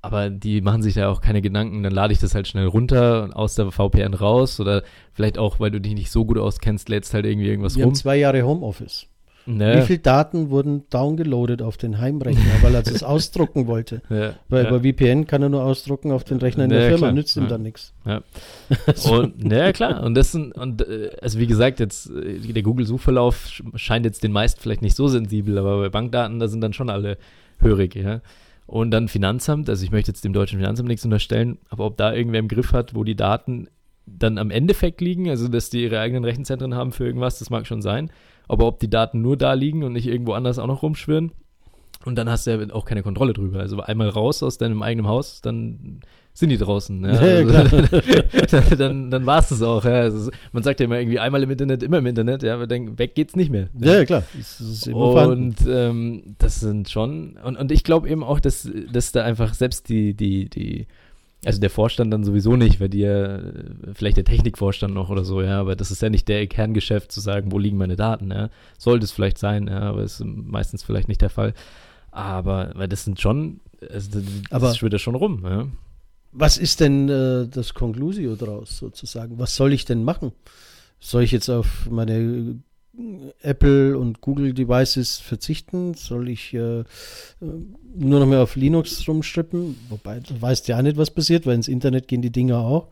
Aber 0.00 0.30
die 0.30 0.60
machen 0.60 0.82
sich 0.82 0.94
da 0.94 1.10
auch 1.10 1.20
keine 1.20 1.42
Gedanken. 1.42 1.82
Dann 1.82 1.92
lade 1.92 2.12
ich 2.12 2.20
das 2.20 2.34
halt 2.34 2.46
schnell 2.46 2.66
runter 2.66 3.24
und 3.24 3.32
aus 3.32 3.54
der 3.54 3.70
VPN 3.70 4.14
raus. 4.14 4.60
Oder 4.60 4.82
vielleicht 5.12 5.36
auch, 5.36 5.58
weil 5.58 5.70
du 5.70 5.80
dich 5.80 5.94
nicht 5.94 6.10
so 6.10 6.24
gut 6.24 6.38
auskennst, 6.38 6.88
lädst 6.88 7.12
halt 7.12 7.26
irgendwie 7.26 7.48
irgendwas 7.48 7.76
Wir 7.76 7.84
rum. 7.84 7.90
haben 7.90 7.96
zwei 7.96 8.16
Jahre 8.16 8.42
Homeoffice. 8.42 9.08
Wie 9.46 9.52
Ne? 9.52 9.82
viele 9.82 10.00
Daten 10.00 10.50
wurden 10.50 10.82
downgeloadet 10.90 11.62
auf 11.62 11.76
den 11.76 12.00
Heimrechner, 12.00 12.42
weil 12.62 12.74
er 12.74 12.82
das 12.82 13.02
ausdrucken 13.04 13.66
wollte? 13.68 14.02
Ja, 14.10 14.34
Weil 14.48 14.64
ja. 14.64 14.70
über 14.70 14.80
VPN 14.80 15.26
kann 15.26 15.40
er 15.42 15.48
nur 15.48 15.62
ausdrucken 15.62 16.10
auf 16.10 16.24
den 16.24 16.38
Rechner 16.38 16.64
in 16.64 16.70
der 16.70 16.80
Ja, 16.82 16.88
Firma, 16.88 16.98
klar. 17.06 17.12
nützt 17.12 17.36
ihm 17.36 17.44
Ja. 17.44 17.48
dann 17.50 17.62
nichts. 17.62 17.94
Ja. 18.04 18.22
Und, 19.10 19.52
ja, 19.52 19.72
klar. 19.72 20.02
Und 20.02 20.14
das 20.14 20.32
sind, 20.32 20.52
und 20.56 20.82
äh, 20.82 21.10
also 21.22 21.38
wie 21.38 21.46
gesagt, 21.46 21.78
jetzt 21.80 22.10
äh, 22.10 22.38
der 22.52 22.62
Google-Suchverlauf 22.62 23.46
sch- 23.46 23.78
scheint 23.78 24.04
jetzt 24.04 24.24
den 24.24 24.32
meisten 24.32 24.60
vielleicht 24.60 24.82
nicht 24.82 24.96
so 24.96 25.06
sensibel, 25.08 25.56
aber 25.58 25.78
bei 25.80 25.88
Bankdaten, 25.90 26.40
da 26.40 26.48
sind 26.48 26.60
dann 26.60 26.72
schon 26.72 26.90
alle 26.90 27.16
hörig, 27.60 27.94
ja. 27.94 28.20
Und 28.66 28.90
dann 28.90 29.06
Finanzamt, 29.06 29.70
also 29.70 29.84
ich 29.84 29.92
möchte 29.92 30.10
jetzt 30.10 30.24
dem 30.24 30.32
deutschen 30.32 30.58
Finanzamt 30.58 30.88
nichts 30.88 31.04
unterstellen, 31.04 31.58
aber 31.68 31.84
ob 31.86 31.96
da 31.96 32.12
irgendwer 32.12 32.40
im 32.40 32.48
Griff 32.48 32.72
hat, 32.72 32.96
wo 32.96 33.04
die 33.04 33.14
Daten 33.14 33.68
dann 34.06 34.38
am 34.38 34.50
Endeffekt 34.50 35.00
liegen, 35.00 35.28
also 35.30 35.46
dass 35.48 35.70
die 35.70 35.84
ihre 35.84 36.00
eigenen 36.00 36.24
Rechenzentren 36.24 36.74
haben 36.74 36.90
für 36.90 37.06
irgendwas, 37.06 37.38
das 37.38 37.48
mag 37.50 37.66
schon 37.66 37.80
sein. 37.82 38.10
Aber 38.48 38.66
ob 38.66 38.80
die 38.80 38.90
Daten 38.90 39.22
nur 39.22 39.36
da 39.36 39.52
liegen 39.54 39.82
und 39.82 39.92
nicht 39.92 40.06
irgendwo 40.06 40.32
anders 40.32 40.58
auch 40.58 40.66
noch 40.66 40.82
rumschwirren, 40.82 41.32
und 42.06 42.14
dann 42.14 42.30
hast 42.30 42.46
du 42.46 42.52
ja 42.52 42.74
auch 42.74 42.84
keine 42.84 43.02
Kontrolle 43.02 43.32
drüber. 43.32 43.58
Also 43.58 43.80
einmal 43.80 44.08
raus 44.08 44.42
aus 44.42 44.58
deinem 44.58 44.80
eigenen 44.82 45.08
Haus, 45.08 45.40
dann 45.40 46.00
sind 46.34 46.50
die 46.50 46.58
draußen. 46.58 47.04
Ja, 47.04 47.10
also, 47.10 47.82
dann 48.50 48.78
dann, 48.78 49.10
dann 49.10 49.26
war 49.26 49.40
es 49.40 49.48
das 49.48 49.60
auch. 49.62 49.84
Ja. 49.84 50.02
Also, 50.02 50.30
man 50.52 50.62
sagt 50.62 50.78
ja 50.78 50.84
immer 50.84 51.00
irgendwie 51.00 51.18
einmal 51.18 51.42
im 51.42 51.50
Internet, 51.50 51.82
immer 51.82 51.98
im 51.98 52.06
Internet. 52.06 52.44
Ja, 52.44 52.54
aber 52.54 52.68
dann 52.68 52.96
weg 52.98 53.16
geht's 53.16 53.34
nicht 53.34 53.50
mehr. 53.50 53.68
Ja, 53.80 53.94
ja 53.94 54.04
klar. 54.04 54.22
Das 54.36 54.60
ist 54.60 54.88
vorhanden. 54.90 55.48
Und 55.48 55.56
ähm, 55.66 56.22
das 56.38 56.60
sind 56.60 56.88
schon, 56.90 57.38
und, 57.42 57.56
und 57.56 57.72
ich 57.72 57.82
glaube 57.82 58.08
eben 58.08 58.22
auch, 58.22 58.38
dass, 58.38 58.70
dass 58.92 59.10
da 59.10 59.24
einfach 59.24 59.54
selbst 59.54 59.88
die, 59.88 60.14
die, 60.14 60.48
die, 60.48 60.86
also 61.46 61.60
der 61.60 61.70
Vorstand 61.70 62.12
dann 62.12 62.24
sowieso 62.24 62.56
nicht, 62.56 62.80
weil 62.80 62.88
die 62.88 63.00
ja, 63.00 63.36
äh, 63.36 63.64
vielleicht 63.94 64.16
der 64.16 64.24
Technikvorstand 64.24 64.92
noch 64.92 65.10
oder 65.10 65.24
so, 65.24 65.40
ja, 65.42 65.60
aber 65.60 65.76
das 65.76 65.90
ist 65.90 66.02
ja 66.02 66.10
nicht 66.10 66.28
der 66.28 66.46
Kerngeschäft 66.46 67.12
zu 67.12 67.20
sagen, 67.20 67.52
wo 67.52 67.58
liegen 67.58 67.76
meine 67.78 67.96
Daten, 67.96 68.30
ja. 68.30 68.50
Sollte 68.78 69.04
es 69.04 69.12
vielleicht 69.12 69.38
sein, 69.38 69.68
ja, 69.68 69.80
aber 69.80 70.02
ist 70.02 70.22
meistens 70.24 70.82
vielleicht 70.82 71.08
nicht 71.08 71.22
der 71.22 71.30
Fall. 71.30 71.54
Aber, 72.10 72.72
weil 72.74 72.88
das 72.88 73.04
sind 73.04 73.20
schon, 73.20 73.60
also 73.90 74.20
das, 74.20 74.24
Aber- 74.50 74.74
schwirrt 74.74 74.94
ja 74.94 74.98
schon 74.98 75.14
rum, 75.14 75.42
ja. 75.44 75.66
Was 76.32 76.58
ist 76.58 76.80
denn 76.80 77.08
äh, 77.08 77.46
das 77.48 77.72
Conclusio 77.72 78.36
draus 78.36 78.76
sozusagen? 78.76 79.38
Was 79.38 79.56
soll 79.56 79.72
ich 79.72 79.86
denn 79.86 80.04
machen? 80.04 80.32
Soll 81.00 81.22
ich 81.22 81.30
jetzt 81.32 81.48
auf 81.48 81.88
meine 81.90 82.56
Apple 83.40 83.98
und 83.98 84.20
Google 84.20 84.54
Devices 84.54 85.18
verzichten? 85.18 85.94
Soll 85.94 86.28
ich 86.28 86.54
äh, 86.54 86.84
nur 87.40 88.20
noch 88.20 88.26
mehr 88.26 88.40
auf 88.40 88.56
Linux 88.56 89.06
rumstrippen? 89.06 89.76
Wobei, 89.88 90.20
du 90.20 90.40
weißt 90.40 90.68
ja 90.68 90.78
auch 90.78 90.82
nicht, 90.82 90.96
was 90.96 91.10
passiert, 91.10 91.46
weil 91.46 91.54
ins 91.54 91.68
Internet 91.68 92.08
gehen 92.08 92.22
die 92.22 92.32
Dinger 92.32 92.58
auch. 92.58 92.88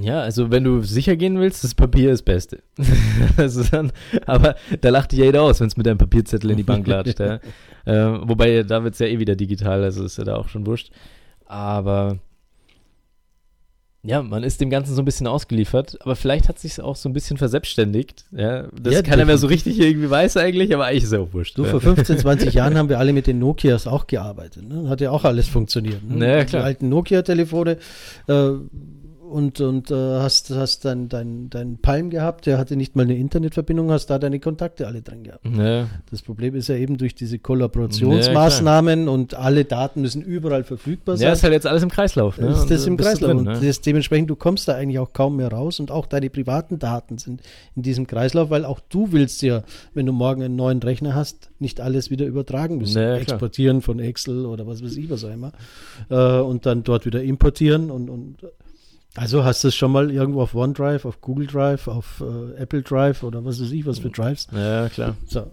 Ja, 0.00 0.20
also 0.20 0.50
wenn 0.50 0.64
du 0.64 0.82
sicher 0.82 1.16
gehen 1.16 1.38
willst, 1.38 1.62
das 1.62 1.74
Papier 1.74 2.10
ist 2.10 2.20
das 2.20 2.24
Beste. 2.24 2.62
also 3.36 3.62
dann, 3.62 3.92
aber 4.26 4.56
da 4.80 4.90
lacht 4.90 5.12
dich 5.12 5.20
ja 5.20 5.26
jeder 5.26 5.42
aus, 5.42 5.60
wenn 5.60 5.68
es 5.68 5.76
mit 5.76 5.86
deinem 5.86 5.98
Papierzettel 5.98 6.50
in 6.50 6.56
die 6.56 6.64
Bank 6.64 6.86
latscht. 6.86 7.20
ja. 7.20 7.38
äh, 7.84 8.28
wobei, 8.28 8.64
da 8.64 8.82
wird 8.82 8.94
es 8.94 9.00
ja 9.00 9.06
eh 9.06 9.18
wieder 9.18 9.36
digital, 9.36 9.84
also 9.84 10.04
ist 10.04 10.18
ja 10.18 10.24
da 10.24 10.36
auch 10.36 10.48
schon 10.48 10.66
wurscht. 10.66 10.90
Aber 11.44 12.18
ja, 14.02 14.22
man 14.22 14.44
ist 14.44 14.60
dem 14.60 14.70
Ganzen 14.70 14.94
so 14.94 15.02
ein 15.02 15.04
bisschen 15.04 15.26
ausgeliefert, 15.26 15.98
aber 16.00 16.14
vielleicht 16.14 16.48
hat 16.48 16.58
sich 16.58 16.80
auch 16.80 16.94
so 16.94 17.08
ein 17.08 17.12
bisschen 17.12 17.38
verselbstständigt. 17.38 18.24
Ja, 18.30 18.68
das 18.80 18.94
Ja, 18.94 19.02
keiner 19.02 19.24
mehr 19.24 19.36
so 19.36 19.48
richtig 19.48 19.80
irgendwie 19.80 20.08
weiß 20.08 20.36
eigentlich, 20.36 20.72
aber 20.72 20.86
eigentlich 20.86 21.04
ist 21.04 21.12
es 21.12 21.18
auch 21.18 21.32
wurscht. 21.32 21.58
Du, 21.58 21.64
vor 21.64 21.80
15, 21.80 22.18
20 22.18 22.54
Jahren 22.54 22.78
haben 22.78 22.88
wir 22.88 22.98
alle 22.98 23.12
mit 23.12 23.26
den 23.26 23.38
Nokias 23.40 23.86
auch 23.86 24.06
gearbeitet. 24.06 24.68
Ne? 24.68 24.88
Hat 24.88 25.00
ja 25.00 25.10
auch 25.10 25.24
alles 25.24 25.48
funktioniert. 25.48 26.08
Ne? 26.08 26.38
Ja, 26.38 26.44
klar. 26.44 26.62
Die 26.62 26.66
alten 26.66 26.88
Nokia-Telefone 26.88 27.78
äh, 28.28 28.50
und, 29.30 29.60
und 29.60 29.90
äh, 29.90 29.94
hast, 29.94 30.50
hast 30.50 30.84
dein, 30.84 31.08
dein, 31.08 31.50
dein 31.50 31.78
Palm 31.78 32.10
gehabt, 32.10 32.46
der 32.46 32.58
hatte 32.58 32.76
nicht 32.76 32.96
mal 32.96 33.02
eine 33.02 33.16
Internetverbindung, 33.16 33.90
hast 33.90 34.06
da 34.06 34.18
deine 34.18 34.40
Kontakte 34.40 34.86
alle 34.86 35.02
drin 35.02 35.24
gehabt. 35.24 35.44
Ja, 35.46 35.86
Das 36.10 36.22
Problem 36.22 36.54
ist 36.54 36.68
ja 36.68 36.76
eben 36.76 36.96
durch 36.96 37.14
diese 37.14 37.38
Kollaborationsmaßnahmen 37.38 39.08
und 39.08 39.34
alle 39.34 39.64
Daten 39.64 40.00
müssen 40.00 40.22
überall 40.22 40.64
verfügbar 40.64 41.16
sein. 41.16 41.26
ja, 41.28 41.32
ist 41.32 41.42
halt 41.42 41.52
jetzt 41.52 41.66
alles 41.66 41.82
im 41.82 41.90
Kreislauf. 41.90 42.38
Ne? 42.38 42.48
ist 42.48 42.62
Und 42.62 42.70
das 42.70 42.86
im 42.86 42.96
Kreislauf. 42.96 43.30
drin, 43.30 43.38
und 43.38 43.44
ne? 43.44 43.60
das 43.60 43.80
dementsprechend, 43.80 44.30
du 44.30 44.36
kommst 44.36 44.68
da 44.68 44.74
eigentlich 44.74 44.98
auch 44.98 45.12
kaum 45.12 45.36
mehr 45.36 45.48
raus 45.52 45.80
und 45.80 45.90
auch 45.90 46.06
deine 46.06 46.30
privaten 46.30 46.78
Daten 46.78 47.18
sind 47.18 47.42
in 47.74 47.82
diesem 47.82 48.06
Kreislauf, 48.06 48.50
weil 48.50 48.64
auch 48.64 48.80
du 48.88 49.12
willst 49.12 49.42
ja, 49.42 49.62
wenn 49.94 50.06
du 50.06 50.12
morgen 50.12 50.42
einen 50.42 50.56
neuen 50.56 50.82
Rechner 50.82 51.14
hast, 51.14 51.50
nicht 51.58 51.80
alles 51.80 52.10
wieder 52.10 52.26
übertragen 52.26 52.78
müssen. 52.78 52.94
Klar. 52.94 53.16
Exportieren 53.18 53.82
von 53.82 53.98
Excel 53.98 54.46
oder 54.46 54.66
was 54.66 54.82
weiß 54.82 54.96
ich, 54.96 55.10
was 55.10 55.24
auch 55.24 55.32
immer. 55.32 55.52
Äh, 56.10 56.40
und 56.40 56.66
dann 56.66 56.82
dort 56.84 57.06
wieder 57.06 57.22
importieren 57.22 57.90
und, 57.90 58.08
und 58.10 58.36
also 59.16 59.44
hast 59.44 59.64
du 59.64 59.68
es 59.68 59.74
schon 59.74 59.92
mal 59.92 60.10
irgendwo 60.10 60.42
auf 60.42 60.54
OneDrive, 60.54 61.04
auf 61.04 61.20
Google 61.20 61.46
Drive, 61.46 61.88
auf 61.88 62.22
äh, 62.22 62.60
Apple 62.60 62.82
Drive 62.82 63.22
oder 63.22 63.44
was 63.44 63.60
weiß 63.60 63.70
ich, 63.72 63.86
was 63.86 63.98
für 63.98 64.10
Drives. 64.10 64.48
Ja, 64.52 64.88
klar. 64.88 65.16
So. 65.26 65.46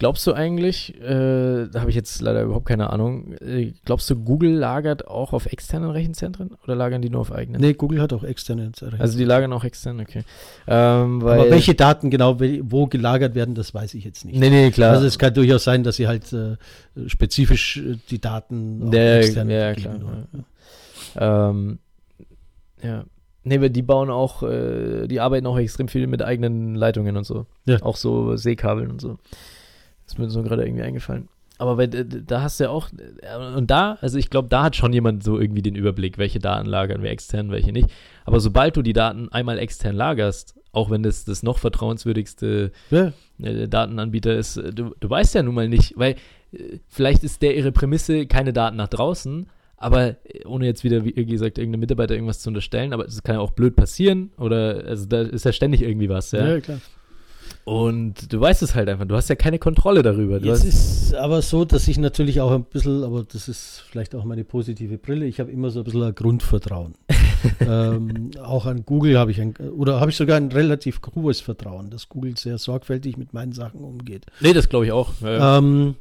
Glaubst 0.00 0.26
du 0.26 0.32
eigentlich, 0.32 0.98
äh, 1.02 1.66
da 1.70 1.80
habe 1.80 1.90
ich 1.90 1.94
jetzt 1.94 2.22
leider 2.22 2.42
überhaupt 2.42 2.64
keine 2.64 2.88
Ahnung, 2.88 3.34
äh, 3.34 3.72
glaubst 3.84 4.08
du, 4.08 4.16
Google 4.16 4.52
lagert 4.52 5.06
auch 5.06 5.34
auf 5.34 5.44
externen 5.44 5.90
Rechenzentren 5.90 6.52
oder 6.64 6.74
lagern 6.74 7.02
die 7.02 7.10
nur 7.10 7.20
auf 7.20 7.32
eigenen? 7.32 7.60
Nee, 7.60 7.74
Google 7.74 8.00
hat 8.00 8.14
auch 8.14 8.24
externe 8.24 8.72
Rechner. 8.80 8.98
Also 8.98 9.18
die 9.18 9.24
lagern 9.24 9.52
auch 9.52 9.62
extern, 9.62 10.00
okay. 10.00 10.22
Ähm, 10.66 11.20
Aber 11.20 11.50
welche 11.50 11.74
Daten 11.74 12.08
genau 12.08 12.40
wo 12.40 12.86
gelagert 12.86 13.34
werden, 13.34 13.54
das 13.54 13.74
weiß 13.74 13.92
ich 13.92 14.04
jetzt 14.04 14.24
nicht. 14.24 14.38
Nee, 14.38 14.48
nee, 14.48 14.70
klar. 14.70 14.92
Also 14.92 15.04
es 15.06 15.18
kann 15.18 15.34
durchaus 15.34 15.64
sein, 15.64 15.84
dass 15.84 15.96
sie 15.96 16.08
halt 16.08 16.32
äh, 16.32 16.56
spezifisch 17.06 17.76
äh, 17.76 17.98
die 18.08 18.22
Daten 18.22 18.88
auch 18.88 18.94
Ja, 18.94 19.16
extern 19.16 19.50
ja, 19.50 19.74
klar, 19.74 20.00
wollen. 20.00 20.46
Ähm, 21.16 21.78
ja. 22.82 23.04
Nee, 23.42 23.68
die 23.70 23.82
bauen 23.82 24.10
auch, 24.10 24.42
äh, 24.42 25.06
die 25.06 25.20
arbeiten 25.20 25.46
auch 25.46 25.58
extrem 25.58 25.88
viel 25.88 26.06
mit 26.06 26.22
eigenen 26.22 26.74
Leitungen 26.74 27.16
und 27.16 27.24
so. 27.24 27.46
Ja. 27.64 27.80
Auch 27.82 27.96
so 27.96 28.36
Seekabeln 28.36 28.90
und 28.90 29.00
so. 29.00 29.18
Das 30.04 30.14
ist 30.14 30.18
mir 30.18 30.28
so 30.28 30.42
gerade 30.42 30.64
irgendwie 30.64 30.82
eingefallen. 30.82 31.28
Aber 31.56 31.76
bei, 31.76 31.86
da 31.86 32.42
hast 32.42 32.58
du 32.58 32.64
ja 32.64 32.70
auch, 32.70 32.88
äh, 32.90 33.56
und 33.56 33.70
da, 33.70 33.98
also 34.00 34.18
ich 34.18 34.30
glaube, 34.30 34.48
da 34.48 34.62
hat 34.62 34.76
schon 34.76 34.92
jemand 34.92 35.22
so 35.22 35.38
irgendwie 35.38 35.62
den 35.62 35.74
Überblick, 35.74 36.18
welche 36.18 36.38
Daten 36.38 36.66
lagern 36.66 37.02
wir 37.02 37.10
extern, 37.10 37.50
welche 37.50 37.72
nicht. 37.72 37.88
Aber 38.24 38.40
sobald 38.40 38.76
du 38.76 38.82
die 38.82 38.92
Daten 38.92 39.28
einmal 39.30 39.58
extern 39.58 39.94
lagerst, 39.94 40.54
auch 40.72 40.90
wenn 40.90 41.02
das 41.02 41.24
das 41.24 41.42
noch 41.42 41.58
vertrauenswürdigste 41.58 42.72
Ja, 42.90 43.12
äh, 43.42 43.68
Datenanbieter 43.68 44.36
ist, 44.36 44.56
äh, 44.58 44.72
du, 44.72 44.94
du 44.98 45.10
weißt 45.10 45.34
ja 45.34 45.42
nun 45.42 45.54
mal 45.54 45.68
nicht, 45.68 45.94
weil 45.96 46.16
vielleicht 46.88 47.24
ist 47.24 47.42
der 47.42 47.56
ihre 47.56 47.72
Prämisse 47.72 48.26
keine 48.26 48.52
Daten 48.52 48.76
nach 48.76 48.88
draußen, 48.88 49.46
aber 49.80 50.10
äh, 50.24 50.44
ohne 50.44 50.66
jetzt 50.66 50.84
wieder, 50.84 51.04
wie 51.04 51.12
gesagt, 51.24 51.58
irgendeinem 51.58 51.80
Mitarbeiter 51.80 52.14
irgendwas 52.14 52.38
zu 52.38 52.50
unterstellen, 52.50 52.92
aber 52.92 53.06
es 53.06 53.20
kann 53.24 53.34
ja 53.34 53.40
auch 53.40 53.50
blöd 53.50 53.74
passieren 53.74 54.30
oder, 54.38 54.84
also 54.86 55.06
da 55.06 55.22
ist 55.22 55.44
ja 55.44 55.52
ständig 55.52 55.82
irgendwie 55.82 56.08
was, 56.08 56.30
ja. 56.30 56.46
ja, 56.46 56.60
klar. 56.60 56.78
Und 57.64 58.32
du 58.32 58.40
weißt 58.40 58.62
es 58.62 58.74
halt 58.74 58.88
einfach, 58.88 59.06
du 59.06 59.14
hast 59.14 59.28
ja 59.28 59.36
keine 59.36 59.58
Kontrolle 59.58 60.02
darüber. 60.02 60.40
Du 60.40 60.46
Jetzt 60.46 60.60
hast, 60.60 60.68
ist 60.68 61.14
aber 61.14 61.42
so, 61.42 61.64
dass 61.64 61.88
ich 61.88 61.98
natürlich 61.98 62.40
auch 62.40 62.50
ein 62.52 62.64
bisschen, 62.64 63.04
aber 63.04 63.24
das 63.24 63.48
ist 63.48 63.84
vielleicht 63.90 64.14
auch 64.14 64.24
meine 64.24 64.44
positive 64.44 64.98
Brille, 64.98 65.26
ich 65.26 65.40
habe 65.40 65.50
immer 65.50 65.70
so 65.70 65.80
ein 65.80 65.84
bisschen 65.84 66.02
ein 66.02 66.14
Grundvertrauen. 66.14 66.94
ähm, 67.60 68.30
auch 68.42 68.66
an 68.66 68.84
Google 68.84 69.18
habe 69.18 69.30
ich 69.30 69.40
ein, 69.40 69.54
oder 69.56 70.00
habe 70.00 70.10
ich 70.10 70.16
sogar 70.16 70.36
ein 70.36 70.50
relativ 70.52 71.00
hohes 71.14 71.40
Vertrauen, 71.40 71.90
dass 71.90 72.08
Google 72.08 72.36
sehr 72.36 72.58
sorgfältig 72.58 73.16
mit 73.16 73.32
meinen 73.32 73.52
Sachen 73.52 73.80
umgeht. 73.80 74.26
nee, 74.40 74.52
das 74.52 74.68
glaube 74.68 74.86
ich 74.86 74.92
auch. 74.92 75.12
Ja, 75.20 75.32
ja. 75.32 75.58
Ähm, 75.58 75.94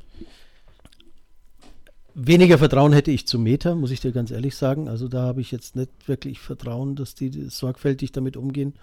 weniger 2.28 2.58
Vertrauen 2.58 2.94
hätte 2.94 3.12
ich 3.12 3.28
zu 3.28 3.40
Meta, 3.40 3.76
muss 3.76 3.92
ich 3.92 4.00
dir 4.02 4.12
ganz 4.12 4.32
ehrlich 4.32 4.56
sagen. 4.56 4.88
Also 4.88 5.08
da 5.08 5.24
habe 5.24 5.42
ich 5.42 5.52
jetzt 5.52 5.76
nicht 5.76 5.90
wirklich 6.08 6.40
Vertrauen, 6.40 6.96
dass 6.96 7.16
die 7.16 7.30
sorgfältig 7.50 8.12
damit 8.12 8.38
umgehen. 8.38 8.74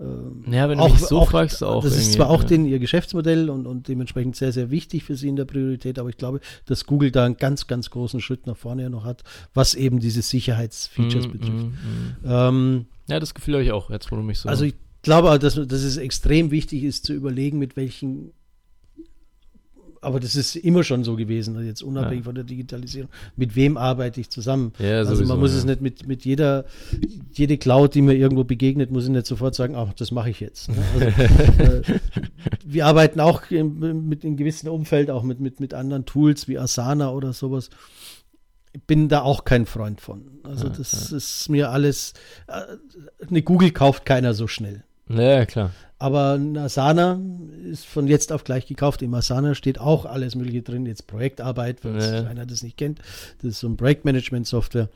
Ähm, 0.00 0.44
ja, 0.50 0.68
wenn 0.68 0.78
du 0.78 0.84
mich 0.84 0.98
so 0.98 1.24
fragst, 1.24 1.64
auch. 1.64 1.82
Das 1.82 1.96
ist 1.96 2.12
zwar 2.12 2.30
auch 2.30 2.42
ja. 2.42 2.48
den, 2.48 2.66
ihr 2.66 2.78
Geschäftsmodell 2.78 3.50
und, 3.50 3.66
und 3.66 3.88
dementsprechend 3.88 4.36
sehr, 4.36 4.52
sehr 4.52 4.70
wichtig 4.70 5.02
für 5.02 5.16
sie 5.16 5.28
in 5.28 5.34
der 5.34 5.44
Priorität, 5.44 5.98
aber 5.98 6.08
ich 6.08 6.16
glaube, 6.16 6.40
dass 6.66 6.86
Google 6.86 7.10
da 7.10 7.24
einen 7.24 7.36
ganz, 7.36 7.66
ganz 7.66 7.90
großen 7.90 8.20
Schritt 8.20 8.46
nach 8.46 8.56
vorne 8.56 8.88
noch 8.90 9.04
hat, 9.04 9.24
was 9.54 9.74
eben 9.74 9.98
diese 9.98 10.22
Sicherheitsfeatures 10.22 11.26
Mm, 11.26 11.32
betrifft. 11.32 11.52
mm, 11.52 11.66
mm. 11.66 12.26
Ähm, 12.26 12.86
Ja, 13.08 13.18
das 13.18 13.34
Gefühl 13.34 13.54
habe 13.54 13.64
ich 13.64 13.72
auch, 13.72 13.90
jetzt 13.90 14.12
wo 14.12 14.16
du 14.16 14.22
mich 14.22 14.38
so. 14.38 14.48
also 14.48 14.64
ich 14.64 14.74
glaube, 15.02 15.32
auch, 15.32 15.38
dass, 15.38 15.54
dass 15.54 15.82
es 15.82 15.96
extrem 15.96 16.52
wichtig 16.52 16.84
ist 16.84 17.04
zu 17.04 17.12
überlegen, 17.12 17.58
mit 17.58 17.76
welchen 17.76 18.30
aber 20.00 20.20
das 20.20 20.36
ist 20.36 20.56
immer 20.56 20.84
schon 20.84 21.04
so 21.04 21.16
gewesen, 21.16 21.56
also 21.56 21.66
jetzt 21.66 21.82
unabhängig 21.82 22.20
Ja. 22.20 22.24
von 22.24 22.34
der 22.34 22.44
Digitalisierung. 22.44 23.10
Mit 23.36 23.56
wem 23.56 23.76
arbeite 23.76 24.20
ich 24.20 24.30
zusammen? 24.30 24.72
ja, 24.78 24.98
also 24.98 25.14
sowieso, 25.14 25.32
man 25.32 25.40
muss 25.40 25.52
ja. 25.52 25.58
es 25.58 25.64
nicht 25.64 25.80
mit, 25.80 26.06
mit 26.06 26.24
jeder, 26.24 26.64
jede 27.32 27.58
Cloud, 27.58 27.94
die 27.94 28.02
mir 28.02 28.14
irgendwo 28.14 28.44
begegnet, 28.44 28.90
muss 28.90 29.04
ich 29.04 29.10
nicht 29.10 29.26
sofort 29.26 29.54
sagen, 29.54 29.74
ach, 29.74 29.92
das 29.94 30.10
mache 30.10 30.30
ich 30.30 30.40
jetzt. 30.40 30.68
Ne? 30.68 30.76
Also, 30.94 31.06
äh, 31.92 32.00
wir 32.64 32.86
arbeiten 32.86 33.20
auch 33.20 33.50
im, 33.50 34.08
mit 34.08 34.24
in 34.24 34.36
gewissen 34.36 34.68
Umfeld, 34.68 35.10
auch 35.10 35.22
mit, 35.22 35.40
mit, 35.40 35.60
mit 35.60 35.74
anderen 35.74 36.04
Tools 36.04 36.48
wie 36.48 36.58
Asana 36.58 37.10
oder 37.10 37.32
sowas. 37.32 37.70
Bin 38.86 39.08
da 39.08 39.22
auch 39.22 39.44
kein 39.44 39.66
Freund 39.66 40.00
von. 40.00 40.38
Also 40.42 40.66
Ja, 40.66 40.74
das 40.76 41.10
ist 41.10 41.48
mir 41.48 41.70
alles, 41.70 42.12
äh, 42.46 42.60
eine 43.26 43.42
Google 43.42 43.70
kauft 43.70 44.04
keiner 44.04 44.34
so 44.34 44.46
schnell. 44.46 44.84
Ja, 45.08 45.46
klar. 45.46 45.70
Aber 45.98 46.38
Asana 46.58 47.18
ist 47.64 47.86
von 47.86 48.06
jetzt 48.06 48.30
auf 48.32 48.44
gleich 48.44 48.66
gekauft. 48.66 49.02
Im 49.02 49.14
Asana 49.14 49.54
steht 49.54 49.80
auch 49.80 50.04
alles 50.06 50.34
Mögliche 50.36 50.62
drin. 50.62 50.86
Jetzt 50.86 51.06
Projektarbeit, 51.06 51.80
falls 51.80 52.06
Ja. 52.06 52.24
einer 52.26 52.46
das 52.46 52.62
nicht 52.62 52.76
kennt. 52.76 53.00
Das 53.42 53.50
ist 53.52 53.60
so 53.60 53.68
ein 53.68 53.76
Projektmanagement-Software. 53.76 54.88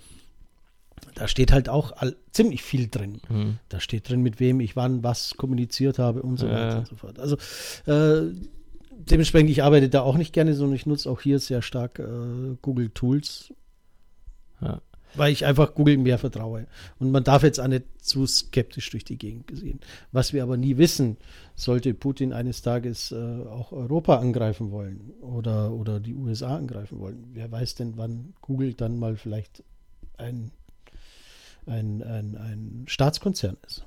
Da 1.16 1.26
steht 1.26 1.50
halt 1.50 1.68
auch 1.68 1.92
all, 1.96 2.14
ziemlich 2.30 2.62
viel 2.62 2.88
drin. 2.88 3.20
Hm. 3.26 3.58
Da 3.68 3.80
steht 3.80 4.08
drin, 4.08 4.20
mit 4.22 4.38
wem 4.38 4.60
ich 4.60 4.76
wann 4.76 5.02
was 5.02 5.34
kommuniziert 5.36 5.98
habe 5.98 6.22
und 6.22 6.38
so 6.38 6.46
Ja. 6.46 6.52
weiter 6.52 6.78
und 6.78 6.86
so 6.88 6.94
fort. 6.96 7.18
Also 7.18 7.36
äh, 7.86 8.30
dementsprechend, 8.90 9.50
ich 9.50 9.64
arbeite 9.64 9.88
da 9.88 10.02
auch 10.02 10.16
nicht 10.16 10.32
gerne, 10.32 10.54
sondern 10.54 10.76
ich 10.76 10.86
nutze 10.86 11.10
auch 11.10 11.20
hier 11.20 11.40
sehr 11.40 11.62
stark 11.62 11.98
äh, 11.98 12.56
Google 12.62 12.90
Tools, 12.90 13.52
Ja. 14.60 14.80
Weil 15.14 15.32
ich 15.32 15.44
einfach 15.44 15.74
Google 15.74 15.98
mehr 15.98 16.18
vertraue. 16.18 16.66
Und 16.98 17.10
man 17.10 17.24
darf 17.24 17.42
jetzt 17.42 17.60
auch 17.60 17.68
nicht 17.68 17.84
zu 18.00 18.26
skeptisch 18.26 18.90
durch 18.90 19.04
die 19.04 19.18
Gegend 19.18 19.50
sehen. 19.52 19.80
Was 20.10 20.32
wir 20.32 20.42
aber 20.42 20.56
nie 20.56 20.76
wissen, 20.76 21.16
sollte 21.54 21.94
Putin 21.94 22.32
eines 22.32 22.62
Tages 22.62 23.12
äh, 23.12 23.16
auch 23.16 23.72
Europa 23.72 24.18
angreifen 24.18 24.70
wollen 24.70 25.12
oder, 25.20 25.72
oder 25.72 26.00
die 26.00 26.14
USA 26.14 26.56
angreifen 26.56 26.98
wollen. 26.98 27.24
Wer 27.32 27.50
weiß 27.50 27.74
denn, 27.76 27.96
wann 27.96 28.34
Google 28.40 28.74
dann 28.74 28.98
mal 28.98 29.16
vielleicht 29.16 29.62
ein, 30.18 30.50
ein, 31.66 32.02
ein, 32.02 32.36
ein 32.36 32.84
Staatskonzern 32.86 33.56
ist. 33.66 33.84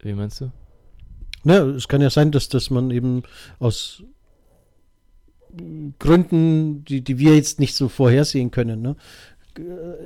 Wie 0.00 0.14
meinst 0.14 0.40
du? 0.40 0.50
Ja, 1.44 1.64
es 1.64 1.88
kann 1.88 2.02
ja 2.02 2.10
sein, 2.10 2.32
dass, 2.32 2.48
dass 2.48 2.70
man 2.70 2.90
eben 2.90 3.22
aus 3.58 4.02
Gründen, 5.98 6.84
die, 6.84 7.00
die 7.02 7.18
wir 7.18 7.34
jetzt 7.34 7.60
nicht 7.60 7.74
so 7.74 7.88
vorhersehen 7.88 8.50
können, 8.50 8.82
ne, 8.82 8.96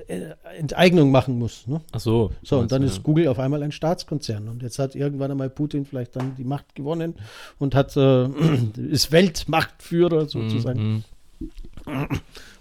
äh, 0.08 0.34
Enteignung 0.58 1.10
machen 1.10 1.38
muss. 1.38 1.66
Ne? 1.66 1.80
Ach 1.92 2.00
so. 2.00 2.30
So, 2.42 2.58
und 2.58 2.72
dann 2.72 2.82
ja. 2.82 2.88
ist 2.88 3.02
Google 3.02 3.28
auf 3.28 3.38
einmal 3.38 3.62
ein 3.62 3.72
Staatskonzern. 3.72 4.48
Und 4.48 4.62
jetzt 4.62 4.78
hat 4.78 4.94
irgendwann 4.94 5.30
einmal 5.30 5.50
Putin 5.50 5.84
vielleicht 5.84 6.16
dann 6.16 6.34
die 6.36 6.44
Macht 6.44 6.74
gewonnen 6.74 7.14
und 7.58 7.74
hat 7.74 7.96
äh, 7.96 8.24
ist 8.88 9.12
Weltmachtführer 9.12 10.26
sozusagen 10.26 11.04
Mhm, 11.86 12.08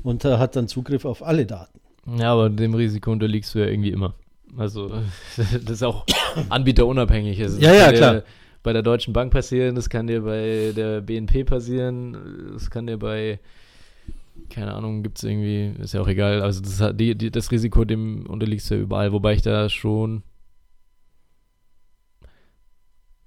und 0.03 0.25
äh, 0.25 0.37
hat 0.37 0.55
dann 0.55 0.67
Zugriff 0.67 1.05
auf 1.05 1.23
alle 1.23 1.45
Daten. 1.45 1.79
mhm. 2.05 2.17
Ja, 2.17 2.33
aber 2.33 2.49
dem 2.49 2.73
Risiko 2.73 3.11
unterliegst 3.11 3.53
du 3.55 3.59
ja 3.59 3.67
irgendwie 3.67 3.91
immer. 3.91 4.13
Also, 4.57 4.89
das 5.37 5.69
ist 5.69 5.83
auch 5.83 6.05
anbieterunabhängig. 6.49 7.39
Das 7.39 7.59
Ja, 7.59 7.73
ja, 7.73 7.91
klar. 7.91 8.23
Bei 8.63 8.71
der 8.73 8.81
Deutschen 8.81 9.13
Bank 9.13 9.31
passieren, 9.33 9.75
das 9.75 9.89
kann 9.89 10.07
dir 10.07 10.21
bei 10.21 10.71
der 10.75 11.01
BNP 11.01 11.43
passieren, 11.43 12.51
das 12.53 12.69
kann 12.71 12.87
dir 12.87 12.97
bei, 12.97 13.39
keine 14.49 14.73
Ahnung, 14.73 15.03
gibt 15.03 15.17
es 15.17 15.23
irgendwie, 15.25 15.73
ist 15.81 15.93
ja 15.93 16.01
auch 16.01 16.07
egal. 16.07 16.41
Also, 16.41 16.61
das, 16.61 16.79
hat 16.79 16.99
die, 16.99 17.13
die, 17.15 17.29
das 17.29 17.51
Risiko, 17.51 17.83
dem 17.85 18.25
unterliegst 18.25 18.69
du 18.71 18.75
ja 18.75 18.81
überall. 18.81 19.11
Wobei 19.11 19.33
ich 19.33 19.41
da 19.41 19.69
schon. 19.69 20.23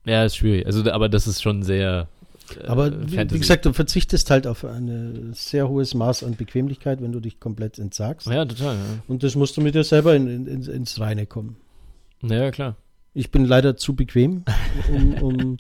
Ja, 0.05 0.25
ist 0.25 0.37
schwierig. 0.37 0.66
Also, 0.66 0.90
aber 0.90 1.09
das 1.09 1.27
ist 1.27 1.42
schon 1.42 1.62
sehr. 1.62 2.09
äh, 2.61 2.66
Aber 2.66 2.92
wie, 2.92 3.11
wie 3.12 3.16
Fantasy. 3.16 3.40
gesagt, 3.40 3.66
du 3.66 3.72
verzichtest 3.72 4.31
halt 4.31 4.46
auf 4.46 4.64
ein 4.64 5.33
sehr 5.35 5.68
hohes 5.68 5.94
Maß 5.94 6.22
an 6.22 6.37
Bequemlichkeit, 6.37 7.03
wenn 7.03 7.12
du 7.12 7.20
dich 7.20 7.40
komplett 7.40 7.79
entsagst. 7.79 8.27
Ja, 8.29 8.44
total. 8.44 8.77
Und 9.09 9.22
das 9.22 9.35
musst 9.35 9.57
du 9.57 9.61
mit 9.61 9.75
dir 9.75 9.85
selber 9.85 10.14
in, 10.14 10.46
in, 10.46 10.62
ins- 10.62 11.01
Reine 11.01 11.27
kommen. 11.27 11.57
Ja, 12.22 12.37
ja 12.44 12.51
klar. 12.51 12.77
Ich 13.16 13.31
bin 13.31 13.46
leider 13.46 13.79
zu 13.79 13.96
bequem, 13.96 14.44
um, 14.92 15.14
um, 15.22 15.57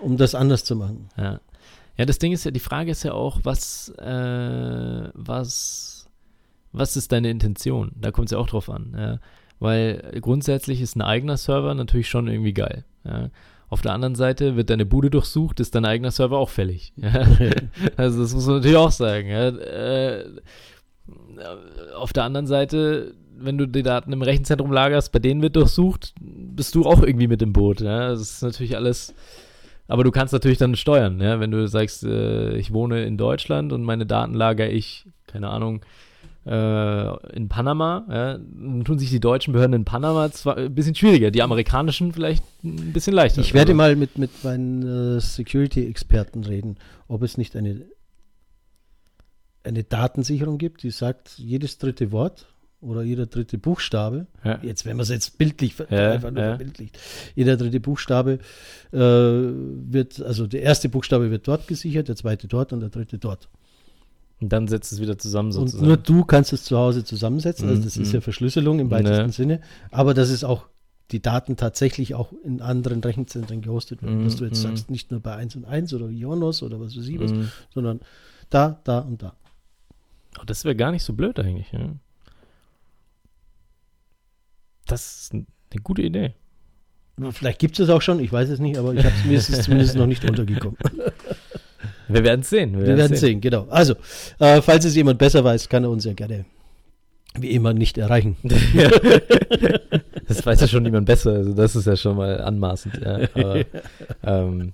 um 0.00 0.16
das 0.16 0.34
anders 0.34 0.64
zu 0.64 0.74
machen. 0.74 1.08
Ja. 1.16 1.40
Ja, 1.96 2.04
das 2.04 2.18
Ding 2.18 2.32
ist 2.32 2.44
ja, 2.44 2.50
die 2.50 2.58
Frage 2.58 2.90
ist 2.90 3.04
ja 3.04 3.12
auch, 3.12 3.40
was, 3.44 3.90
äh, 3.90 5.08
was, 5.14 6.08
was 6.72 6.96
ist 6.96 7.12
deine 7.12 7.30
Intention? 7.30 7.92
Da 7.94 8.10
kommt 8.10 8.26
es 8.26 8.32
ja 8.32 8.38
auch 8.38 8.48
drauf 8.48 8.68
an. 8.68 8.96
Ja? 8.98 9.18
Weil 9.60 10.18
grundsätzlich 10.20 10.80
ist 10.80 10.96
ein 10.96 11.02
eigener 11.02 11.36
Server 11.36 11.74
natürlich 11.74 12.08
schon 12.08 12.26
irgendwie 12.26 12.54
geil. 12.54 12.84
Ja? 13.04 13.30
Auf 13.68 13.82
der 13.82 13.92
anderen 13.92 14.16
Seite 14.16 14.56
wird 14.56 14.70
deine 14.70 14.86
Bude 14.86 15.10
durchsucht, 15.10 15.60
ist 15.60 15.76
dein 15.76 15.84
eigener 15.84 16.10
Server 16.10 16.38
auch 16.38 16.48
fällig. 16.48 16.92
Ja? 16.96 17.12
also 17.96 18.22
das 18.22 18.34
muss 18.34 18.46
man 18.46 18.56
natürlich 18.56 18.76
auch 18.78 18.90
sagen. 18.90 19.28
Ja? 19.28 19.48
Äh, 19.48 20.24
auf 21.94 22.12
der 22.12 22.24
anderen 22.24 22.48
Seite, 22.48 23.14
wenn 23.36 23.58
du 23.58 23.66
die 23.66 23.84
Daten 23.84 24.12
im 24.12 24.22
Rechenzentrum 24.22 24.72
lagerst, 24.72 25.12
bei 25.12 25.20
denen 25.20 25.40
wird 25.42 25.54
durchsucht, 25.54 26.14
bist 26.60 26.74
du 26.74 26.84
auch 26.84 27.02
irgendwie 27.02 27.26
mit 27.26 27.40
im 27.40 27.54
Boot. 27.54 27.80
Ja? 27.80 28.10
Das 28.10 28.20
ist 28.20 28.42
natürlich 28.42 28.76
alles. 28.76 29.14
Aber 29.88 30.04
du 30.04 30.10
kannst 30.10 30.34
natürlich 30.34 30.58
dann 30.58 30.76
steuern, 30.76 31.18
ja? 31.18 31.40
wenn 31.40 31.50
du 31.50 31.66
sagst, 31.66 32.04
äh, 32.04 32.54
ich 32.58 32.70
wohne 32.70 33.06
in 33.06 33.16
Deutschland 33.16 33.72
und 33.72 33.82
meine 33.82 34.04
Daten 34.04 34.34
lagere 34.34 34.68
ich, 34.68 35.06
keine 35.26 35.48
Ahnung, 35.48 35.80
äh, 36.44 37.34
in 37.34 37.48
Panama. 37.48 38.04
Ja? 38.10 38.36
Dann 38.36 38.84
tun 38.84 38.98
sich 38.98 39.08
die 39.08 39.20
deutschen 39.20 39.54
Behörden 39.54 39.74
in 39.74 39.84
Panama 39.86 40.30
zwar 40.32 40.58
ein 40.58 40.74
bisschen 40.74 40.94
schwieriger, 40.94 41.30
die 41.30 41.40
amerikanischen 41.40 42.12
vielleicht 42.12 42.44
ein 42.62 42.92
bisschen 42.92 43.14
leichter. 43.14 43.40
Ich 43.40 43.54
werde 43.54 43.72
Also, 43.72 43.78
mal 43.78 43.96
mit, 43.96 44.18
mit 44.18 44.44
meinen 44.44 45.16
äh, 45.16 45.18
Security-Experten 45.18 46.44
reden, 46.44 46.76
ob 47.08 47.22
es 47.22 47.38
nicht 47.38 47.56
eine, 47.56 47.86
eine 49.64 49.82
Datensicherung 49.82 50.58
gibt, 50.58 50.82
die 50.82 50.90
sagt, 50.90 51.38
jedes 51.38 51.78
dritte 51.78 52.12
Wort 52.12 52.48
oder 52.80 53.02
jeder 53.02 53.26
dritte 53.26 53.58
Buchstabe, 53.58 54.26
Ja. 54.44 54.58
jetzt, 54.62 54.86
wenn 54.86 54.96
man 54.96 55.02
es 55.04 55.10
jetzt 55.10 55.36
bildlich 55.38 55.74
Ja, 55.90 56.12
einfach 56.12 56.30
nur 56.30 56.42
ja. 56.42 56.48
verbildlicht, 56.56 56.98
jeder 57.34 57.56
dritte 57.56 57.80
Buchstabe 57.80 58.38
äh, 58.92 58.98
wird, 58.98 60.20
also 60.22 60.46
der 60.46 60.62
erste 60.62 60.88
Buchstabe 60.88 61.30
wird 61.30 61.46
dort 61.46 61.66
gesichert, 61.68 62.08
der 62.08 62.16
zweite 62.16 62.48
dort 62.48 62.72
und 62.72 62.80
der 62.80 62.88
dritte 62.88 63.18
dort. 63.18 63.48
Und 64.40 64.48
dann 64.50 64.68
setzt 64.68 64.90
es 64.92 65.00
wieder 65.00 65.18
zusammen 65.18 65.48
Und 65.48 65.52
sozusagen. 65.52 65.86
nur 65.86 65.96
du 65.98 66.24
kannst 66.24 66.52
es 66.54 66.64
zu 66.64 66.78
Hause 66.78 67.04
zusammensetzen, 67.04 67.68
also 67.68 67.80
Mhm, 67.80 67.84
das 67.84 67.96
ist 67.98 68.08
mhm. 68.08 68.14
ja 68.14 68.20
Verschlüsselung 68.22 68.78
im 68.80 68.90
weitesten 68.90 69.26
Ja. 69.26 69.32
Sinne, 69.32 69.60
aber 69.90 70.14
das 70.14 70.30
ist 70.30 70.44
auch 70.44 70.66
die 71.10 71.20
Daten 71.20 71.56
tatsächlich 71.56 72.14
auch 72.14 72.32
in 72.44 72.62
anderen 72.62 73.02
Rechenzentren 73.02 73.60
gehostet 73.60 74.00
werden, 74.02 74.20
Mhm, 74.20 74.24
dass 74.24 74.36
du 74.36 74.44
jetzt 74.44 74.58
mhm. 74.64 74.68
sagst, 74.68 74.90
nicht 74.90 75.10
nur 75.10 75.20
bei 75.20 75.34
1 75.34 75.56
und 75.56 75.64
1 75.66 75.92
oder 75.92 76.08
Ionos 76.08 76.62
oder 76.62 76.80
was 76.80 76.96
weiß 76.96 77.06
ich 77.08 77.20
was, 77.20 77.32
Mhm. 77.32 77.48
sondern 77.74 78.00
da, 78.48 78.80
da 78.84 79.00
und 79.00 79.20
da. 79.22 79.34
Oh, 80.40 80.44
das 80.46 80.64
wäre 80.64 80.76
gar 80.76 80.92
nicht 80.92 81.02
so 81.02 81.12
blöd 81.12 81.38
eigentlich. 81.38 81.70
Ja. 81.72 81.80
Das 84.90 85.22
ist 85.22 85.32
eine 85.32 85.44
gute 85.82 86.02
Idee. 86.02 86.34
Vielleicht 87.32 87.58
gibt 87.58 87.78
es 87.78 87.86
es 87.86 87.90
auch 87.90 88.00
schon, 88.00 88.18
ich 88.20 88.32
weiß 88.32 88.48
es 88.48 88.60
nicht, 88.60 88.78
aber 88.78 88.94
ich 88.94 89.04
mir 89.24 89.36
ist 89.36 89.50
es 89.50 89.62
zumindest 89.64 89.94
noch 89.94 90.06
nicht 90.06 90.24
untergekommen. 90.24 90.78
Wir 92.08 92.24
werden 92.24 92.40
es 92.40 92.50
sehen. 92.50 92.78
Wir, 92.78 92.96
werden 92.96 93.08
sehen. 93.08 93.16
sehen, 93.16 93.40
genau. 93.40 93.66
Also, 93.68 93.94
äh, 94.38 94.60
falls 94.62 94.84
es 94.84 94.96
jemand 94.96 95.18
besser 95.18 95.44
weiß, 95.44 95.68
kann 95.68 95.84
er 95.84 95.90
uns 95.90 96.04
ja 96.04 96.12
gerne 96.12 96.44
wie 97.38 97.50
immer 97.50 97.72
nicht 97.72 97.98
erreichen. 97.98 98.36
das 100.26 100.44
weiß 100.44 100.60
ja 100.62 100.66
schon 100.66 100.82
niemand 100.82 101.06
besser, 101.06 101.32
also 101.32 101.54
das 101.54 101.76
ist 101.76 101.86
ja 101.86 101.96
schon 101.96 102.16
mal 102.16 102.40
anmaßend. 102.40 103.00
Ja, 103.04 103.20
aber, 103.34 103.64
ähm, 104.24 104.72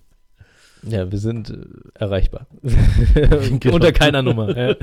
ja 0.82 1.10
wir 1.10 1.18
sind 1.18 1.50
äh, 1.50 1.56
erreichbar. 1.94 2.46
genau. 3.60 3.74
Unter 3.74 3.92
keiner 3.92 4.22
Nummer. 4.22 4.56
Ja. 4.56 4.76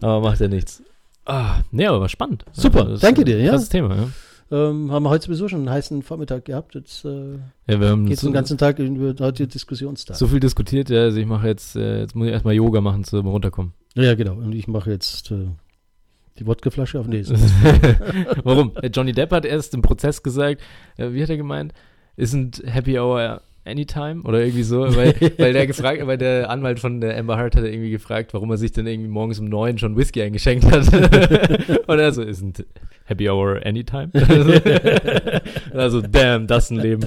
aber 0.00 0.20
macht 0.20 0.40
ja 0.40 0.48
nichts. 0.48 0.82
Ah, 1.26 1.62
nee, 1.72 1.86
aber 1.86 2.08
spannend. 2.08 2.44
Super, 2.52 2.84
das, 2.84 3.00
danke 3.00 3.24
dir. 3.24 3.38
Ja. 3.40 3.52
Das 3.52 3.68
Thema, 3.68 3.94
ja. 3.94 4.08
Ähm, 4.48 4.92
haben 4.92 5.02
wir 5.02 5.10
heute 5.10 5.26
sowieso 5.26 5.48
schon 5.48 5.60
einen 5.60 5.70
heißen 5.70 6.02
Vormittag 6.02 6.44
gehabt. 6.44 6.76
Jetzt 6.76 7.04
äh, 7.04 7.34
ja, 7.66 7.80
wir 7.80 7.88
haben 7.88 8.06
geht 8.06 8.20
so 8.20 8.28
den 8.28 8.32
ganzen 8.32 8.56
Tag 8.56 8.78
über 8.78 9.12
heute 9.24 9.48
Diskussionstag. 9.48 10.16
So 10.16 10.28
viel 10.28 10.38
diskutiert, 10.38 10.88
ja. 10.88 11.00
Also 11.00 11.18
ich 11.18 11.26
mache 11.26 11.48
jetzt, 11.48 11.74
äh, 11.74 12.00
jetzt 12.00 12.14
muss 12.14 12.28
ich 12.28 12.32
erstmal 12.32 12.54
Yoga 12.54 12.80
machen 12.80 13.02
zum 13.02 13.26
Runterkommen. 13.26 13.72
Ja, 13.96 14.14
genau. 14.14 14.34
Und 14.34 14.54
ich 14.54 14.68
mache 14.68 14.90
jetzt 14.90 15.32
äh, 15.32 15.48
die 16.38 16.46
Wodkaflasche 16.46 17.00
auf. 17.00 17.08
Nee, 17.08 17.24
Warum? 18.44 18.72
Johnny 18.94 19.12
Depp 19.12 19.32
hat 19.32 19.44
erst 19.44 19.74
im 19.74 19.82
Prozess 19.82 20.22
gesagt, 20.22 20.60
äh, 20.96 21.12
wie 21.12 21.22
hat 21.22 21.30
er 21.30 21.36
gemeint? 21.38 21.72
Isn't 22.16 22.64
Happy 22.64 23.00
Hour 23.00 23.42
anytime 23.66 24.22
oder 24.22 24.40
irgendwie 24.40 24.62
so, 24.62 24.80
weil, 24.96 25.14
weil 25.38 25.52
der 25.52 25.66
gefragt, 25.66 26.06
weil 26.06 26.18
der 26.18 26.50
Anwalt 26.50 26.80
von 26.80 27.00
der 27.00 27.18
Amber 27.18 27.36
Heard 27.36 27.56
hat 27.56 27.64
irgendwie 27.64 27.90
gefragt, 27.90 28.34
warum 28.34 28.50
er 28.50 28.56
sich 28.56 28.72
dann 28.72 28.86
irgendwie 28.86 29.08
morgens 29.08 29.38
um 29.38 29.46
neun 29.46 29.78
schon 29.78 29.96
Whisky 29.96 30.22
eingeschenkt 30.22 30.64
hat. 30.70 30.86
Und 31.86 31.98
er 31.98 32.12
so, 32.12 32.22
isn't 32.22 32.64
Happy 33.04 33.28
Hour 33.28 33.60
anytime? 33.64 34.10
also, 35.72 36.00
damn, 36.00 36.46
das 36.46 36.64
ist 36.64 36.70
ein 36.72 36.80
Leben. 36.80 37.06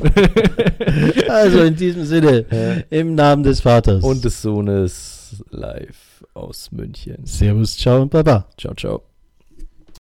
also 1.27 1.61
in 1.61 1.75
diesem 1.75 2.05
Sinne, 2.05 2.85
im 2.89 3.15
Namen 3.15 3.43
des 3.43 3.61
Vaters 3.61 4.03
und 4.03 4.23
des 4.23 4.41
Sohnes 4.41 5.43
live 5.49 6.25
aus 6.33 6.71
München. 6.71 7.25
Servus, 7.25 7.75
ciao 7.75 8.01
und 8.01 8.11
baba. 8.11 8.47
Ciao, 8.57 8.73
ciao. 8.73 9.08